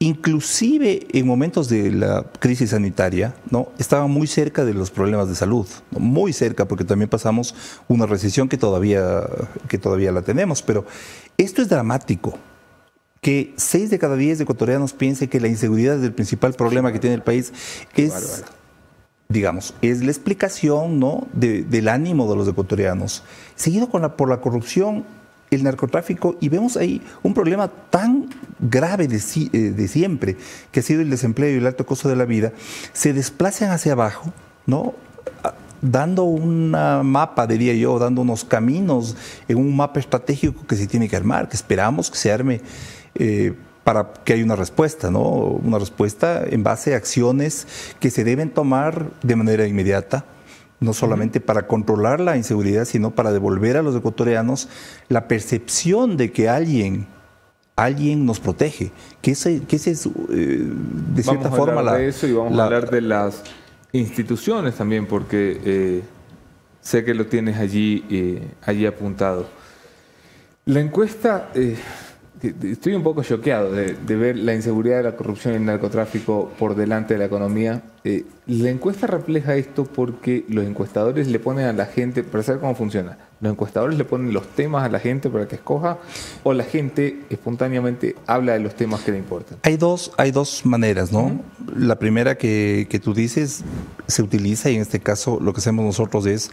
[0.00, 3.68] Inclusive en momentos de la crisis sanitaria, ¿no?
[3.78, 7.54] estaban muy cerca de los problemas de salud, muy cerca, porque también pasamos
[7.88, 9.22] una recesión que todavía,
[9.68, 10.62] que todavía la tenemos.
[10.62, 10.84] Pero
[11.38, 12.38] esto es dramático
[13.24, 16.98] que seis de cada diez ecuatorianos piensen que la inseguridad es el principal problema que
[16.98, 17.54] tiene el país.
[17.96, 18.44] es,
[19.28, 21.26] digamos, es la explicación ¿no?
[21.32, 23.22] del ánimo de los ecuatorianos.
[23.56, 25.04] Seguido con la, por la corrupción,
[25.50, 30.36] el narcotráfico y vemos ahí un problema tan grave de, eh, de, siempre,
[30.72, 32.52] que ha sido el desempleo y el alto costo de la vida,
[32.92, 34.32] se desplazan hacia abajo,
[34.66, 34.94] ¿no?
[35.80, 39.16] dando una mapa, diría yo, dando unos caminos
[39.48, 42.62] en un mapa estratégico que se tiene que armar, que esperamos que se arme
[43.14, 43.52] eh,
[43.84, 45.20] para que haya una respuesta, ¿no?
[45.20, 47.66] Una respuesta en base a acciones
[48.00, 50.24] que se deben tomar de manera inmediata,
[50.80, 54.68] no solamente para controlar la inseguridad, sino para devolver a los ecuatorianos
[55.08, 57.06] la percepción de que alguien
[57.76, 61.94] alguien nos protege, que ese, que ese es, eh, de cierta vamos forma, a la,
[61.94, 63.42] de eso y vamos a hablar de las
[63.92, 66.02] instituciones también, porque eh,
[66.80, 69.48] sé que lo tienes allí, eh, allí apuntado.
[70.66, 71.50] La encuesta,
[72.62, 76.74] estoy un poco choqueado de, de, ver la inseguridad, la corrupción y el narcotráfico por
[76.74, 77.82] delante de la economía.
[78.46, 82.74] la encuesta refleja esto porque los encuestadores le ponen a la gente, para saber cómo
[82.74, 85.98] funciona, los encuestadores le ponen los temas a la gente para que escoja
[86.42, 89.58] o la gente espontáneamente habla de los temas que le importan?
[89.62, 91.24] Hay dos, hay dos maneras, ¿no?
[91.24, 91.76] Uh -huh.
[91.76, 93.64] La primera que, que, tú dices
[94.06, 96.50] se utiliza y en este caso lo que hacemos nosotros es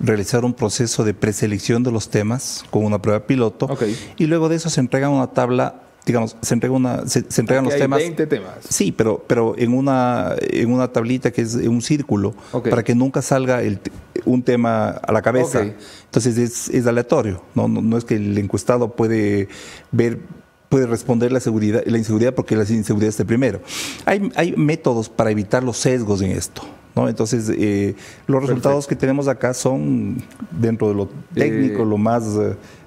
[0.00, 3.96] realizar un proceso de preselección de los temas con una prueba piloto okay.
[4.16, 7.64] y luego de eso se entrega una tabla digamos, se, entrega una, se, se entregan
[7.64, 7.98] Aquí los hay temas.
[7.98, 8.54] 20 temas.
[8.68, 12.70] Sí, pero, pero en, una, en una tablita que es un círculo, Okay.
[12.70, 13.78] para que nunca salga el,
[14.24, 15.62] un tema a la cabeza.
[16.04, 17.68] Entonces es, es aleatorio, ¿no?
[17.68, 19.48] No, no es que el encuestado puede
[19.90, 20.20] ver
[20.68, 23.60] puede responder la seguridad la inseguridad porque la inseguridad está primero.
[24.06, 26.62] Hay, hay métodos para evitar los sesgos en esto.
[26.94, 27.08] ¿no?
[27.08, 27.94] Entonces, eh,
[28.26, 32.24] los resultados que tenemos acá son, dentro de lo técnico, Eh, lo más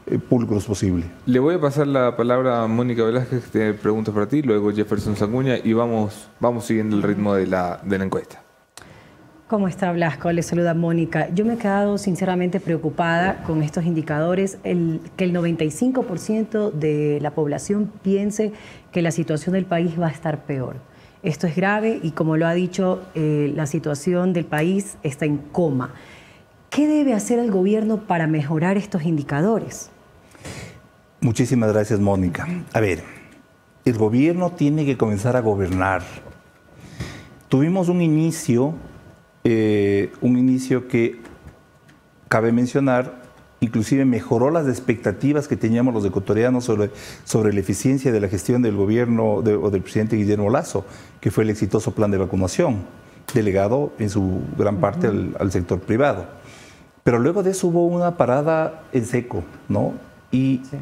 [0.08, 1.06] eh, pulcros posible.
[1.26, 4.72] Le voy a pasar la palabra a Mónica Velázquez, que tiene preguntas para ti, luego
[4.72, 8.45] Jefferson Sanguña y vamos, vamos siguiendo el ritmo de la, de la encuesta.
[9.48, 10.32] ¿Cómo está Blasco?
[10.32, 11.30] Le saluda Mónica.
[11.32, 17.92] Yo me he quedado sinceramente preocupada con estos indicadores, que el 95% de la población
[18.02, 18.54] piense
[18.92, 20.78] que la situación del país va a estar peor.
[21.22, 25.38] Esto es grave y como lo ha dicho, eh, la situación del país está en
[25.38, 25.94] coma.
[26.72, 29.92] ¿Qué debe hacer el gobierno para mejorar estos indicadores?
[31.22, 32.48] Muchísimas gracias, Mónica.
[32.74, 33.04] A ver,
[33.86, 36.02] el gobierno tiene que comenzar a gobernar.
[37.48, 38.74] Tuvimos un inicio,
[39.46, 41.20] eh, un inicio que
[42.28, 43.22] cabe mencionar,
[43.60, 46.90] inclusive mejoró las expectativas que teníamos los ecuatorianos sobre,
[47.24, 50.84] sobre la eficiencia de la gestión del gobierno de, o del presidente Guillermo Lazo,
[51.22, 52.80] que fue el exitoso plan de vacunación,
[53.34, 56.26] delegado en su gran parte al, al sector privado.
[57.04, 59.94] Pero luego de eso hubo una parada en seco, ¿no?
[60.32, 60.78] Y Sí.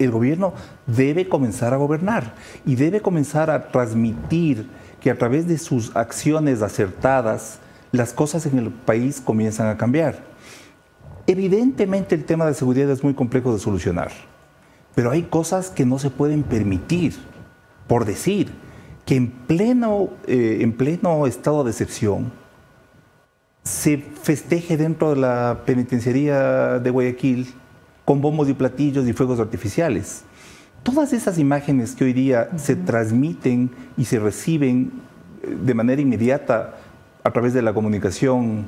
[0.00, 0.52] el gobierno
[0.86, 2.34] debe comenzar a gobernar
[2.66, 4.66] y debe comenzar a transmitir
[5.00, 7.60] que a través de sus acciones acertadas
[7.94, 10.24] las cosas en el país comienzan a cambiar.
[11.26, 14.10] Evidentemente el tema de seguridad es muy complejo de solucionar,
[14.94, 17.14] pero hay cosas que no se pueden permitir,
[17.86, 18.50] por decir
[19.06, 22.32] que en pleno, eh, en pleno estado de excepción
[23.62, 27.54] se festeje dentro de la penitenciaría de Guayaquil
[28.04, 30.24] con bombos y platillos y fuegos artificiales.
[30.82, 34.92] Todas esas imágenes que hoy día se transmiten y se reciben
[35.42, 36.74] eh, de manera inmediata
[37.24, 38.66] a través de la comunicación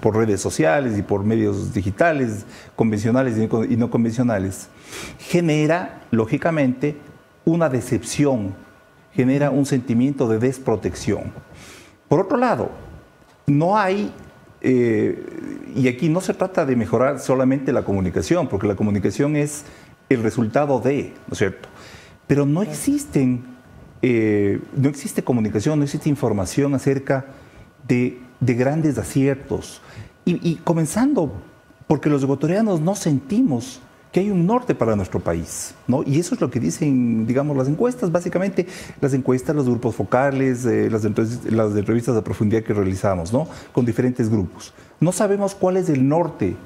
[0.00, 2.44] por redes sociales y por medios digitales,
[2.76, 4.68] convencionales y no- convencionales,
[5.18, 6.96] genera, lógicamente,
[7.44, 8.54] una decepción,
[9.12, 11.32] genera un sentimiento de desprotección.
[12.08, 12.70] Por otro lado,
[13.46, 14.12] no hay,
[14.60, 15.24] eh,
[15.74, 19.64] y aquí no se trata de mejorar solamente la comunicación, porque la comunicación es
[20.08, 21.68] el resultado de, ¿no es cierto?
[22.26, 23.44] Pero no existen,
[24.02, 27.26] eh, no existe comunicación, no existe información acerca
[27.86, 29.80] de, de grandes aciertos.
[30.24, 31.32] Y, comenzando,
[31.88, 33.80] porque los ecuatorianos no sentimos
[34.12, 36.02] que hay un norte para nuestro país, ¿no?
[36.04, 38.66] Y eso es lo que dicen, digamos, las encuestas, básicamente
[39.00, 43.48] las encuestas, los grupos focales, eh, las, las entrevistas de profundidad que realizamos, ¿no?
[43.72, 44.72] Con diferentes grupos.
[45.00, 46.56] No sabemos cuál es el norte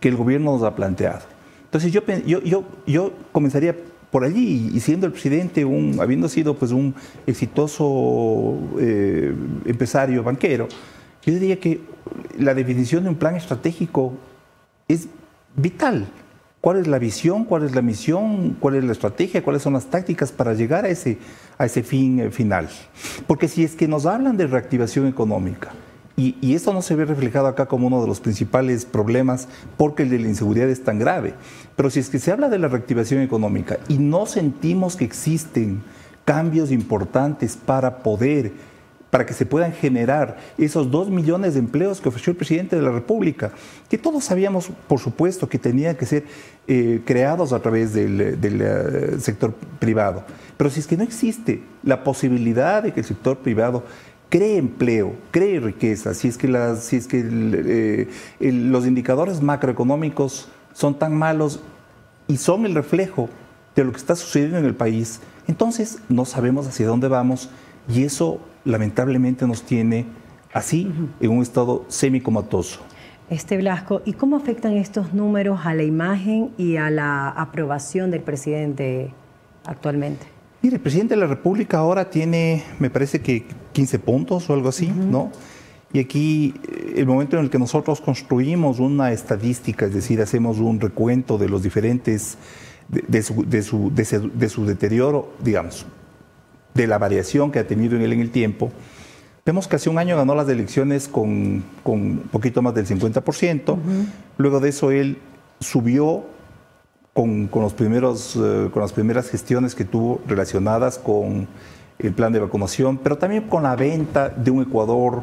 [0.00, 1.20] que el gobierno nos ha planteado.
[1.64, 3.76] Entonces yo, yo, yo, yo comenzaría
[4.10, 5.66] por allí y siendo el presidente,
[6.00, 6.94] habiendo sido pues un
[7.26, 9.34] exitoso eh,
[9.64, 10.68] empresario banquero,
[11.24, 11.80] yo diría que
[12.38, 14.14] la definición de un plan estratégico
[14.88, 15.08] es
[15.56, 16.06] vital.
[16.60, 17.44] ¿Cuál es la visión?
[17.44, 18.56] ¿Cuál es la misión?
[18.58, 19.42] ¿Cuál es la estrategia?
[19.42, 21.18] ¿Cuáles son las tácticas para llegar a ese,
[21.58, 22.68] a ese fin eh, final?
[23.26, 25.72] Porque si es que nos hablan de reactivación económica,
[26.16, 30.10] y, esto no se ve reflejado acá como uno de los principales problemas porque el
[30.10, 31.34] de la inseguridad es tan grave,
[31.76, 35.82] pero si es que se habla de la reactivación económica y no sentimos que existen
[36.24, 38.52] cambios importantes para poder
[39.10, 42.82] para que se puedan generar esos dos millones de empleos que ofreció el presidente de
[42.82, 43.52] la República,
[43.88, 46.24] que todos sabíamos, por supuesto, que tenían que ser
[46.66, 50.24] eh, creados a través del, del eh, sector privado.
[50.56, 53.84] Pero si es que no existe la posibilidad de que el sector privado
[54.28, 58.08] cree empleo, cree riqueza, si es que, las, si es que eh,
[58.40, 61.60] el- los indicadores macroeconómicos son tan malos
[62.28, 63.28] y son el reflejo
[63.74, 67.50] de lo que está sucediendo en el país, entonces no sabemos hacia dónde vamos
[67.88, 70.06] y eso lamentablemente nos tiene
[70.52, 72.80] así en un estado semicomatoso.
[73.30, 78.22] Este Blasco, ¿y cómo afectan estos números a la imagen y a la aprobación del
[78.22, 79.12] presidente
[79.64, 80.26] actualmente?
[80.62, 84.68] Mire, el presidente de la República ahora tiene, me parece que 15 puntos o algo
[84.68, 85.30] así, ¿no?
[85.92, 90.58] Y aquí eh, el momento en el que nosotros construimos una estadística, es decir, hacemos
[90.58, 92.36] un recuento de los diferentes,
[92.88, 95.86] de, de su, de su- su- de su deterioro, digamos,
[96.74, 98.70] de la variación que ha tenido en él en el tiempo,
[99.44, 103.76] vemos que hace un año ganó las elecciones con, con un poquito más del 50%,
[104.38, 105.18] luego de eso él
[105.60, 106.24] subió
[107.16, 111.48] con, con los primeros, eh, con las primeras gestiones que tuvo relacionadas con
[111.98, 115.22] el plan de vacunación, pero también con la venta de un Ecuador,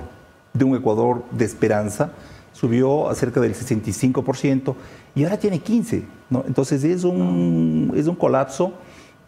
[0.54, 2.12] de un Ecuador de esperanza,
[2.52, 4.74] subió a cerca del 65%
[5.14, 6.04] y ahora tiene 15%.
[6.32, 6.44] ¿no?
[6.48, 8.74] Entonces es un, es un colapso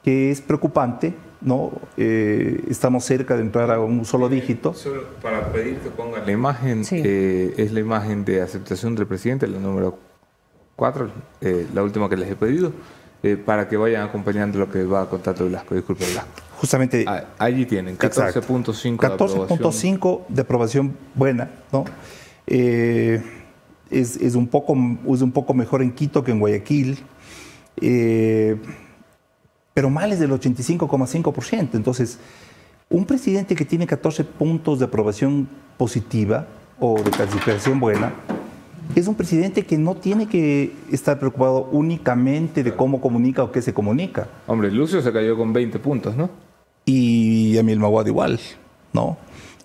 [0.03, 1.13] que es preocupante.
[1.41, 1.72] ¿no?
[1.97, 4.74] Eh, estamos cerca de entrar a un solo dígito.
[4.74, 6.99] Solo para pedir que pongan la imagen, Sí.
[7.05, 9.99] eh, es la imagen de aceptación del presidente, la número
[10.76, 11.10] 4,
[11.74, 12.72] la última que les he pedido,
[13.24, 15.74] eh, para que vayan acompañando lo que va contando Blasco.
[15.74, 16.30] Disculpe, Blasco.
[16.58, 19.48] Justamente Ah, allí tienen, 14.5 de aprobación.
[19.48, 21.86] 14.5 de aprobación buena, ¿no?
[22.46, 23.24] Eh,
[23.90, 24.76] es, es un poco,
[25.12, 27.00] es un poco mejor en Quito que en Guayaquil,
[27.82, 28.58] eh,
[29.74, 31.70] pero mal es del 85,5%.
[31.74, 32.20] Entonces,
[32.90, 36.48] un presidente que tiene 14 puntos de aprobación positiva
[36.80, 38.14] o de calificación buena,
[38.94, 43.62] es un presidente que no tiene que estar preocupado únicamente de cómo comunica o qué
[43.62, 46.30] se comunica Hombre, Lucio se cayó con 20 puntos, ¿no?
[46.86, 48.40] y Emil Mawad igual,
[48.94, 49.18] ¿no?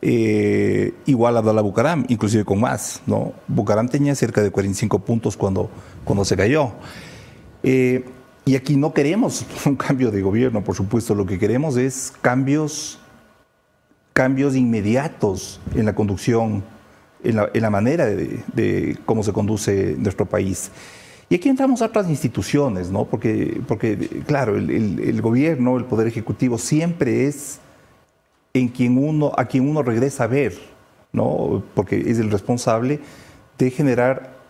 [0.03, 3.35] Eh, igual a Abdallah Bucaram, inclusive con más, ¿no?
[3.47, 5.71] Bucaram tenía cerca de 45 puntos cuando,
[6.05, 6.73] cuando se cayó.
[7.63, 8.05] Eh,
[8.47, 12.99] y aquí no queremos un cambio de gobierno, por supuesto, lo que queremos es cambios,
[14.15, 16.65] cambios inmediatos en la conducción,
[17.25, 20.71] en la, manera de, cómo se conduce nuestro país.
[21.29, 23.05] Y aquí entramos a otras instituciones, ¿no?
[23.05, 23.97] Porque, porque
[24.27, 27.61] claro, el, gobierno, el poder ejecutivo siempre es
[28.53, 30.59] en quien uno, a quien uno regresa a ver,
[31.13, 31.63] ¿no?
[31.75, 33.01] Porque es el responsable
[33.59, 34.41] de generar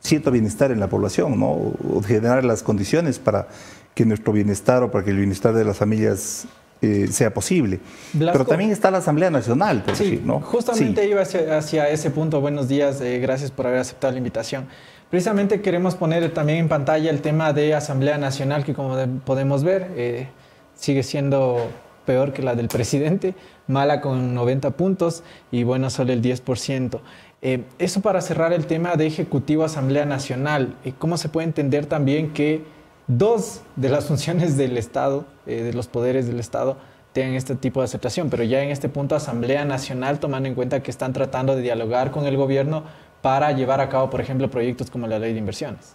[0.00, 1.50] cierto bienestar en la población, ¿no?
[1.50, 3.48] O generar las condiciones para
[3.94, 6.46] que nuestro bienestar o para que el bienestar de las familias
[6.80, 7.80] eh, sea posible.
[8.12, 8.38] Blasco.
[8.38, 10.40] Pero también está la Asamblea Nacional, por Sí, decir, ¿no?
[10.40, 11.08] justamente Sí.
[11.10, 12.40] iba hacia, hacia ese punto.
[12.40, 14.66] Buenos días, eh, gracias por haber aceptado la invitación.
[15.10, 19.64] Precisamente queremos poner también en pantalla el tema de Asamblea Nacional, que como de- podemos
[19.64, 20.28] ver, eh,
[20.74, 21.68] sigue siendo
[22.04, 23.34] peor que la del presidente,
[23.66, 27.00] mala con 90 puntos y buena solo el 10%.
[27.42, 30.76] Eh, eso para cerrar el tema de Ejecutivo Asamblea Nacional.
[30.84, 32.62] Eh, ¿Cómo se puede entender también que
[33.08, 36.76] dos de las funciones del Estado, eh, de los poderes del Estado,
[37.12, 40.82] tengan este tipo de aceptación, pero ya en este punto Asamblea Nacional, tomando en cuenta
[40.82, 42.84] que están tratando de dialogar con el gobierno
[43.22, 45.94] para llevar a cabo, por ejemplo, proyectos como la ley de inversiones.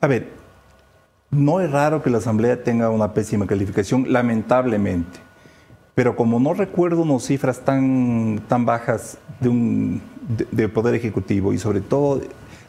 [0.00, 0.28] A ver,
[1.30, 5.18] no es raro que la Asamblea tenga una pésima calificación, lamentablemente.
[5.94, 11.52] Pero como no recuerdo unas cifras tan, tan bajas de un de, de Poder Ejecutivo
[11.52, 12.20] y sobre todo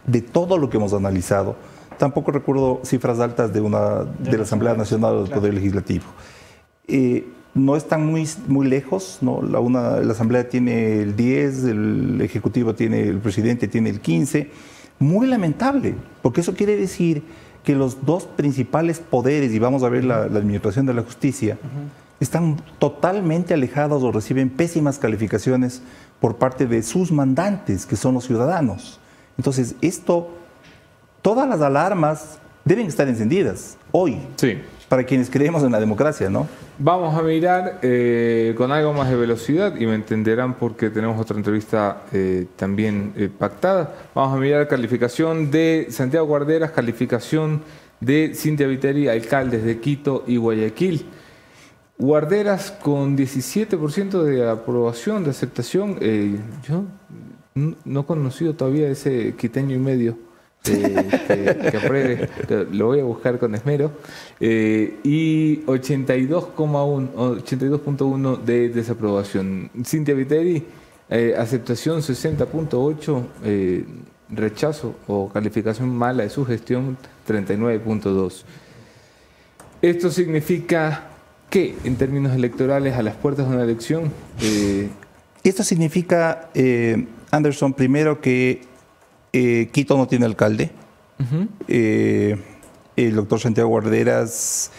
[0.05, 1.55] de todo lo que hemos analizado,
[1.99, 5.41] tampoco recuerdo cifras altas de, una, de la Asamblea Nacional o del claro.
[5.41, 6.05] Poder Legislativo.
[6.87, 9.41] Eh, no están muy, muy lejos, ¿no?
[9.41, 14.49] La, una, la Asamblea tiene el 10, el Ejecutivo tiene, el presidente tiene el 15.
[14.97, 17.23] Muy lamentable, porque eso quiere decir
[17.63, 21.57] que los dos principales poderes, y vamos a ver la, la Administración de la Justicia,
[22.19, 25.81] están totalmente alejados o reciben pésimas calificaciones
[26.19, 28.99] por parte de sus mandantes, que son los ciudadanos.
[29.37, 30.38] Entonces, esto,
[31.21, 34.59] todas las alarmas deben estar encendidas hoy, Sí.
[34.87, 36.47] para quienes creemos en la democracia, ¿no?
[36.77, 41.37] Vamos a mirar eh, con algo más de velocidad y me entenderán porque tenemos otra
[41.37, 43.93] entrevista eh, también eh, pactada.
[44.15, 47.61] Vamos a mirar calificación de Santiago Guarderas, calificación
[47.99, 51.05] de Cintia Viteri, alcaldes de Quito y Guayaquil.
[51.97, 55.97] Guarderas con 17% de aprobación, de aceptación.
[55.99, 56.83] Eh, yo
[57.55, 60.17] no he conocido todavía ese quiteño y medio
[60.63, 60.81] que,
[61.71, 62.29] que apruebe,
[62.71, 63.91] lo- voy a buscar con esmero,
[64.39, 69.69] eh, y 82,1 82.1 de desaprobación.
[69.85, 70.63] Cintia Viteri,
[71.09, 73.85] eh, aceptación 60.8, eh,
[74.29, 76.97] rechazo o calificación mala de su gestión
[77.27, 78.43] 39.2.
[79.81, 81.05] Esto significa
[81.49, 84.11] que, en términos electorales, a las puertas de una elección,
[85.43, 86.49] Esto significa,
[87.31, 88.61] Anderson, primero que
[89.33, 90.71] eh, Quito no tiene alcalde.
[91.67, 92.37] Eh,
[92.95, 94.71] el doctor Santiago Guarderas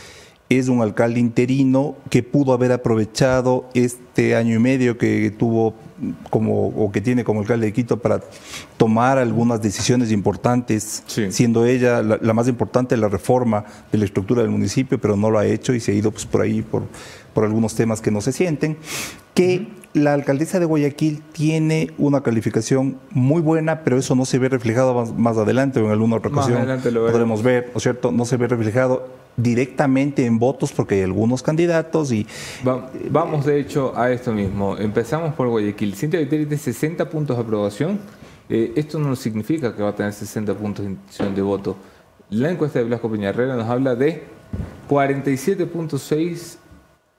[0.48, 5.74] es un alcalde interino que pudo haber aprovechado este año y medio que tuvo
[6.30, 8.20] como o que tiene como alcalde de Quito para
[8.78, 11.30] tomar algunas decisiones importantes, Sí.
[11.30, 15.30] siendo ella la, la más importante la reforma de la estructura del municipio, pero no
[15.30, 16.82] lo ha hecho y se ha ido pues, por ahí por,
[17.34, 18.76] por algunos temas que no se sienten.
[19.34, 24.48] Que la alcaldesa de Guayaquil tiene una calificación muy buena, pero eso no se ve
[24.48, 26.58] reflejado más, más adelante o en alguna otra Más ocasión.
[26.58, 27.12] adelante lo veremos.
[27.12, 28.12] podremos ver, ¿no es cierto?
[28.12, 32.26] No se ve reflejado directamente en votos porque hay algunos candidatos y
[32.66, 34.76] Va- vamos de hecho a esto mismo.
[34.76, 35.94] Empezamos por Guayaquil.
[35.96, 37.98] Cintia Viteri tiene 60 puntos de aprobación.
[38.48, 41.76] Eh, esto no significa que va a tener 60 puntos de intención de voto.
[42.30, 44.24] La encuesta de Blasco Peñarrera nos habla de
[44.88, 46.58] 47.6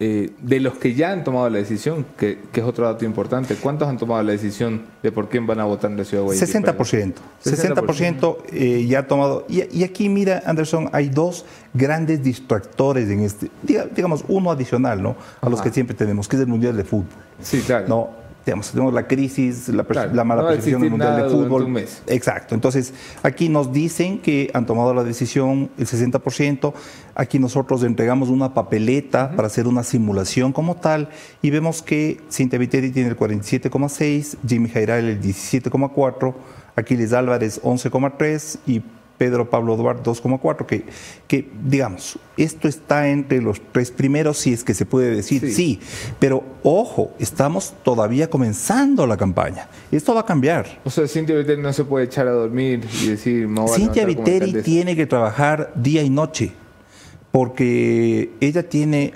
[0.03, 3.53] eh, de los que ya han tomado la decisión, que, que es otro dato importante.
[3.55, 6.25] ¿Cuántos han tomado la decisión de por quién van a votar en la ciudad de
[6.37, 6.63] Guayaquil?
[6.63, 7.13] 60%.
[7.45, 9.45] 60% eh, ya ha tomado.
[9.47, 13.51] Y, y aquí, mira, Anderson, hay dos grandes distractores en este.
[13.63, 15.15] diga- digamos, uno adicional, ¿no?
[15.39, 17.05] A los que siempre tenemos, que es el Mundial de Fútbol.
[17.39, 17.87] Sí, claro.
[17.87, 18.20] ¿no?
[18.45, 21.63] Digamos, tenemos la crisis, la, Claro, la mala no percepción del Mundial de Fútbol.
[21.63, 22.01] un mes.
[22.07, 22.55] Exacto.
[22.55, 26.73] Entonces, aquí nos dicen que han tomado la decisión el 60%.
[27.13, 31.09] Aquí nosotros entregamos una papeleta para hacer una simulación como tal
[31.41, 36.33] y vemos que Cintia Viteri tiene el 47,6, Jimmy Jairal el 17,4,
[36.75, 38.81] Aquiles Álvarez 11,3 y
[39.21, 40.83] Pedro Pablo Duarte 2,4, que,
[41.27, 45.51] que digamos, esto está entre los tres primeros, si es que se puede decir Sí.
[45.51, 45.79] sí.
[46.17, 49.67] pero ojo, estamos todavía comenzando la campaña.
[49.91, 50.79] Esto va a cambiar.
[50.83, 53.75] O sea, Cintia Viteri no se puede echar a dormir y decir, me voy a
[53.75, 54.65] Cintia Viteri alcaldesa".
[54.65, 56.53] tiene que trabajar día y noche,
[57.31, 59.13] porque ella tiene,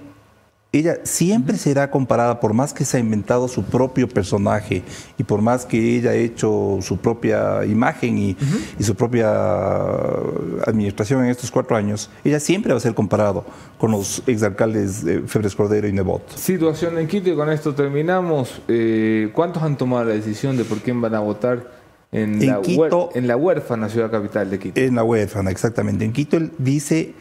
[0.80, 4.84] ella siempre será comparada, por más que se ha inventado su propio personaje
[5.18, 8.38] y por más que ella ha hecho su propia imagen y,
[8.80, 9.30] y su propia
[10.66, 13.46] administración en estos cuatro años, ella siempre va a ser comparado
[13.78, 16.36] con los exalcaldes eh, Febres Cordero y Nebot.
[16.38, 18.62] Situación en Quito y con esto terminamos.
[18.68, 21.72] Eh, ¿Cuántos han tomado la decisión de por quién van a votar
[22.12, 24.80] en, En la, Quito- en la huérfana ciudad capital de Quito?
[24.80, 26.06] En la huérfana, exactamente.
[26.06, 27.14] En Quito él dice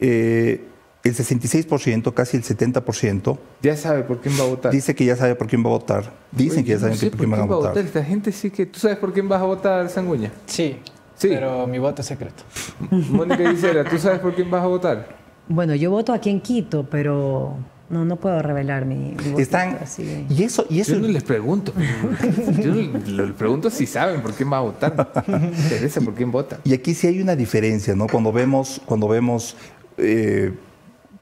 [0.00, 0.64] eh,
[1.04, 3.38] el 66%, casi el 70%.
[3.62, 4.72] ya sabe por quién va a votar.
[4.72, 6.12] Dice que ya sabe por quién va a votar.
[6.32, 7.78] Dicen Oye, que ya saben no sé que por quién van a votar.
[7.78, 8.66] Esta gente sí que...
[8.66, 10.32] ¿Tú sabes por quién vas a votar, Sanguña?
[10.46, 10.76] Sí,
[11.16, 11.28] Sí.
[11.28, 12.42] pero mi voto es secreto.
[12.90, 15.08] Mónica Gisela, ¿tú sabes por quién vas a votar?
[15.46, 17.54] Bueno, yo voto aquí en Quito, pero
[17.90, 19.40] no, no puedo revelar mi, mi voto.
[19.42, 21.72] Están, así de- y eso, y eso Yo no les pregunto.
[22.62, 25.12] Yo no- les pregunto si saben por quién va a votar.
[25.28, 26.58] Me interesa por quién vota.
[26.64, 28.06] Y aquí sí hay una diferencia, ¿no?
[28.08, 29.54] Cuando vemos, cuando vemos,
[29.98, 30.52] eh,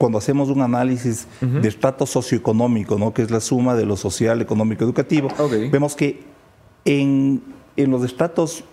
[0.03, 3.15] cuando hacemos un análisis de estrato socioeconómico, ¿no?
[3.15, 5.29] Que es la suma de lo social, económico, educativo,
[5.71, 6.25] vemos que
[6.85, 7.41] en,
[7.77, 8.65] en los estratos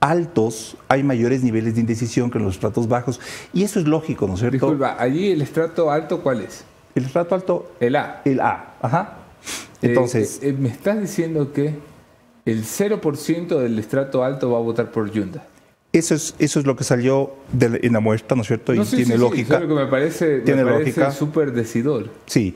[0.00, 3.20] altos hay mayores niveles de indecisión que en los estratos bajos.
[3.52, 4.54] Y eso es lógico, ¿no es cierto?
[4.54, 6.64] Disculpa, allí el estrato alto, ¿cuál es?
[6.96, 8.22] El estrato alto, El A.
[8.24, 9.18] el A, ajá.
[9.80, 11.76] Entonces, Eh, eh, me estás diciendo que
[12.44, 15.44] el 0% del estrato alto va a votar por Yunda.
[15.92, 18.74] Eso, es, eso es lo que salió de en la muestra, ¿no es cierto?
[18.74, 19.54] Y sí, tiene sí, sí, lógica.
[19.58, 21.10] solo que me parece, Tiene me parece lógica.
[21.12, 22.10] súper decidor.
[22.26, 22.54] Sí.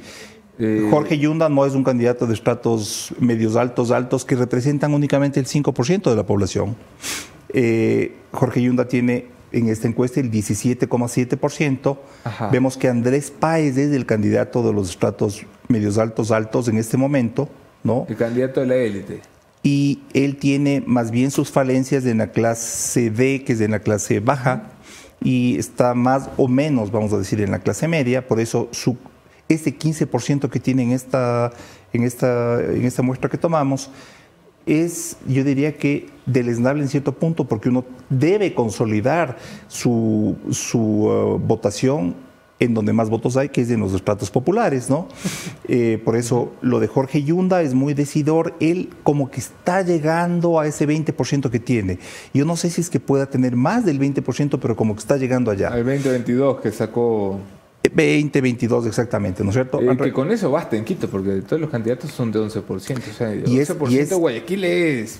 [0.58, 5.40] Eh, Jorge Yunda no es un candidato de estratos medios altos, altos, que representan únicamente
[5.40, 6.76] el 5% de la población.
[7.48, 11.98] Eh, Jorge Yunda tiene en esta encuesta el 17,7%.
[12.24, 12.48] Ajá.
[12.50, 16.96] Vemos que Andrés Páez es el candidato de los estratos medios altos, altos en este
[16.96, 17.48] momento,
[17.82, 18.06] ¿no?
[18.08, 19.20] El candidato de la élite.
[19.62, 23.80] Y él tiene más bien sus falencias en la clase D, que es en la
[23.80, 24.70] clase baja,
[25.22, 28.96] y está más o menos, vamos a decir, en la clase media, por eso su,
[29.48, 31.52] ese 15% que tiene en esta,
[31.92, 33.90] en, esta, en esta muestra que tomamos
[34.66, 39.36] es, yo diría que deleznable en cierto punto, porque uno debe consolidar
[39.68, 42.14] su, su eh, votación
[42.62, 45.08] en donde más votos hay, que es en los estratos populares, ¿no?
[45.68, 48.54] Eh, por eso lo de Jorge Yunda es muy decidor.
[48.60, 51.98] Él como que está llegando a ese 20% que tiene.
[52.32, 55.16] Yo no sé si es que pueda tener más del 20%, pero como que está
[55.16, 55.68] llegando allá.
[55.68, 57.40] Al 2022 que sacó...
[57.92, 59.80] 20, 22 exactamente, ¿no es cierto?
[59.80, 62.64] eh, que con eso basta en Quito, porque todos los candidatos son de 11%.
[62.70, 65.18] O sea, Y es- 11% y es- Guayaquil es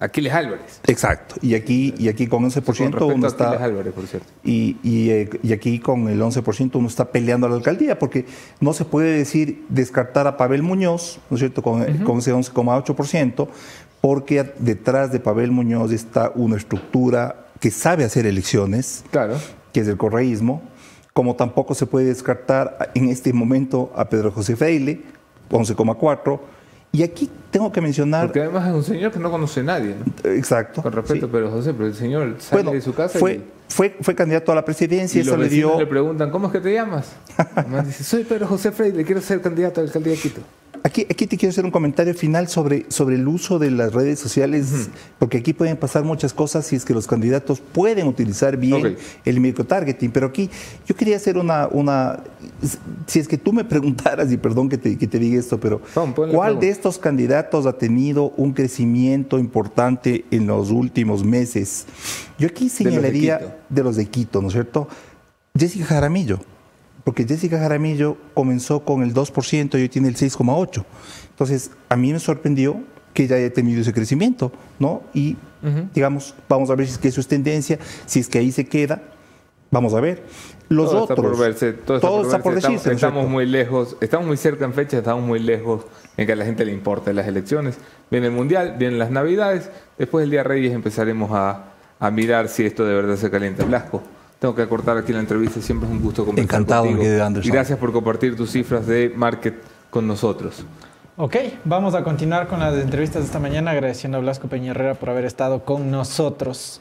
[0.00, 0.80] Aquiles Álvarez.
[0.86, 1.34] Exacto.
[1.42, 3.48] Y aquí, y aquí con 11% Con uno está...
[3.50, 4.26] Aquiles Álvarez, por cierto.
[4.42, 8.24] Y, y, eh, y aquí con el 11% uno está peleando a la alcaldía, porque
[8.60, 13.48] no se puede decir descartar a Pavel Muñoz, ¿no es cierto?, con, con ese 11,8%,
[14.00, 19.34] porque detrás de Pavel Muñoz está una estructura que sabe hacer elecciones, Claro.
[19.74, 20.62] que es el correísmo,
[21.12, 25.02] como tampoco se puede descartar en este momento a Pedro José Freile,
[25.50, 26.40] 11,4%.
[26.92, 28.26] Y aquí tengo que mencionar...
[28.26, 30.30] Porque además es un señor que no conoce a nadie, ¿no?
[30.30, 30.82] Exacto.
[30.82, 31.32] Con respeto, sí.
[31.32, 34.50] pero José, pero el señor sale Bueno, de su casa fue, y, fue, fue candidato
[34.50, 35.78] a la presidencia, y eso los le dio...
[35.78, 37.12] le preguntan, ¿cómo es que te llamas?
[37.54, 40.40] Además dice, soy Pedro José Freire, quiero ser candidato a la alcaldía de Quito.
[40.82, 44.18] Aquí, aquí te quiero hacer un comentario final sobre, sobre el uso de las redes
[44.18, 48.86] sociales, porque aquí pueden pasar muchas cosas si es que los candidatos pueden utilizar bien
[48.86, 48.98] Ok.
[49.26, 50.10] el microtargeting.
[50.10, 50.48] Pero aquí
[50.86, 52.20] yo quería hacer una, una.
[53.06, 55.82] Si es que tú me preguntaras, y perdón que te, que te diga esto, pero
[56.14, 61.84] ponle ¿cuál de estos candidatos ha tenido un crecimiento importante en los últimos meses?
[62.38, 63.52] Yo aquí los de señalaría Quito.
[63.68, 64.88] de los de Quito, ¿no es cierto?
[65.58, 66.38] Jessica Jaramillo.
[67.10, 70.84] Porque Jessica Jaramillo comenzó con el 2% y hoy tiene el 6,8%.
[71.30, 75.02] Entonces, a mí me sorprendió que ella haya tenido ese crecimiento, ¿no?
[75.12, 75.36] Y,
[75.92, 78.64] digamos, vamos a ver si es que eso es tendencia, si es que ahí se
[78.64, 79.02] queda,
[79.72, 80.22] vamos a ver.
[80.68, 82.36] Los todo otros, está por verse, todo está por, verse.
[82.36, 83.28] Estamos- decirse, ¿no es Estamos, cierto?
[83.28, 85.86] muy lejos, estamos muy cerca en fecha, estamos muy lejos
[86.16, 87.76] en que a la gente le importe las elecciones.
[88.08, 92.64] Viene el Mundial, vienen las Navidades, después el Día Reyes empezaremos a, a mirar si
[92.66, 93.64] esto de verdad se calienta.
[93.64, 94.00] Blasco,
[94.40, 97.22] tengo que acortar aquí la entrevista, siempre es un gusto conversar Encantado, contigo.
[97.22, 97.48] Anderson.
[97.48, 99.54] Y gracias por compartir tus cifras de market
[99.90, 100.64] con nosotros.
[101.18, 101.36] Ok,
[101.66, 105.10] vamos a continuar con las entrevistas de esta mañana, agradeciendo a Blasco Peña Herrera por
[105.10, 106.80] haber estado con nosotros.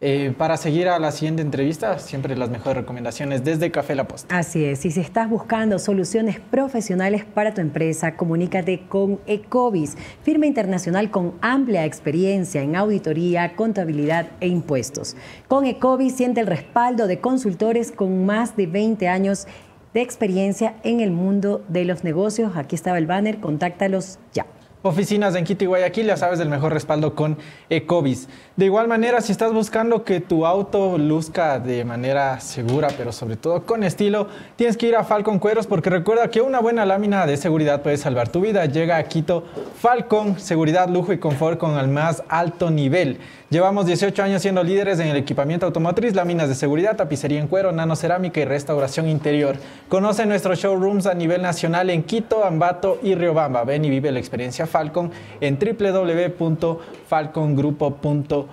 [0.00, 4.38] Eh, para seguir a la siguiente entrevista, siempre las mejores recomendaciones desde Café La Posta.
[4.38, 10.46] Así es, y si estás buscando soluciones profesionales para tu empresa, comunícate con Ecovis, firma
[10.46, 15.16] internacional con amplia experiencia en auditoría, contabilidad e impuestos.
[15.48, 19.48] Con Ecovis siente el respaldo de consultores con más de 20 años
[19.94, 22.52] de experiencia en el mundo de los negocios.
[22.54, 24.46] Aquí estaba el banner, contáctalos ya.
[24.82, 27.36] Oficinas en Quito y Guayaquil, ya sabes, del mejor respaldo con
[27.68, 28.28] Ecovis.
[28.58, 33.36] De igual manera, si estás buscando que tu auto luzca de manera segura, pero sobre
[33.36, 37.24] todo con estilo, tienes que ir a Falcon Cueros porque recuerda que una buena lámina
[37.24, 38.66] de seguridad puede salvar tu vida.
[38.66, 39.44] Llega a Quito
[39.80, 43.20] Falcon, seguridad, lujo y confort con el más alto nivel.
[43.48, 47.70] Llevamos 18 años siendo líderes en el equipamiento automotriz, láminas de seguridad, tapicería en cuero,
[47.70, 49.54] nanocerámica y restauración interior.
[49.88, 53.62] Conoce nuestros showrooms a nivel nacional en Quito, Ambato y Riobamba.
[53.62, 58.47] Ven y vive la experiencia Falcon en www.falcongrupo.com.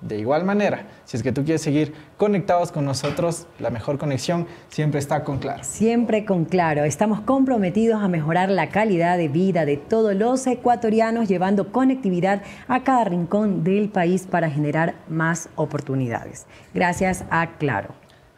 [0.00, 4.46] De igual manera, si es que tú quieres seguir conectados con nosotros, la mejor conexión
[4.68, 5.64] siempre está con Claro.
[5.64, 11.28] Siempre con Claro, estamos comprometidos a mejorar la calidad de vida de todos los ecuatorianos,
[11.28, 16.46] llevando conectividad a cada rincón del país para generar más oportunidades.
[16.74, 17.88] Gracias a Claro.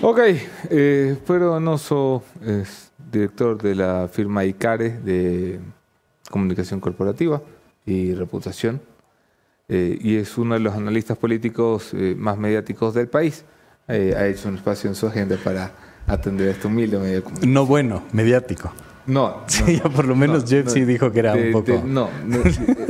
[0.00, 0.18] Ok,
[0.70, 5.60] eh, Pedro Donoso es director de la firma ICARE de
[6.30, 7.42] comunicación corporativa
[7.84, 8.80] y reputación
[9.68, 13.44] eh, y es uno de los analistas políticos más mediáticos del país.
[13.88, 15.70] Eh, ha hecho un espacio en su agenda para
[16.06, 17.46] atender a este humilde medio de.
[17.46, 18.72] No bueno, mediático.
[19.06, 21.72] No, no, Sí, ya por lo menos Jeff sí dijo que era de- un poco.
[21.72, 22.86] de- no, no, eh,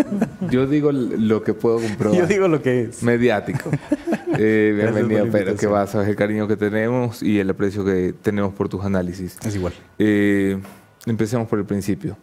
[0.51, 2.19] yo digo lo que puedo comprobar.
[2.19, 3.03] Yo digo lo que es.
[3.03, 3.71] mediático.
[4.41, 8.55] Eh, bienvenido, Pedro, que vas, sabes el cariño que tenemos y el aprecio que tenemos
[8.55, 9.37] por tus análisis.
[9.45, 9.73] Es igual.
[9.99, 10.61] Eh,
[11.07, 12.17] empecemos por el principio.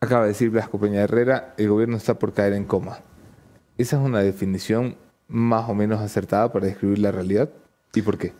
[0.00, 2.98] Acaba de decir Blasco Peña Herrera, el gobierno está por caer en coma.
[3.78, 4.96] ¿Esa es una definición
[5.28, 7.50] más o menos acertada para describir la realidad?
[7.94, 8.32] ¿Y por qué?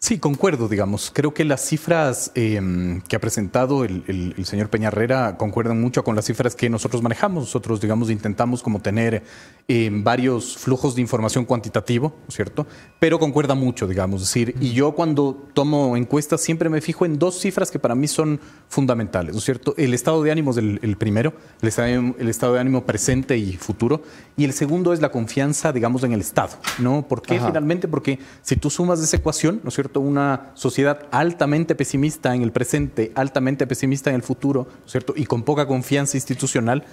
[0.00, 1.10] Sí, concuerdo, digamos.
[1.12, 6.04] Creo que las cifras eh, que ha presentado el, el, el, señor Peñarrera concuerdan mucho
[6.04, 7.42] con las cifras que nosotros manejamos.
[7.42, 9.24] Nosotros, digamos, intentamos como tener
[9.66, 12.64] eh, varios flujos de información cuantitativo, ¿no es cierto?
[13.00, 14.22] Pero concuerda mucho, digamos.
[14.22, 17.96] Es decir, y yo cuando tomo encuestas siempre me fijo en dos cifras que para
[17.96, 18.38] mí son
[18.68, 19.74] fundamentales, ¿no es cierto?
[19.76, 23.36] El estado de ánimo del el primero, el estado, de, el estado de ánimo presente
[23.36, 24.02] y futuro.
[24.36, 27.08] Y el segundo es la confianza, digamos, en el Estado, ¿no?
[27.08, 27.48] ¿Por qué Ajá.
[27.48, 27.88] finalmente?
[27.88, 29.87] Porque si tú sumas esa ecuación, ¿no es cierto?
[29.94, 35.12] Una sociedad altamente pesimista en el presente, altamente pesimista en el futuro, ¿no es cierto?
[35.16, 36.84] Y con poca confianza institucional,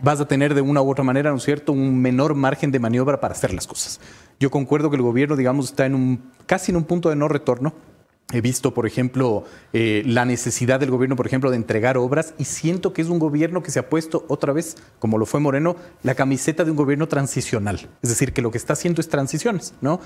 [0.00, 3.20] vas a tener de una u otra manera, ¿no cierto?, un menor margen de maniobra
[3.20, 4.00] para hacer las cosas.
[4.40, 7.28] Yo concuerdo que el gobierno, digamos, está en un, casi en un punto de no
[7.28, 7.72] retorno.
[8.30, 12.44] He visto, por ejemplo, eh, la necesidad del gobierno, por ejemplo, de entregar obras y
[12.44, 15.76] siento que es un gobierno que se ha puesto otra vez, como lo fue Moreno,
[16.02, 17.88] la camiseta de un gobierno transicional.
[18.02, 20.00] Es decir, que lo que está haciendo es transiciones, ¿no?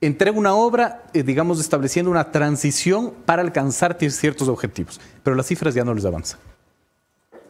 [0.00, 5.74] entrega una obra, eh, digamos, estableciendo una transición para alcanzar ciertos objetivos, pero las cifras
[5.74, 6.40] ya no les avanzan.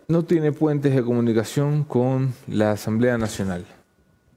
[0.08, 3.66] No tiene puentes de comunicación con la Asamblea Nacional.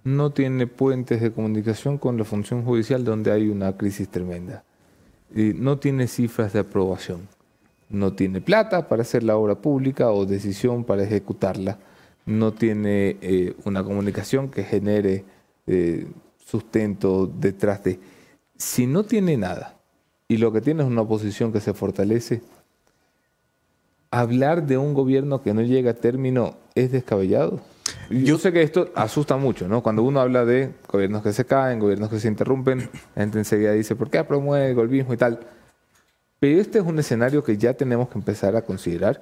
[0.03, 4.63] No tiene puentes de comunicación con la función judicial donde hay una crisis tremenda.
[5.33, 7.27] No tiene cifras de aprobación.
[7.89, 11.77] No tiene plata para hacer la obra pública o decisión para ejecutarla.
[12.25, 15.23] No tiene eh, una comunicación que genere
[15.65, 16.07] eh,
[16.45, 17.99] sustento detrás de.
[18.57, 19.77] Si no tiene nada
[20.27, 22.41] y lo que tiene es una oposición que se fortalece,
[24.11, 27.61] hablar de un gobierno que no llega a término es descabellado.
[28.09, 29.83] Yo sé que esto asusta mucho, ¿no?
[29.83, 33.71] Cuando uno habla de gobiernos que se caen, gobiernos que se interrumpen, la gente enseguida
[33.73, 35.39] dice, ¿por qué promueve el golpismo y tal?
[36.39, 39.21] Pero este es un escenario que ya tenemos que empezar a considerar.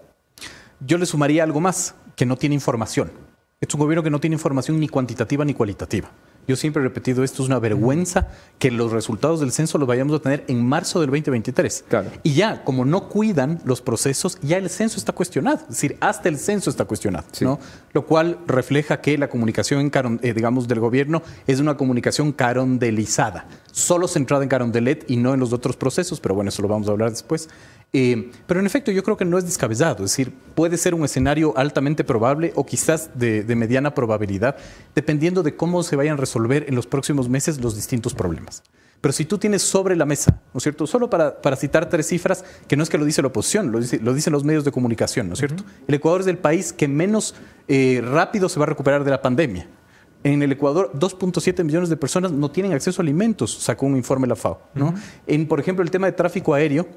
[0.80, 3.12] Yo le sumaría algo más, que no tiene información.
[3.60, 6.10] Es un gobierno que no tiene información ni cuantitativa ni cualitativa.
[6.48, 10.16] Yo siempre he repetido esto, es una vergüenza que los resultados del censo los vayamos
[10.16, 11.86] a tener en marzo del 2023.
[11.90, 12.10] Claro.
[12.24, 15.60] Y ya, como no cuidan los procesos, ya el censo está cuestionado.
[15.64, 17.44] Es decir, hasta el censo está cuestionado, sí.
[17.44, 17.60] ¿no?
[17.94, 19.92] Lo cual refleja que la comunicación,
[20.22, 25.40] eh, digamos, del gobierno es una comunicación carondelizada, solo centrada en Carondelet y no en
[25.40, 27.50] los otros procesos, pero bueno, eso lo vamos a hablar después.
[27.94, 31.06] Eh, pero en efecto, yo creo que no es descabellado, es decir, puede ser un
[31.06, 34.58] escenario altamente probable o quizás de, de mediana probabilidad,
[34.94, 38.62] dependiendo de cómo se vayan a resolver en los próximos meses los distintos problemas.
[39.00, 40.88] Pero si tú tienes sobre la mesa, ¿no es cierto?
[40.88, 43.80] Solo para, para citar tres cifras, que no es que lo dice la oposición, lo,
[43.80, 45.64] dice, lo dicen los medios de comunicación, ¿no es cierto?
[45.64, 45.86] Uh -huh.
[45.88, 47.36] El Ecuador es el país que menos
[47.68, 49.68] eh, rápido se va a recuperar de la pandemia.
[50.24, 54.26] En el Ecuador, 2.7 millones de personas no tienen acceso a alimentos, sacó un informe
[54.28, 54.60] la FAO.
[54.74, 54.88] ¿no?
[54.88, 55.02] Uh -huh.
[55.28, 56.88] En, por ejemplo, el tema de tráfico aéreo,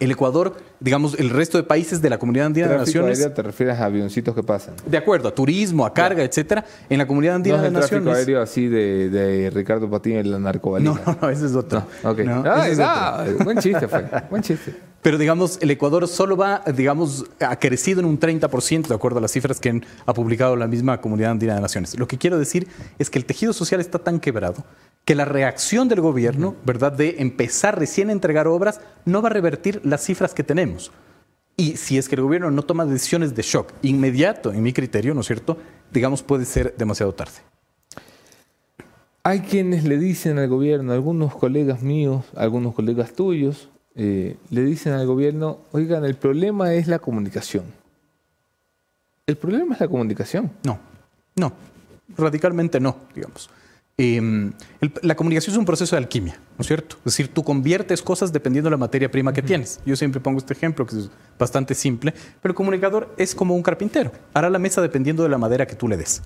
[0.00, 3.18] el Ecuador, digamos, el resto de países de la Comunidad Andina de Naciones.
[3.18, 4.74] Aéreo te refieres a avioncitos que pasan.
[4.86, 6.24] De acuerdo, a turismo, a carga, yeah.
[6.24, 6.64] etcétera.
[6.88, 8.04] En la Comunidad Andina no de el Naciones.
[8.04, 10.92] tráfico aéreo así de, de Ricardo Patín en la narcobalina.
[10.92, 11.84] No, no, no, ese es otro.
[12.02, 12.26] No, okay.
[12.26, 14.04] no, ah, es ah, buen chiste fue.
[14.30, 14.74] buen chiste.
[15.04, 19.20] Pero digamos, el Ecuador solo va, digamos, ha crecido en un 30%, de acuerdo a
[19.20, 21.98] las cifras que ha publicado la misma Comunidad Andina de Naciones.
[21.98, 22.68] Lo que quiero decir
[22.98, 24.64] es que el tejido social está tan quebrado
[25.04, 29.32] que la reacción del gobierno, ¿verdad?, de empezar recién a entregar obras, no va a
[29.32, 30.90] revertir las cifras que tenemos.
[31.54, 35.12] Y si es que el gobierno no toma decisiones de shock inmediato, en mi criterio,
[35.12, 35.58] ¿no es cierto?,
[35.92, 37.42] digamos, puede ser demasiado tarde.
[39.22, 44.92] Hay quienes le dicen al gobierno, algunos colegas míos, algunos colegas tuyos, eh, le dicen
[44.92, 47.64] al gobierno, oigan, el problema es la comunicación.
[49.26, 50.50] ¿El problema es la comunicación?
[50.64, 50.78] No,
[51.36, 51.52] no,
[52.16, 53.48] radicalmente no, digamos.
[53.96, 54.16] Eh,
[54.80, 56.96] el, la comunicación es un proceso de alquimia, ¿no es cierto?
[56.98, 59.46] Es decir, tú conviertes cosas dependiendo de la materia prima que uh -huh.
[59.46, 59.80] tienes.
[59.86, 62.12] Yo siempre pongo este ejemplo que es bastante simple,
[62.42, 64.10] pero el comunicador es como un carpintero.
[64.34, 66.22] Hará la mesa dependiendo de la madera que tú le des.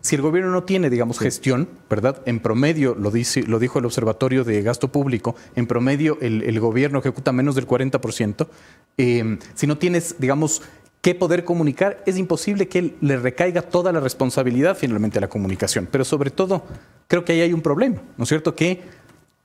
[0.00, 1.24] Si el gobierno no tiene, digamos, sí.
[1.24, 2.22] gestión, ¿verdad?
[2.24, 6.58] En promedio, lo, dice, lo dijo el Observatorio de Gasto Público, en promedio el, el
[6.58, 8.46] gobierno ejecuta menos del 40%.
[8.98, 10.62] Eh, si no tienes, digamos,
[11.00, 15.88] qué poder comunicar, es imposible que le recaiga toda la responsabilidad finalmente a la comunicación.
[15.90, 16.64] Pero sobre todo,
[17.08, 18.54] creo que ahí hay un problema, ¿no es cierto?
[18.54, 18.82] Que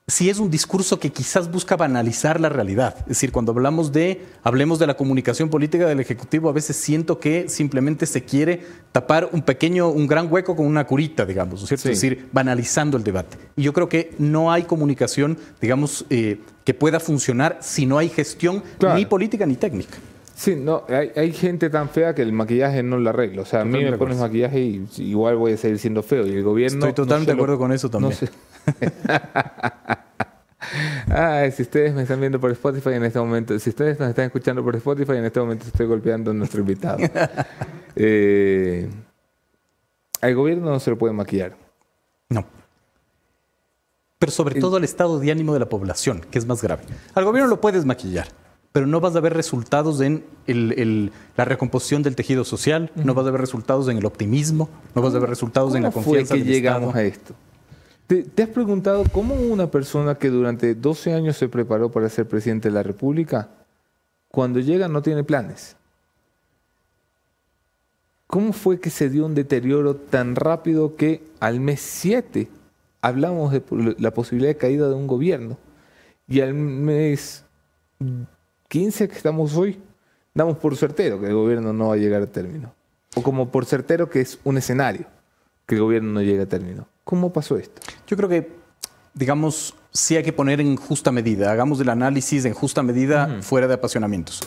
[0.08, 2.96] si es un discurso que quizás busca banalizar la realidad.
[3.00, 7.20] Es decir, cuando hablamos de, hablemos de la comunicación política del Ejecutivo, a veces siento
[7.20, 8.62] que simplemente se quiere
[8.92, 11.84] tapar un pequeño, un gran hueco con una curita, digamos, ¿no es cierto?
[11.84, 11.90] Sí.
[11.90, 13.38] Es decir, banalizando el debate.
[13.56, 18.10] Y yo creo que no hay comunicación, digamos, eh, que pueda funcionar si no hay
[18.10, 19.00] gestión claro.
[19.00, 19.98] ni política ni técnica.
[20.36, 23.44] Sí, no, hay, hay, gente tan fea que el maquillaje no lo arregla.
[23.44, 26.28] O sea, a mí me pones maquillaje y igual voy a seguir siendo feo.
[26.28, 26.80] Y el gobierno.
[26.80, 28.14] Estoy totalmente no de acuerdo lo, con eso también.
[28.22, 28.28] No
[31.10, 34.26] ah, si ustedes me están viendo por Spotify en este momento, si ustedes nos están
[34.26, 36.98] escuchando por Spotify, en este momento estoy golpeando a nuestro invitado.
[37.96, 38.90] eh,
[40.20, 41.56] al gobierno no se lo puede maquillar.
[42.28, 42.44] No.
[44.20, 46.84] pero sobre todo al estado de ánimo de la población, que es más grave.
[47.14, 48.28] Al gobierno lo puedes maquillar,
[48.76, 53.14] pero no vas a ver resultados en el- el- la recomposición del tejido social, no
[53.14, 56.04] vas a ver resultados en el optimismo, no vas a ver resultados en la ¿Cómo
[56.04, 57.00] confianza fue que del llegamos Estado.
[57.00, 57.34] a esto?
[58.06, 62.28] ¿Te, te has preguntado cómo una persona que durante 12 años se preparó para ser
[62.28, 63.48] presidente de la República,
[64.28, 65.78] cuando llega no tiene planes?
[68.28, 72.50] ¿Cómo fue que se dio un deterioro tan rápido que al mes 7
[73.02, 73.64] hablamos de
[74.00, 75.58] la posibilidad de caída de un gobierno
[76.28, 77.46] y al mes
[78.76, 79.80] 15 que estamos hoy,
[80.34, 82.74] damos por certero que el gobierno no va a llegar a término?
[83.16, 85.06] O como por certero que es un escenario
[85.66, 86.86] que el gobierno no llegue a término.
[87.06, 87.82] ¿Cómo pasó esto?
[88.06, 88.52] Yo creo que,
[89.14, 93.66] digamos, sí hay que poner en justa medida, hagamos el análisis en justa medida, fuera
[93.70, 94.42] de apasionamientos.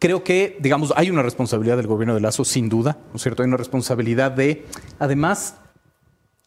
[0.00, 3.44] Creo que, digamos, hay una responsabilidad del gobierno de Lazo, sin duda, ¿no es cierto?
[3.44, 4.66] Hay una responsabilidad de,
[4.98, 5.54] además,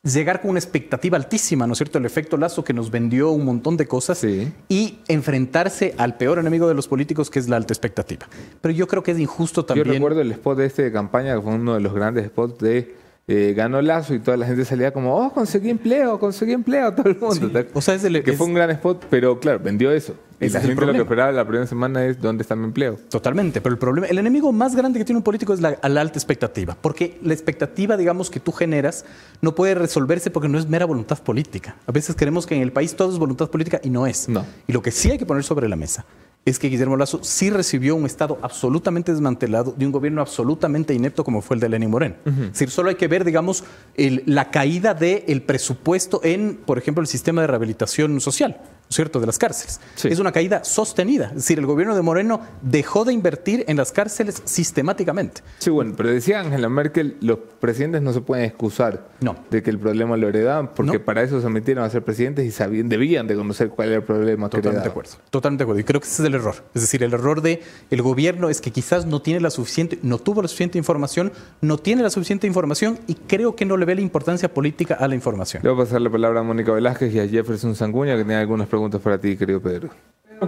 [0.04, 2.00] llegar con una expectativa altísima, ¿no es cierto?
[2.00, 4.52] El efecto Lazo que nos vendió un montón de cosas Sí.
[4.68, 8.28] y enfrentarse al peor enemigo de los políticos, que es la alta expectativa.
[8.62, 9.86] Pero yo creo que es injusto también.
[9.88, 12.58] Yo recuerdo el spot de este de campaña, que fue uno de los grandes spots
[12.60, 12.96] de
[13.32, 17.10] eh, ganó Lazo y toda la gente salía como, oh, conseguí empleo, conseguí empleo, todo
[17.10, 17.50] el mundo.
[17.62, 17.68] Sí.
[17.74, 20.16] O sea, es el- que es- fue un gran spot, pero claro, vendió eso.
[20.40, 22.98] Y la gente lo que esperaba la primera semana es dónde está mi empleo.
[23.12, 26.02] Totalmente, pero el problema, el enemigo más grande que tiene un político es la, la
[26.02, 29.06] alta expectativa, porque la expectativa, digamos, que tú generas
[29.42, 31.76] no puede resolverse porque no es mera voluntad política.
[31.86, 34.28] A veces queremos que en el país todo es voluntad política y no es.
[34.30, 34.44] No.
[34.68, 36.06] Y lo que sí hay que poner sobre la mesa
[36.44, 41.24] es que Guillermo Lazo sí recibió un Estado absolutamente desmantelado de un gobierno absolutamente inepto
[41.24, 42.16] como fue el de Lenín Moreno.
[42.26, 43.64] Es decir, solo hay que ver, digamos,
[43.96, 48.81] el- la caída del presupuesto en, por ejemplo, el sistema de rehabilitación social, ¿no es
[48.96, 49.80] cierto?, de las cárceles.
[49.96, 50.08] Sí.
[50.10, 51.28] Es una caída sostenida.
[51.28, 55.42] Es decir, el gobierno de Moreno dejó de invertir en las cárceles sistemáticamente.
[55.60, 59.36] Sí, bueno, pero decía Angela Merkel, los presidentes no se pueden excusar No.
[59.50, 61.06] de que el problema lo heredaban, porque No.
[61.06, 64.04] para eso se metieron a ser presidentes y sabían, debían de conocer cuál era el
[64.04, 65.12] problema Totalmente de acuerdo.
[65.30, 65.80] Totalmente de acuerdo.
[65.80, 66.56] Y creo que ese es el error.
[66.74, 70.18] Es decir, el error de el gobierno es que quizás no tiene la suficiente, no
[70.18, 71.32] tuvo la suficiente información,
[71.62, 75.08] no tiene la suficiente información y creo que no le ve la importancia política a
[75.08, 75.64] la información.
[75.64, 78.38] Le voy a pasar la palabra a Mónica Velázquez y a Jefferson Sanguña, que tienen
[78.38, 79.90] algunas preguntas para ti, querido Pedro.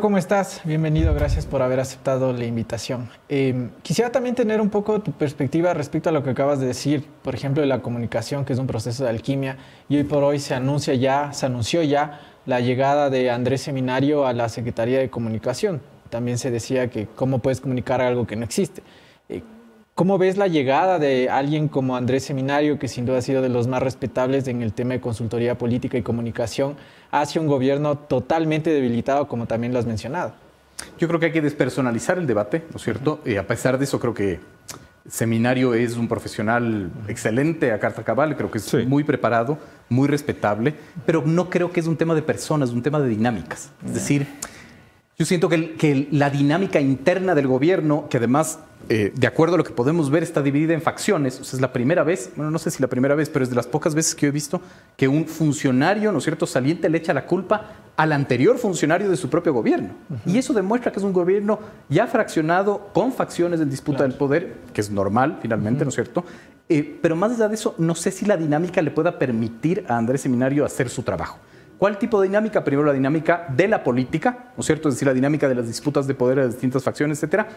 [0.02, 0.62] ¿Cómo estás?
[0.64, 3.10] Bienvenido, gracias por haber aceptado la invitación.
[3.30, 7.06] Eh, quisiera también tener un poco tu perspectiva respecto a lo que acabas de decir,
[7.22, 9.58] por ejemplo, de la comunicación, que es un proceso de alquimia,
[9.90, 14.26] y hoy por hoy se anuncia ya, se anunció ya la llegada de Andrés Seminario
[14.26, 15.80] a la Secretaría de Comunicación.
[16.10, 18.82] También se decía que cómo puedes comunicar algo que no existe.
[19.96, 23.50] ¿Cómo ves la llegada de alguien como Andrés Seminario, que sin duda ha sido de
[23.50, 26.76] los más respetables en el tema de consultoría política y comunicación,
[27.12, 30.34] hacia un gobierno totalmente debilitado, como también lo has mencionado?
[30.98, 33.20] Yo creo que hay que despersonalizar el debate, ¿no es cierto?
[33.24, 34.40] Eh, a pesar de eso, creo que
[35.08, 38.78] Seminario es un profesional excelente a carta cabal, creo que es Sí.
[38.88, 39.60] muy preparado,
[39.90, 40.74] muy respetable,
[41.06, 43.70] pero no creo que es un tema de personas, es un tema de dinámicas.
[43.86, 44.26] Es decir,
[45.20, 49.56] yo siento que, el- que la dinámica interna del gobierno, que además, eh, de acuerdo
[49.56, 51.40] a lo que podemos ver, está dividida en facciones.
[51.40, 53.50] O sea, es la primera vez, bueno, no sé si la primera vez, pero es
[53.50, 54.62] de las pocas veces que yo he visto
[54.98, 59.18] que un funcionario, ¿no es cierto?, saliente le echa la culpa al anterior funcionario de
[59.18, 59.90] su propio gobierno.
[60.26, 64.58] Y eso demuestra que es un gobierno ya fraccionado, con facciones en disputa del poder,
[64.74, 66.26] que es normal, finalmente, ¿no es cierto?
[66.70, 69.98] Eh, pero más allá de eso, no sé si la dinámica le pueda permitir a
[69.98, 71.38] Andrés Seminario hacer su trabajo.
[71.78, 72.64] ¿Cuál tipo de dinámica?
[72.64, 74.90] Primero la dinámica de la política, ¿no es cierto?
[74.90, 77.48] Es decir, la dinámica de las disputas de poder de distintas facciones, etcétera,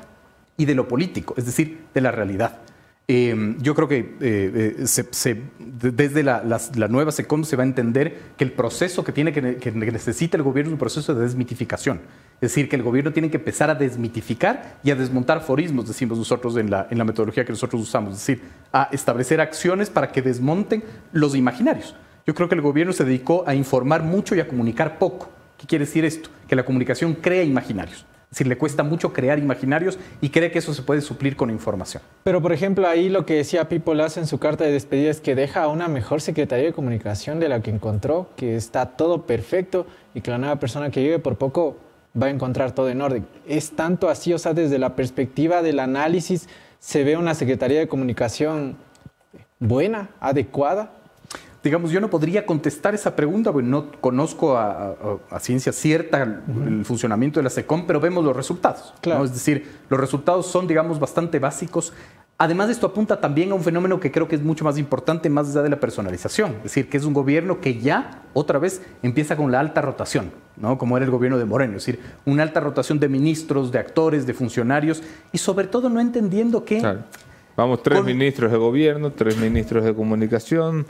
[0.57, 2.61] y de lo político, es decir, de la realidad.
[3.09, 8.43] Eh, yo creo que eh, eh, desde la, nueva SECOM se va a entender que
[8.43, 12.01] el proceso que, tiene que, que necesita el gobierno es un proceso de desmitificación.
[12.37, 16.19] Es decir, que el gobierno tiene que empezar a desmitificar y a desmontar forismos, decimos
[16.19, 18.15] nosotros en la, en la metodología que nosotros usamos.
[18.15, 18.43] Es decir,
[18.73, 21.95] a establecer acciones para que desmonten los imaginarios.
[22.27, 25.31] Yo creo que el gobierno se dedicó a informar mucho y a comunicar poco.
[25.57, 26.29] ¿Qué quiere decir esto?
[26.49, 28.05] Que la comunicación crea imaginarios.
[28.31, 32.03] Decir, le cuesta mucho crear imaginarios y cree que eso se puede suplir con información.
[32.25, 35.21] Pero, por ejemplo, ahí lo que decía Pipo Lazo en su carta de despedida es
[35.21, 39.87] que deja una mejor Secretaría de Comunicación de la que encontró, que está todo perfecto
[40.13, 41.77] y que la nueva persona que llegue por poco
[42.21, 43.27] va a encontrar todo en orden.
[43.47, 46.49] Es tanto así, o sea, desde la perspectiva del análisis,
[46.79, 48.77] se ve una Secretaría de Comunicación
[49.59, 50.93] buena, adecuada.
[51.67, 54.97] Digamos, yo no podría contestar esa pregunta, porque no conozco a, a-
[55.31, 56.41] a ciencia cierta el,
[56.79, 58.93] el funcionamiento de la SECOM, pero vemos los resultados.
[58.95, 59.01] ¿no?
[59.01, 59.25] Claro.
[59.25, 61.93] Es decir, los resultados son, digamos, bastante básicos.
[62.39, 65.49] Además, esto apunta también a un fenómeno que creo que es mucho más importante, más
[65.51, 66.53] allá de la personalización.
[66.59, 70.31] Es decir, que es un gobierno que ya, otra vez, empieza con la alta rotación,
[70.57, 70.79] ¿no?
[70.79, 71.79] como era el gobierno de Moreno.
[71.79, 75.03] Es decir, una alta rotación de ministros, de actores, de funcionarios,
[75.33, 76.79] y sobre todo no entendiendo que...
[76.79, 77.01] Claro.
[77.57, 80.85] Vamos, tres Con- ministros de gobierno, tres ministros de comunicación,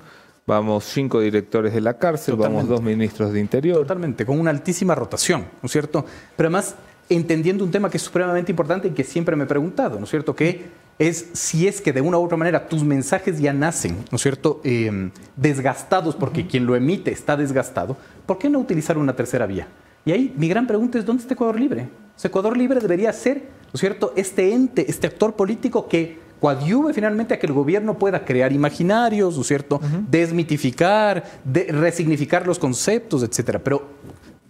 [0.48, 3.78] Vamos cinco directores de la cárcel, vamos dos ministros de Interior.
[3.78, 6.06] Totalmente, con una altísima rotación, ¿no es cierto?
[6.36, 6.77] Pero además
[7.09, 10.10] entendiendo un tema que es supremamente importante y que siempre me he preguntado, ¿no es
[10.10, 10.36] cierto?
[10.36, 10.66] Que
[11.01, 14.23] es si es que de una u otra manera tus mensajes ya nacen, ¿no es
[14.23, 14.60] cierto?
[14.62, 19.66] Eh, desgastados porque quien lo emite está desgastado, ¿por qué no utilizar una tercera vía?
[20.05, 21.89] Y ahí mi gran pregunta es, ¿dónde está Ecuador Libre?
[22.16, 26.24] O sea, Ecuador Libre debería ser, ¿no es cierto?, este ente, este actor político que
[26.40, 29.80] coadyuve finalmente a que el gobierno pueda crear imaginarios, ¿no es cierto?,
[30.10, 33.58] desmitificar, de- resignificar los conceptos, etcétera.
[33.58, 33.82] Pero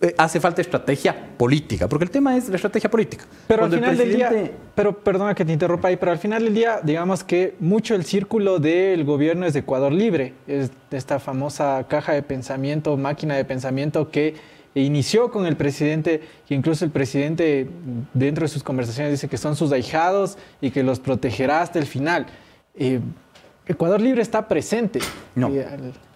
[0.00, 3.24] eh, hace falta estrategia política, porque el tema es la estrategia política.
[3.48, 6.44] Pero al Cuando final del día, pero perdona que te interrumpa ahí, pero al final
[6.44, 11.18] del día, digamos que mucho el círculo del gobierno es de Ecuador Libre, es esta
[11.18, 14.34] famosa caja de pensamiento, máquina de pensamiento que
[14.82, 17.68] inició con el presidente, que incluso el presidente
[18.14, 21.86] dentro de sus conversaciones dice que son sus ahijados y que los protegerá hasta el
[21.86, 22.26] final.
[22.74, 23.00] Eh,
[23.66, 25.00] Ecuador Libre está presente.
[25.34, 25.48] No.
[25.48, 25.66] Eh,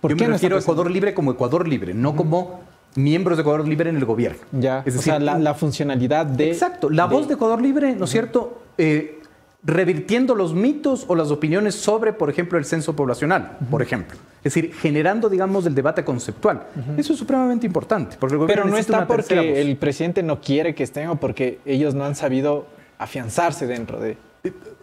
[0.01, 0.61] ¿Por Yo qué me no refiero a?
[0.61, 2.61] Ecuador Libre como Ecuador Libre, no como
[2.97, 4.39] miembros de Ecuador Libre en el gobierno.
[4.53, 6.51] Ya, Es o sea, decir, la, la funcionalidad de...
[6.51, 8.63] Exacto, la de- voz de Ecuador Libre, ¿no es cierto?
[8.79, 9.20] Eh,
[9.63, 14.17] revirtiendo los mitos o las opiniones sobre, por ejemplo, el censo poblacional, por ejemplo.
[14.43, 16.63] Es decir, generando, digamos, el debate conceptual.
[16.97, 18.17] Eso es supremamente importante.
[18.19, 21.59] Porque el gobierno Pero no está porque el presidente no quiere que estén o porque
[21.67, 22.67] ellos no han sabido
[22.99, 24.17] afianzarse dentro de...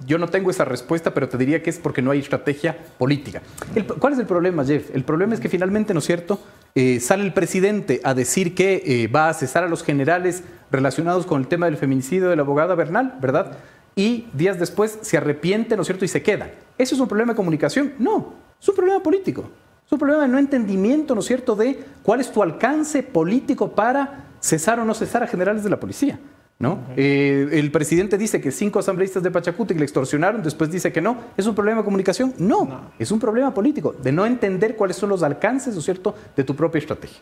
[0.06, 3.42] Yo no tengo esa respuesta, pero te diría que es porque no hay estrategia política.
[3.74, 4.94] El- ¿Cuál es el problema, Jeff?
[4.94, 6.40] El problema es que finalmente, ¿no es cierto?
[6.76, 11.26] Eh, sale el presidente a decir que eh, va a cesar a los generales relacionados
[11.26, 13.54] con el tema del feminicidio de la abogada Bernal, ¿verdad?
[13.98, 16.06] Y días después se arrepiente, ¿no es cierto?
[16.06, 16.52] Y se queda.
[16.78, 17.94] ¿Eso es un problema de comunicación?
[18.00, 19.50] No, es un problema político.
[19.86, 23.72] Es un problema de no entendimiento, ¿no es cierto?, de cuál es tu alcance político
[23.72, 26.20] para cesar o no cesar a generales de la policía.
[26.60, 26.80] ¿No?
[26.96, 31.18] Eh, el presidente dice que cinco asambleístas de Pachacuti le extorsionaron, después dice que no.
[31.38, 32.34] ¿Es un problema de comunicación?
[32.40, 36.16] No, es un problema político, de no entender cuáles son los alcances, ¿no es cierto?,
[36.36, 37.20] de tu propia estrategia.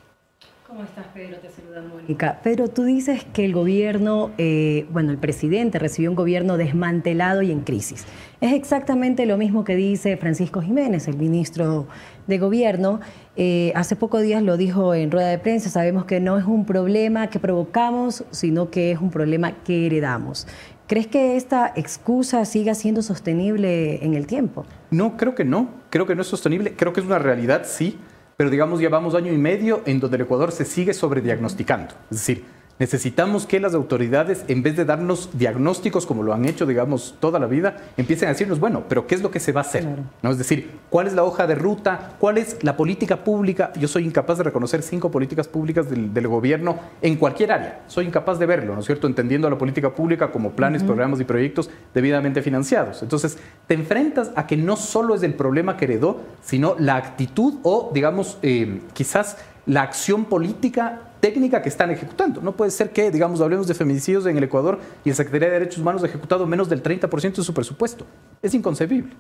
[0.76, 1.38] ¿Cómo estás, Pedro?
[1.38, 2.42] Te saluda Mónica.
[2.44, 7.50] Pedro, tú dices que el gobierno, eh, bueno, el presidente recibió un gobierno desmantelado y
[7.50, 8.04] en crisis.
[8.42, 11.88] Es exactamente lo mismo que dice Francisco Jiménez, el ministro
[12.28, 13.00] de Gobierno.
[13.38, 16.66] Eh, hace pocos días lo dijo en rueda de prensa, sabemos que no es un
[16.66, 20.46] problema que provocamos, sino que es un problema que heredamos.
[20.88, 24.66] ¿Crees que esta excusa siga siendo sostenible en el tiempo?
[24.92, 25.70] No, creo que no.
[25.90, 26.74] Creo que no es sostenible.
[26.76, 27.98] Creo que es una realidad, sí.
[28.38, 31.96] Pero digamos, llevamos año y medio en donde el Ecuador se sigue sobrediagnosticando.
[32.12, 32.46] Es decir,
[32.80, 37.40] necesitamos que las autoridades, en vez de darnos diagnósticos como lo han hecho, digamos, toda
[37.40, 39.88] la vida, empiecen a decirnos, bueno, pero ¿qué es lo que se va a hacer?
[40.22, 40.32] ¿No?
[40.32, 42.14] Es decir, ¿cuál es la hoja de ruta?
[42.20, 43.72] ¿Cuál es la política pública?
[43.78, 47.84] Yo soy incapaz de reconocer cinco políticas públicas del, del gobierno en cualquier área.
[47.88, 49.08] Soy incapaz de verlo, ¿no es cierto?
[49.08, 53.02] Entendiendo la política pública como planes, programas y proyectos debidamente financiados.
[53.02, 53.38] Entonces,
[53.68, 57.92] te enfrentas a que no solo es el problema que heredó, sino la actitud o,
[57.94, 62.40] digamos, eh, quizás la acción política técnica que están ejecutando.
[62.40, 65.54] No puede ser que, digamos, hablemos de feminicidios en el Ecuador y el Secretaría de
[65.56, 68.06] Derechos Humanos ha ejecutado menos del 30% de su presupuesto.
[68.44, 69.12] Es inconcebible.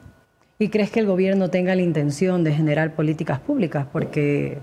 [0.59, 3.87] ¿Y crees que el gobierno tenga la intención de generar políticas públicas?
[3.91, 4.59] Porque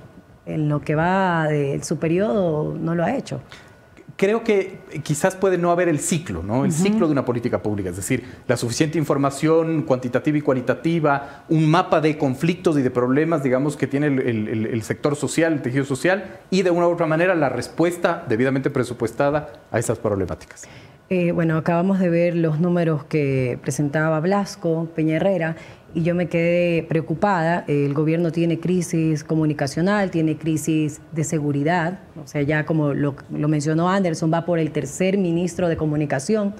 [0.47, 3.40] en lo que va de su periodo no lo ha hecho.
[4.23, 6.65] Creo que quizás puede no haber el ciclo, ¿no?
[6.65, 11.69] El ciclo de una política pública, es decir, la suficiente información cuantitativa y cualitativa, un
[11.69, 15.61] mapa de conflictos y de problemas, digamos, que tiene el, el- el sector social, el
[15.62, 20.69] tejido social, y de una u otra manera la respuesta debidamente presupuestada a esas problemáticas.
[21.11, 25.57] Eh, bueno, acabamos de ver los números que presentaba Blasco, Peña Herrera,
[25.94, 27.64] y yo me quedé preocupada.
[27.69, 33.48] El gobierno tiene crisis comunicacional, tiene crisis de seguridad, o sea, ya como lo, lo
[33.48, 36.55] mencionó Anderson, va por el tercer ministro de comunicación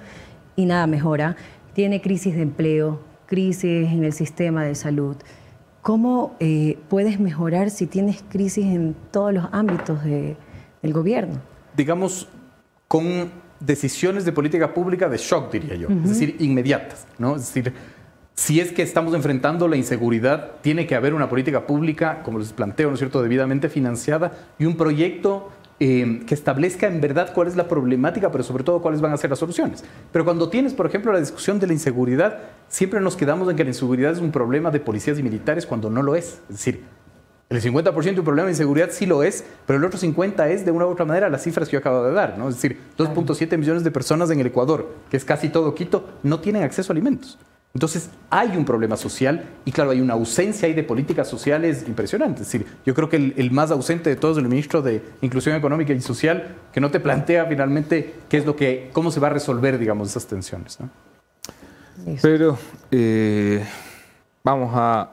[0.57, 1.37] y nada mejora.
[1.73, 5.17] Tiene crisis de empleo, crisis en el sistema de salud.
[5.81, 10.37] ¿Cómo eh, puedes mejorar si tienes crisis en todos los ámbitos de-
[10.83, 11.35] del gobierno?
[11.77, 12.29] digamos,
[12.87, 17.37] con decisiones de política pública de shock, diría yo, es decir, inmediatas, ¿no?
[17.37, 17.73] Es decir,
[18.35, 22.53] si es que estamos enfrentando la inseguridad, tiene que haber una política pública, como les
[22.53, 25.51] planteo, ¿no es cierto?, debidamente financiada y un proyecto
[25.81, 29.17] eh, que establezca en verdad cuál es la problemática, pero sobre todo cuáles van a
[29.17, 29.85] ser las soluciones.
[30.13, 32.39] Pero cuando tienes, por ejemplo, la discusión de la inseguridad,
[32.69, 35.91] siempre nos quedamos en que la inseguridad es un problema de policías y militares cuando
[35.91, 36.41] no lo es.
[36.49, 36.85] Es decir,
[37.51, 40.71] el 50% del problema de inseguridad sí lo es, pero el otro 50% es de
[40.71, 42.49] una u otra manera las cifras que yo acabo de dar, ¿no?
[42.49, 46.41] Es decir, 2.7 millones de personas en el Ecuador, que es casi todo Quito, no
[46.41, 47.39] tienen acceso a alimentos.
[47.75, 52.43] Entonces, hay un problema social y claro, hay una ausencia ahí de políticas sociales impresionante.
[52.43, 55.03] Es decir, yo creo que el, el más ausente de todos es el ministro de
[55.23, 59.21] Inclusión Económica y Social, que no te plantea finalmente qué es lo que, cómo se
[59.21, 60.79] va a resolver, digamos, esas tensiones.
[60.81, 60.91] ¿no?
[62.21, 62.59] Pero
[62.91, 63.65] eh,
[64.45, 65.11] vamos a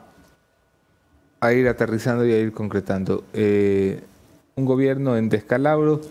[1.40, 3.24] a ir aterrizando y a ir concretando.
[3.34, 4.02] Eh,
[4.56, 6.02] un gobierno en descalabro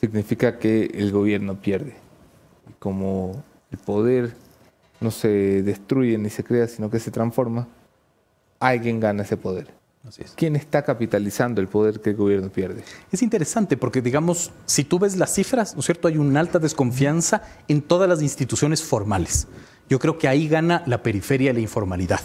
[0.00, 1.94] significa que el gobierno pierde.
[2.78, 4.34] Como el poder
[5.00, 7.66] no se destruye ni se crea, sino que se transforma,
[8.58, 9.80] alguien gana ese poder.
[10.34, 12.82] ¿Quién está capitalizando el poder que el gobierno pierde?
[13.12, 16.08] Es interesante porque, digamos, si tú ves las cifras, ¿no es cierto?
[16.08, 19.46] Hay una alta desconfianza en todas las instituciones formales.
[19.90, 22.20] Yo creo que ahí gana la periferia y la informalidad.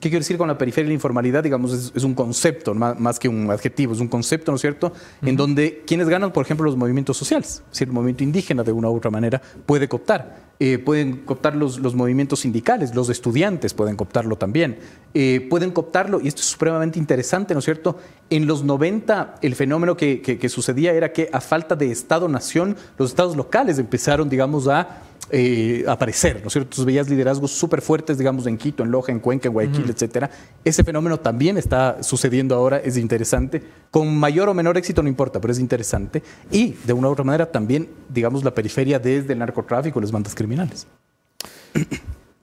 [0.00, 1.42] ¿Qué quiero decir con la periferia y la informalidad?
[1.42, 4.62] Digamos, es, es un concepto más, más, que un adjetivo, es un concepto, ¿no es
[4.62, 4.92] cierto?
[5.20, 8.72] En donde quienes ganan, por ejemplo, los movimientos sociales, es decir, el movimiento indígena de
[8.72, 10.47] una u otra manera puede cooptar.
[10.60, 14.78] Eh, pueden cooptar los, los, movimientos sindicales, los estudiantes pueden cooptarlo también.
[15.14, 17.96] Eh, pueden cooptarlo, y esto es supremamente interesante, ¿no es cierto?
[18.28, 22.76] En los 90 el fenómeno que, que, que sucedía era que a falta de Estado-nación,
[22.98, 26.74] los estados locales empezaron, digamos, a eh, aparecer, ¿no es cierto?
[26.74, 29.86] Tú veías liderazgos súper fuertes, digamos, en Quito, en Loja, en Cuenca, en Guayaquil, uh
[29.86, 29.90] -huh.
[29.90, 30.30] etcétera.
[30.64, 33.62] Ese fenómeno también está sucediendo ahora, es interesante.
[33.90, 36.22] Con mayor o menor éxito no importa, pero es interesante.
[36.50, 40.34] Y, de una u otra manera, también, digamos, la periferia desde el narcotráfico, las bandas
[40.34, 40.47] criminales.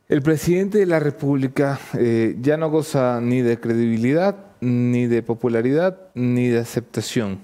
[0.07, 5.97] El presidente de la República eh, ya no goza ni de credibilidad, ni de popularidad,
[6.13, 7.39] ni de aceptación.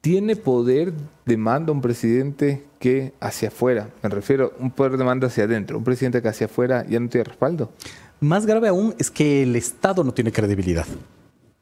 [0.00, 0.92] ¿Tiene poder
[1.26, 5.78] de mando un presidente que hacia afuera, me refiero, un poder de mando hacia adentro,
[5.78, 7.70] un presidente que hacia afuera ya no tiene respaldo?
[8.20, 10.86] Más grave aún es que el Estado no tiene credibilidad.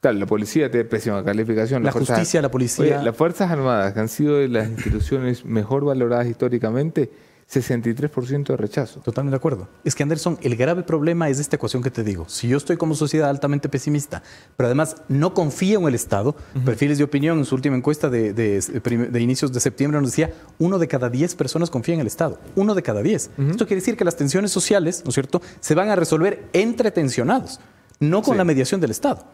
[0.01, 1.82] Claro, la policía tiene pésima calificación.
[1.82, 2.97] La, justicia, fuerzas, la policía.
[2.97, 7.10] Oye, las Fuerzas Armadas, que han sido de las instituciones mejor valoradas históricamente,
[7.52, 9.01] 63% de rechazo.
[9.01, 9.68] Totalmente de acuerdo.
[9.85, 12.27] Es que, Anderson, el grave problema es esta ecuación que te digo.
[12.28, 14.22] Si yo estoy como sociedad altamente pesimista,
[14.56, 16.64] pero además no confío en el Estado, uh -huh.
[16.64, 20.32] perfiles de opinión en su última encuesta de, de, de, inicios de septiembre nos decía,
[20.59, 22.39] uno de cada diez personas confía en el Estado.
[22.55, 23.31] Uno de cada diez.
[23.36, 23.51] Uh -huh.
[23.51, 26.90] Esto quiere decir que las tensiones sociales, ¿no es cierto?, se van a resolver entre
[26.93, 27.59] tensionados,
[27.98, 28.39] no con sí.
[28.39, 29.24] la mediación del Estado.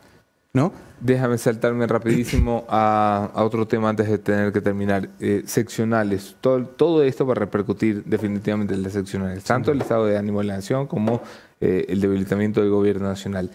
[0.52, 0.73] ¿No?
[1.01, 5.10] Déjame saltarme rapidísimo a, a, otro tema antes de tener que terminar.
[5.20, 6.36] Eh, seccionales.
[6.40, 9.44] Todo, todo, esto va a repercutir definitivamente en las seccionales.
[9.44, 11.20] Tanto el estado de ánimo de la nación como
[11.60, 13.51] eh, el debilitamiento del gobierno nacional.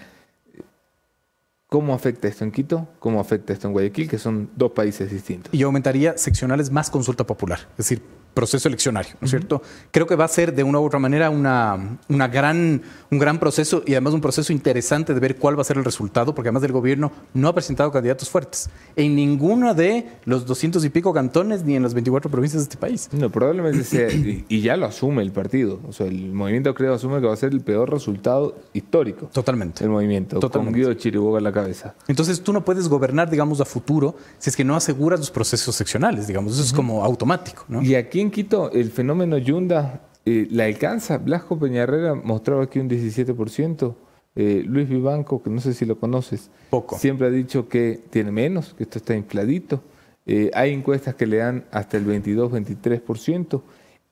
[1.68, 2.88] ¿Cómo afecta esto en Quito?
[3.00, 4.10] ¿Cómo afecta esto en Guayaquil?
[4.10, 5.54] Que son dos países distintos.
[5.54, 7.60] Y yo aumentaría seccionales más consulta popular.
[7.72, 8.02] Es decir,
[8.34, 9.56] proceso eleccionario, ¿no es cierto?
[9.58, 9.88] Uh -huh.
[9.91, 13.40] Creo que va a ser de una u otra manera una, una gran, un gran
[13.40, 16.49] proceso y además un proceso interesante de ver cuál va a ser el resultado, porque
[16.49, 21.14] además el gobierno no ha presentado candidatos fuertes en ninguno de los 200 y pico
[21.14, 23.10] cantones ni en las 24 provincias de este país.
[23.12, 26.94] No, probablemente sea, y, y ya lo asume el partido, o sea, el movimiento creo
[26.94, 29.28] asume que va a ser el peor resultado histórico.
[29.34, 29.84] Totalmente.
[29.84, 30.72] El movimiento, Totalmente.
[30.72, 31.95] con Guido Chiriboga en la cabeza.
[32.08, 35.76] Entonces tú no puedes gobernar, digamos, a futuro si es que no aseguras los procesos
[35.76, 36.68] seccionales, digamos, eso uh -huh.
[36.68, 37.82] es como automático, ¿no?
[37.82, 41.18] Y aquí en Quito el fenómeno Yunda eh, la alcanza.
[41.18, 43.95] Blasco Peñarrera mostraba aquí un 17%.
[44.35, 46.98] Eh, Luis Vivanco, que no sé si lo conoces, Poco.
[46.98, 49.81] siempre ha dicho que tiene menos, que esto está infladito.
[50.26, 53.61] Eh, hay encuestas que le dan hasta el 22-23%.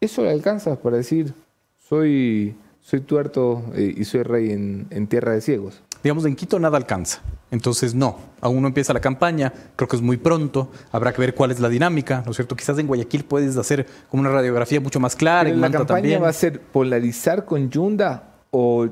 [0.02, 1.34] Eso le alcanza para decir,
[1.78, 5.84] soy, soy tuerto y soy rey en, en tierra de ciegos.
[6.04, 7.22] Digamos, en Quito nada alcanza.
[7.52, 11.34] Entonces, no, aún no empieza la campaña, creo que es muy pronto, habrá que ver
[11.34, 12.56] cuál es la dinámica, ¿no es cierto?
[12.56, 15.46] Quizás en Guayaquil puedes hacer como una radiografía mucho más clara.
[15.46, 16.24] Pero en la Manta campaña también.
[16.24, 18.88] va a ser polarizar con Yunda o,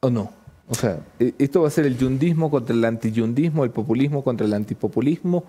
[0.00, 0.30] o no.
[0.68, 4.46] O sea, e- esto va a ser el yundismo contra el antiyundismo, el populismo contra
[4.46, 5.44] el antipopulismo,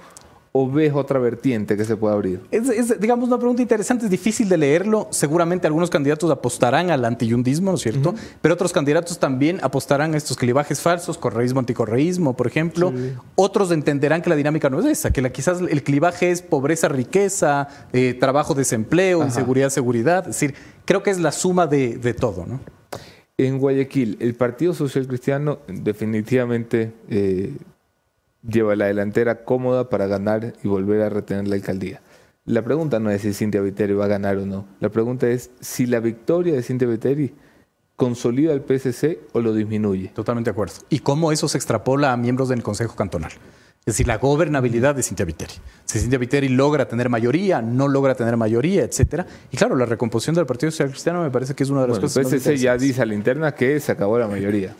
[0.55, 2.41] o ves otra vertiente que se puede abrir.
[2.51, 5.07] Es, es, digamos, una pregunta interesante, es difícil de leerlo.
[5.09, 8.11] Seguramente algunos candidatos apostarán al antiyundismo, ¿no es cierto?
[8.11, 8.19] Uh -huh.
[8.39, 12.93] Pero otros candidatos también apostarán a estos clivajes falsos, correísmo, anticorreísmo, por ejemplo.
[12.95, 13.13] Sí.
[13.33, 16.87] Otros entenderán que la dinámica no es esa, que la, quizás el clivaje es pobreza,
[16.87, 19.29] riqueza, eh, trabajo, desempleo, Ajá.
[19.29, 20.19] inseguridad, seguridad.
[20.29, 20.53] Es decir,
[20.85, 22.59] creo que es la suma de, de todo, ¿no?
[23.39, 27.53] En Guayaquil, el Partido Social Cristiano definitivamente eh,
[28.47, 32.01] lleva la delantera cómoda para ganar y volver a retener la alcaldía.
[32.45, 34.67] La pregunta no es si Cintia Viteri va a ganar o no.
[34.79, 37.33] La pregunta es si la victoria de Cintia Viteri
[37.95, 40.09] consolida al PSC o lo disminuye.
[40.09, 40.73] Totalmente de acuerdo.
[40.89, 43.31] Y cómo eso se extrapola a miembros del Consejo Cantonal.
[43.85, 45.53] Es decir, la gobernabilidad de Cintia Viteri.
[45.85, 49.25] Si Cintia Viteri logra tener mayoría, no logra tener mayoría, etcétera.
[49.51, 51.99] Y claro, la recomposición del Partido Social Cristiano me parece que es una de las
[51.99, 52.31] bueno, cosas.
[52.31, 54.75] El PSC ya dice a la interna que se acabó la mayoría.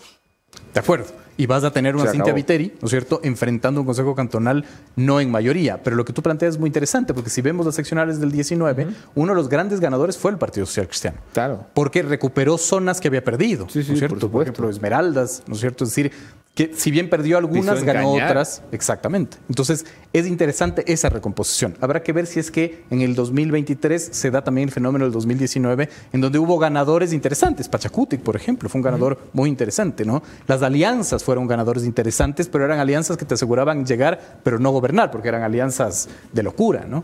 [0.73, 1.07] De acuerdo.
[1.37, 2.33] Y vas a tener una Cintia.
[2.33, 4.65] Viteri, ¿no es cierto?, enfrentando un consejo cantonal
[4.95, 5.81] no en mayoría.
[5.83, 8.87] Pero lo que tú planteas es muy interesante, porque si vemos las seccionales del 19,
[9.15, 11.17] uno de los grandes ganadores fue el Partido Social Cristiano.
[11.33, 11.65] Claro.
[11.73, 14.29] Porque recuperó zonas que había perdido, Sí, sí, ¿no es cierto?
[14.29, 15.83] por ejemplo, Esmeraldas, ¿no es cierto?
[15.83, 16.11] Es decir,
[16.55, 18.61] que si bien perdió algunas, ganó otras.
[18.71, 19.37] Exactamente.
[19.49, 21.75] Entonces, es interesante esa recomposición.
[21.81, 25.11] Habrá que ver si es que en el 2023 se da también el fenómeno del
[25.13, 27.67] 2019, en donde hubo ganadores interesantes.
[27.67, 30.21] Pachacutic, por ejemplo, fue un ganador muy interesante, ¿no?
[30.45, 35.09] Las alianzas fueron ganadores interesantes, pero eran alianzas que te aseguraban llegar, pero no gobernar,
[35.11, 37.03] porque eran alianzas de locura, ¿no?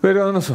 [0.00, 0.54] Pero no sé.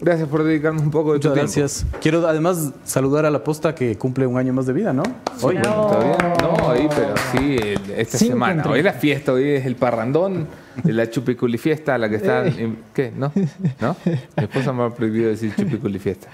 [0.00, 1.52] Gracias por dedicarnos un poco de Muchas tu tiempo.
[1.52, 1.86] gracias.
[2.02, 5.02] Quiero además saludar a la posta que cumple un año más de vida, ¿no?
[5.40, 5.54] Hoy.
[5.54, 7.56] Bueno, todavía no, ahí, pero sí,
[7.96, 8.54] esta Cinco semana.
[8.56, 10.48] entre- Hoy es la fiesta, hoy es el parrandón,
[10.82, 12.44] la chupiculifiesta, la que está...
[12.46, 13.12] en- ¿Qué?
[13.16, 13.32] ¿No?
[13.80, 13.96] ¿No?
[14.04, 16.28] Mi esposa me ha prohibido decir chupiculifiesta.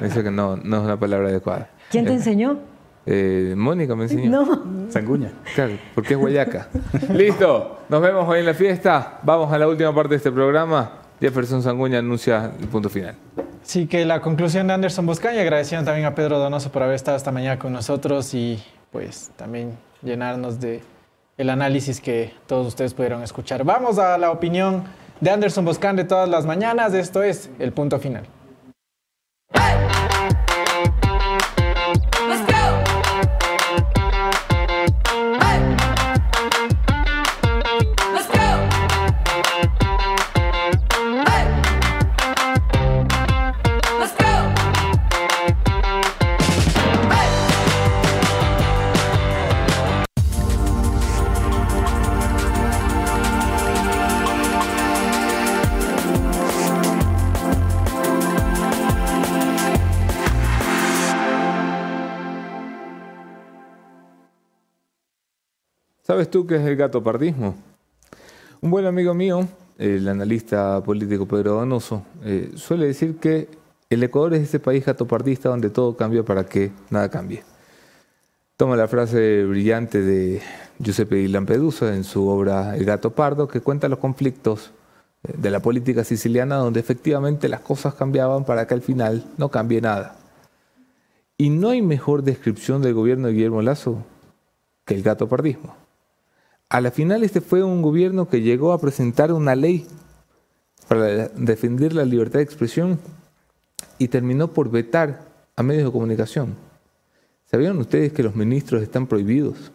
[0.00, 1.68] Me dice que no, no es una palabra adecuada.
[1.90, 2.58] ¿Quién te enseñó?
[3.06, 4.30] Eh, Mónica me enseñó.
[4.30, 4.90] No.
[4.90, 5.32] Sanguña.
[5.54, 6.68] Claro, porque es Guayaca.
[7.12, 9.18] Listo, nos vemos hoy en la fiesta.
[9.22, 11.00] Vamos a la última parte de este programa.
[11.20, 13.14] Jefferson Sanguña anuncia el punto final.
[13.62, 17.16] Así que la conclusión de Anderson Boscaña, agradeciendo también a Pedro Donoso por haber estado
[17.16, 20.82] esta mañana con nosotros y pues también llenarnos de
[21.36, 23.64] el análisis que todos ustedes pudieron escuchar.
[23.64, 24.84] Vamos a la opinión
[25.20, 26.94] de Anderson Boscan de todas las mañanas.
[26.94, 28.24] Esto es el punto final.
[29.54, 29.83] Let's
[66.24, 67.54] ¿Sabes tú qué es el gatopardismo?
[68.62, 69.46] Un buen amigo mío,
[69.76, 73.46] el analista político Pedro Donoso, eh, suele decir que
[73.90, 77.42] el Ecuador es ese país gatopardista donde todo cambia para que nada cambie.
[78.56, 80.40] Toma la frase brillante de
[80.78, 84.70] Giuseppe di Lampedusa en su obra El gato pardo, que cuenta los conflictos
[85.24, 89.50] eh, de la política siciliana donde efectivamente las cosas cambiaban para que al final no
[89.50, 90.16] cambie nada.
[91.36, 93.98] Y no hay mejor descripción del gobierno de Guillermo Lazo
[94.86, 95.83] que el gatopardismo.
[96.74, 99.86] A la final este fue un gobierno que llegó a presentar una ley
[100.88, 102.98] para defender la libertad de expresión
[103.96, 105.20] y terminó por vetar
[105.54, 106.56] a medios de comunicación.
[107.48, 109.70] ¿Sabían ustedes que los ministros están prohibidos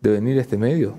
[0.00, 0.96] de venir a este medio?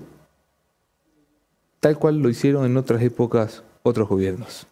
[1.80, 4.66] Tal cual lo hicieron en otras épocas otros gobiernos.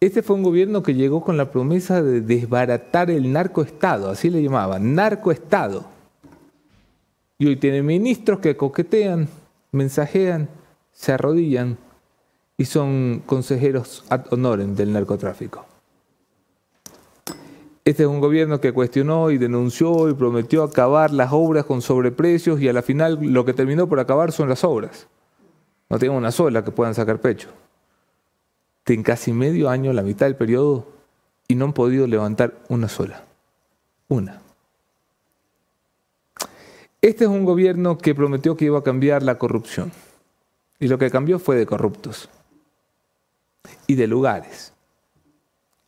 [0.00, 4.42] Este fue un gobierno que llegó con la promesa de desbaratar el narcoestado, así le
[4.42, 5.84] llamaban, narcoestado.
[7.36, 9.28] Y hoy tiene ministros que coquetean,
[9.72, 10.48] mensajean,
[10.92, 11.78] se arrodillan
[12.56, 15.66] y son consejeros ad honorem del narcotráfico.
[17.84, 22.60] Este es un gobierno que cuestionó y denunció y prometió acabar las obras con sobreprecios
[22.60, 25.08] y a la final lo que terminó por acabar son las obras.
[25.90, 27.48] No tienen una sola que puedan sacar pecho.
[28.86, 30.86] En casi medio año, la mitad del periodo,
[31.48, 33.24] y no han podido levantar una sola.
[34.08, 34.41] Una.
[37.02, 39.90] Este es un gobierno que prometió que iba a cambiar la corrupción.
[40.78, 42.28] Y lo que cambió fue de corruptos.
[43.88, 44.72] Y de lugares.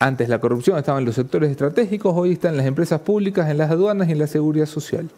[0.00, 3.58] Antes la corrupción estaba en los sectores estratégicos, hoy está en las empresas públicas, en
[3.58, 5.08] las aduanas y en la seguridad social.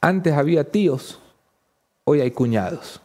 [0.00, 1.20] Antes había tíos,
[2.04, 3.00] hoy hay cuñados.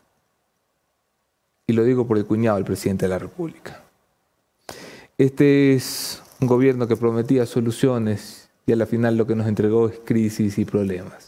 [1.67, 3.83] Y lo digo por el cuñado del presidente de la República.
[5.19, 8.36] Este es un gobierno que prometía soluciones
[8.67, 11.25] y a la final lo que nos entregó es crisis y problemas.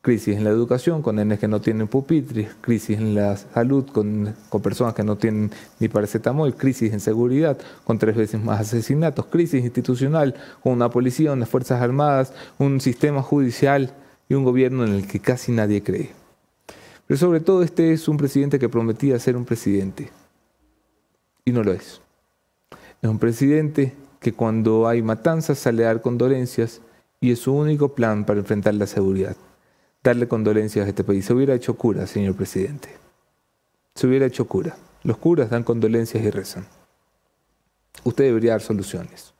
[0.00, 4.32] Crisis en la educación con nenes que no tienen pupitres, crisis en la salud con,
[4.48, 5.50] con personas que no tienen
[5.80, 11.32] ni paracetamol, crisis en seguridad con tres veces más asesinatos, crisis institucional con una policía,
[11.32, 13.92] unas fuerzas armadas, un sistema judicial
[14.28, 16.12] y un gobierno en el que casi nadie cree.
[17.08, 20.10] Pero sobre todo este es un presidente que prometía ser un presidente
[21.44, 22.00] y no lo es.
[23.02, 26.80] Es un presidente que cuando hay matanzas sale a dar condolencias
[27.20, 29.36] y es su único plan para enfrentar la seguridad.
[30.02, 31.24] Darle condolencias a este país.
[31.24, 32.88] Se hubiera hecho cura, señor presidente.
[33.94, 34.76] Se hubiera hecho cura.
[35.02, 36.66] Los curas dan condolencias y rezan.
[38.04, 39.34] Usted debería dar soluciones.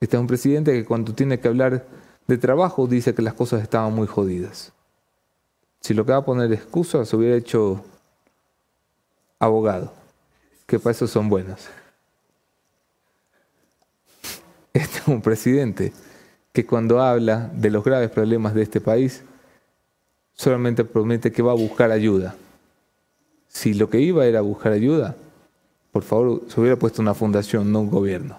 [0.00, 1.86] Este es un presidente que cuando tiene que hablar
[2.26, 4.72] de trabajo dice que las cosas estaban muy jodidas.
[5.80, 7.82] Si lo que va a poner excusas, se hubiera hecho
[9.38, 9.92] abogado,
[10.66, 11.68] que para eso son buenos.
[14.78, 15.92] Este es un presidente
[16.52, 19.22] que cuando habla de los graves problemas de este país,
[20.34, 22.36] solamente promete que va a buscar ayuda.
[23.48, 25.16] Si lo que iba era buscar ayuda,
[25.90, 28.38] por favor, se hubiera puesto una fundación, no un gobierno.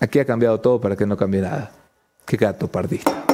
[0.00, 1.70] Aquí ha cambiado todo para que no cambie nada.
[2.26, 3.24] Qué gato pardista.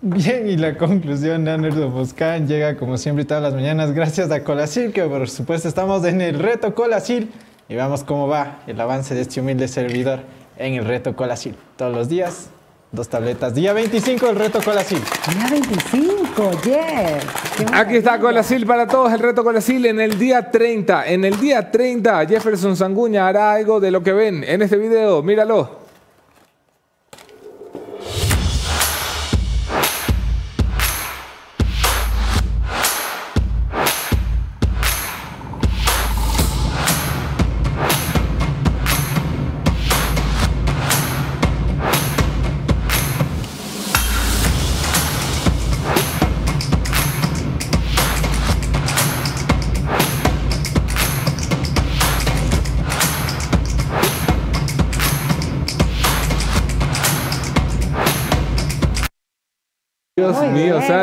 [0.00, 4.42] Bien, y la conclusión de Anderson Boscan llega como siempre todas las mañanas gracias a
[4.42, 7.30] Colacil, que por supuesto estamos en el reto Colacil
[7.68, 10.20] y vamos cómo va el avance de este humilde servidor
[10.56, 11.56] en el reto Colacil.
[11.76, 12.50] Todos los días,
[12.90, 13.54] dos tabletas.
[13.54, 15.02] Día 25 el reto Colacil.
[15.34, 17.56] Día 25, Jeff.
[17.56, 18.20] Qué Aquí está.
[18.20, 21.06] Colasil para todos, el reto Colasil en el día 30.
[21.06, 25.22] En el día 30, Jefferson Sanguña hará algo de lo que ven en este video.
[25.22, 25.81] Míralo.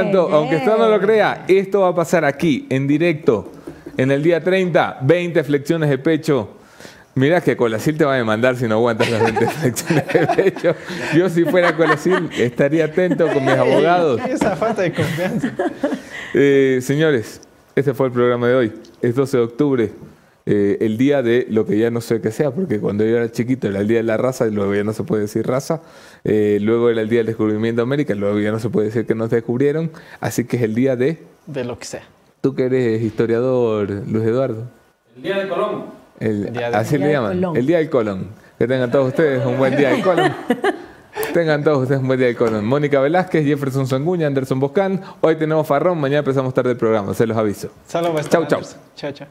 [0.03, 3.51] Santo, aunque usted no lo crea, esto va a pasar aquí, en directo,
[3.97, 6.49] en el día 30, 20 flexiones de pecho.
[7.15, 10.75] Mira que Colasil te va a demandar si no aguantas las 20 flexiones de pecho.
[11.15, 14.21] Yo si fuera Colasil estaría atento con mis abogados.
[14.29, 15.51] Esa falta de confianza.
[16.33, 17.41] Eh, señores,
[17.75, 18.73] este fue el programa de hoy.
[19.01, 19.91] Es 12 de octubre,
[20.51, 23.31] eh, el día de lo que ya no sé qué sea, porque cuando yo era
[23.31, 25.81] chiquito era el día de la raza y luego ya no se puede decir raza.
[26.23, 29.05] Eh, luego era el día del descubrimiento de América, luego ya no se puede decir
[29.05, 29.91] que nos descubrieron.
[30.19, 31.19] Así que es el día de.
[31.45, 32.01] De lo que sea.
[32.41, 34.63] Tú que eres historiador, Luis Eduardo.
[35.15, 35.85] El día de Colón.
[36.19, 37.33] El- día de- así Día le llaman.
[37.35, 37.57] Colón.
[37.57, 38.27] El día del Colón.
[38.57, 40.33] Que tengan todos ustedes un buen día del Colón.
[41.33, 42.65] Tengan todos ustedes un buen día del Colón.
[42.65, 45.01] Mónica Velázquez, Jefferson Sanguña, Anderson Boscan.
[45.21, 47.69] Hoy tenemos Farrón, mañana empezamos tarde el programa, se los aviso.
[47.85, 48.61] Estar Chau, chau.
[48.95, 49.27] Chao, chao.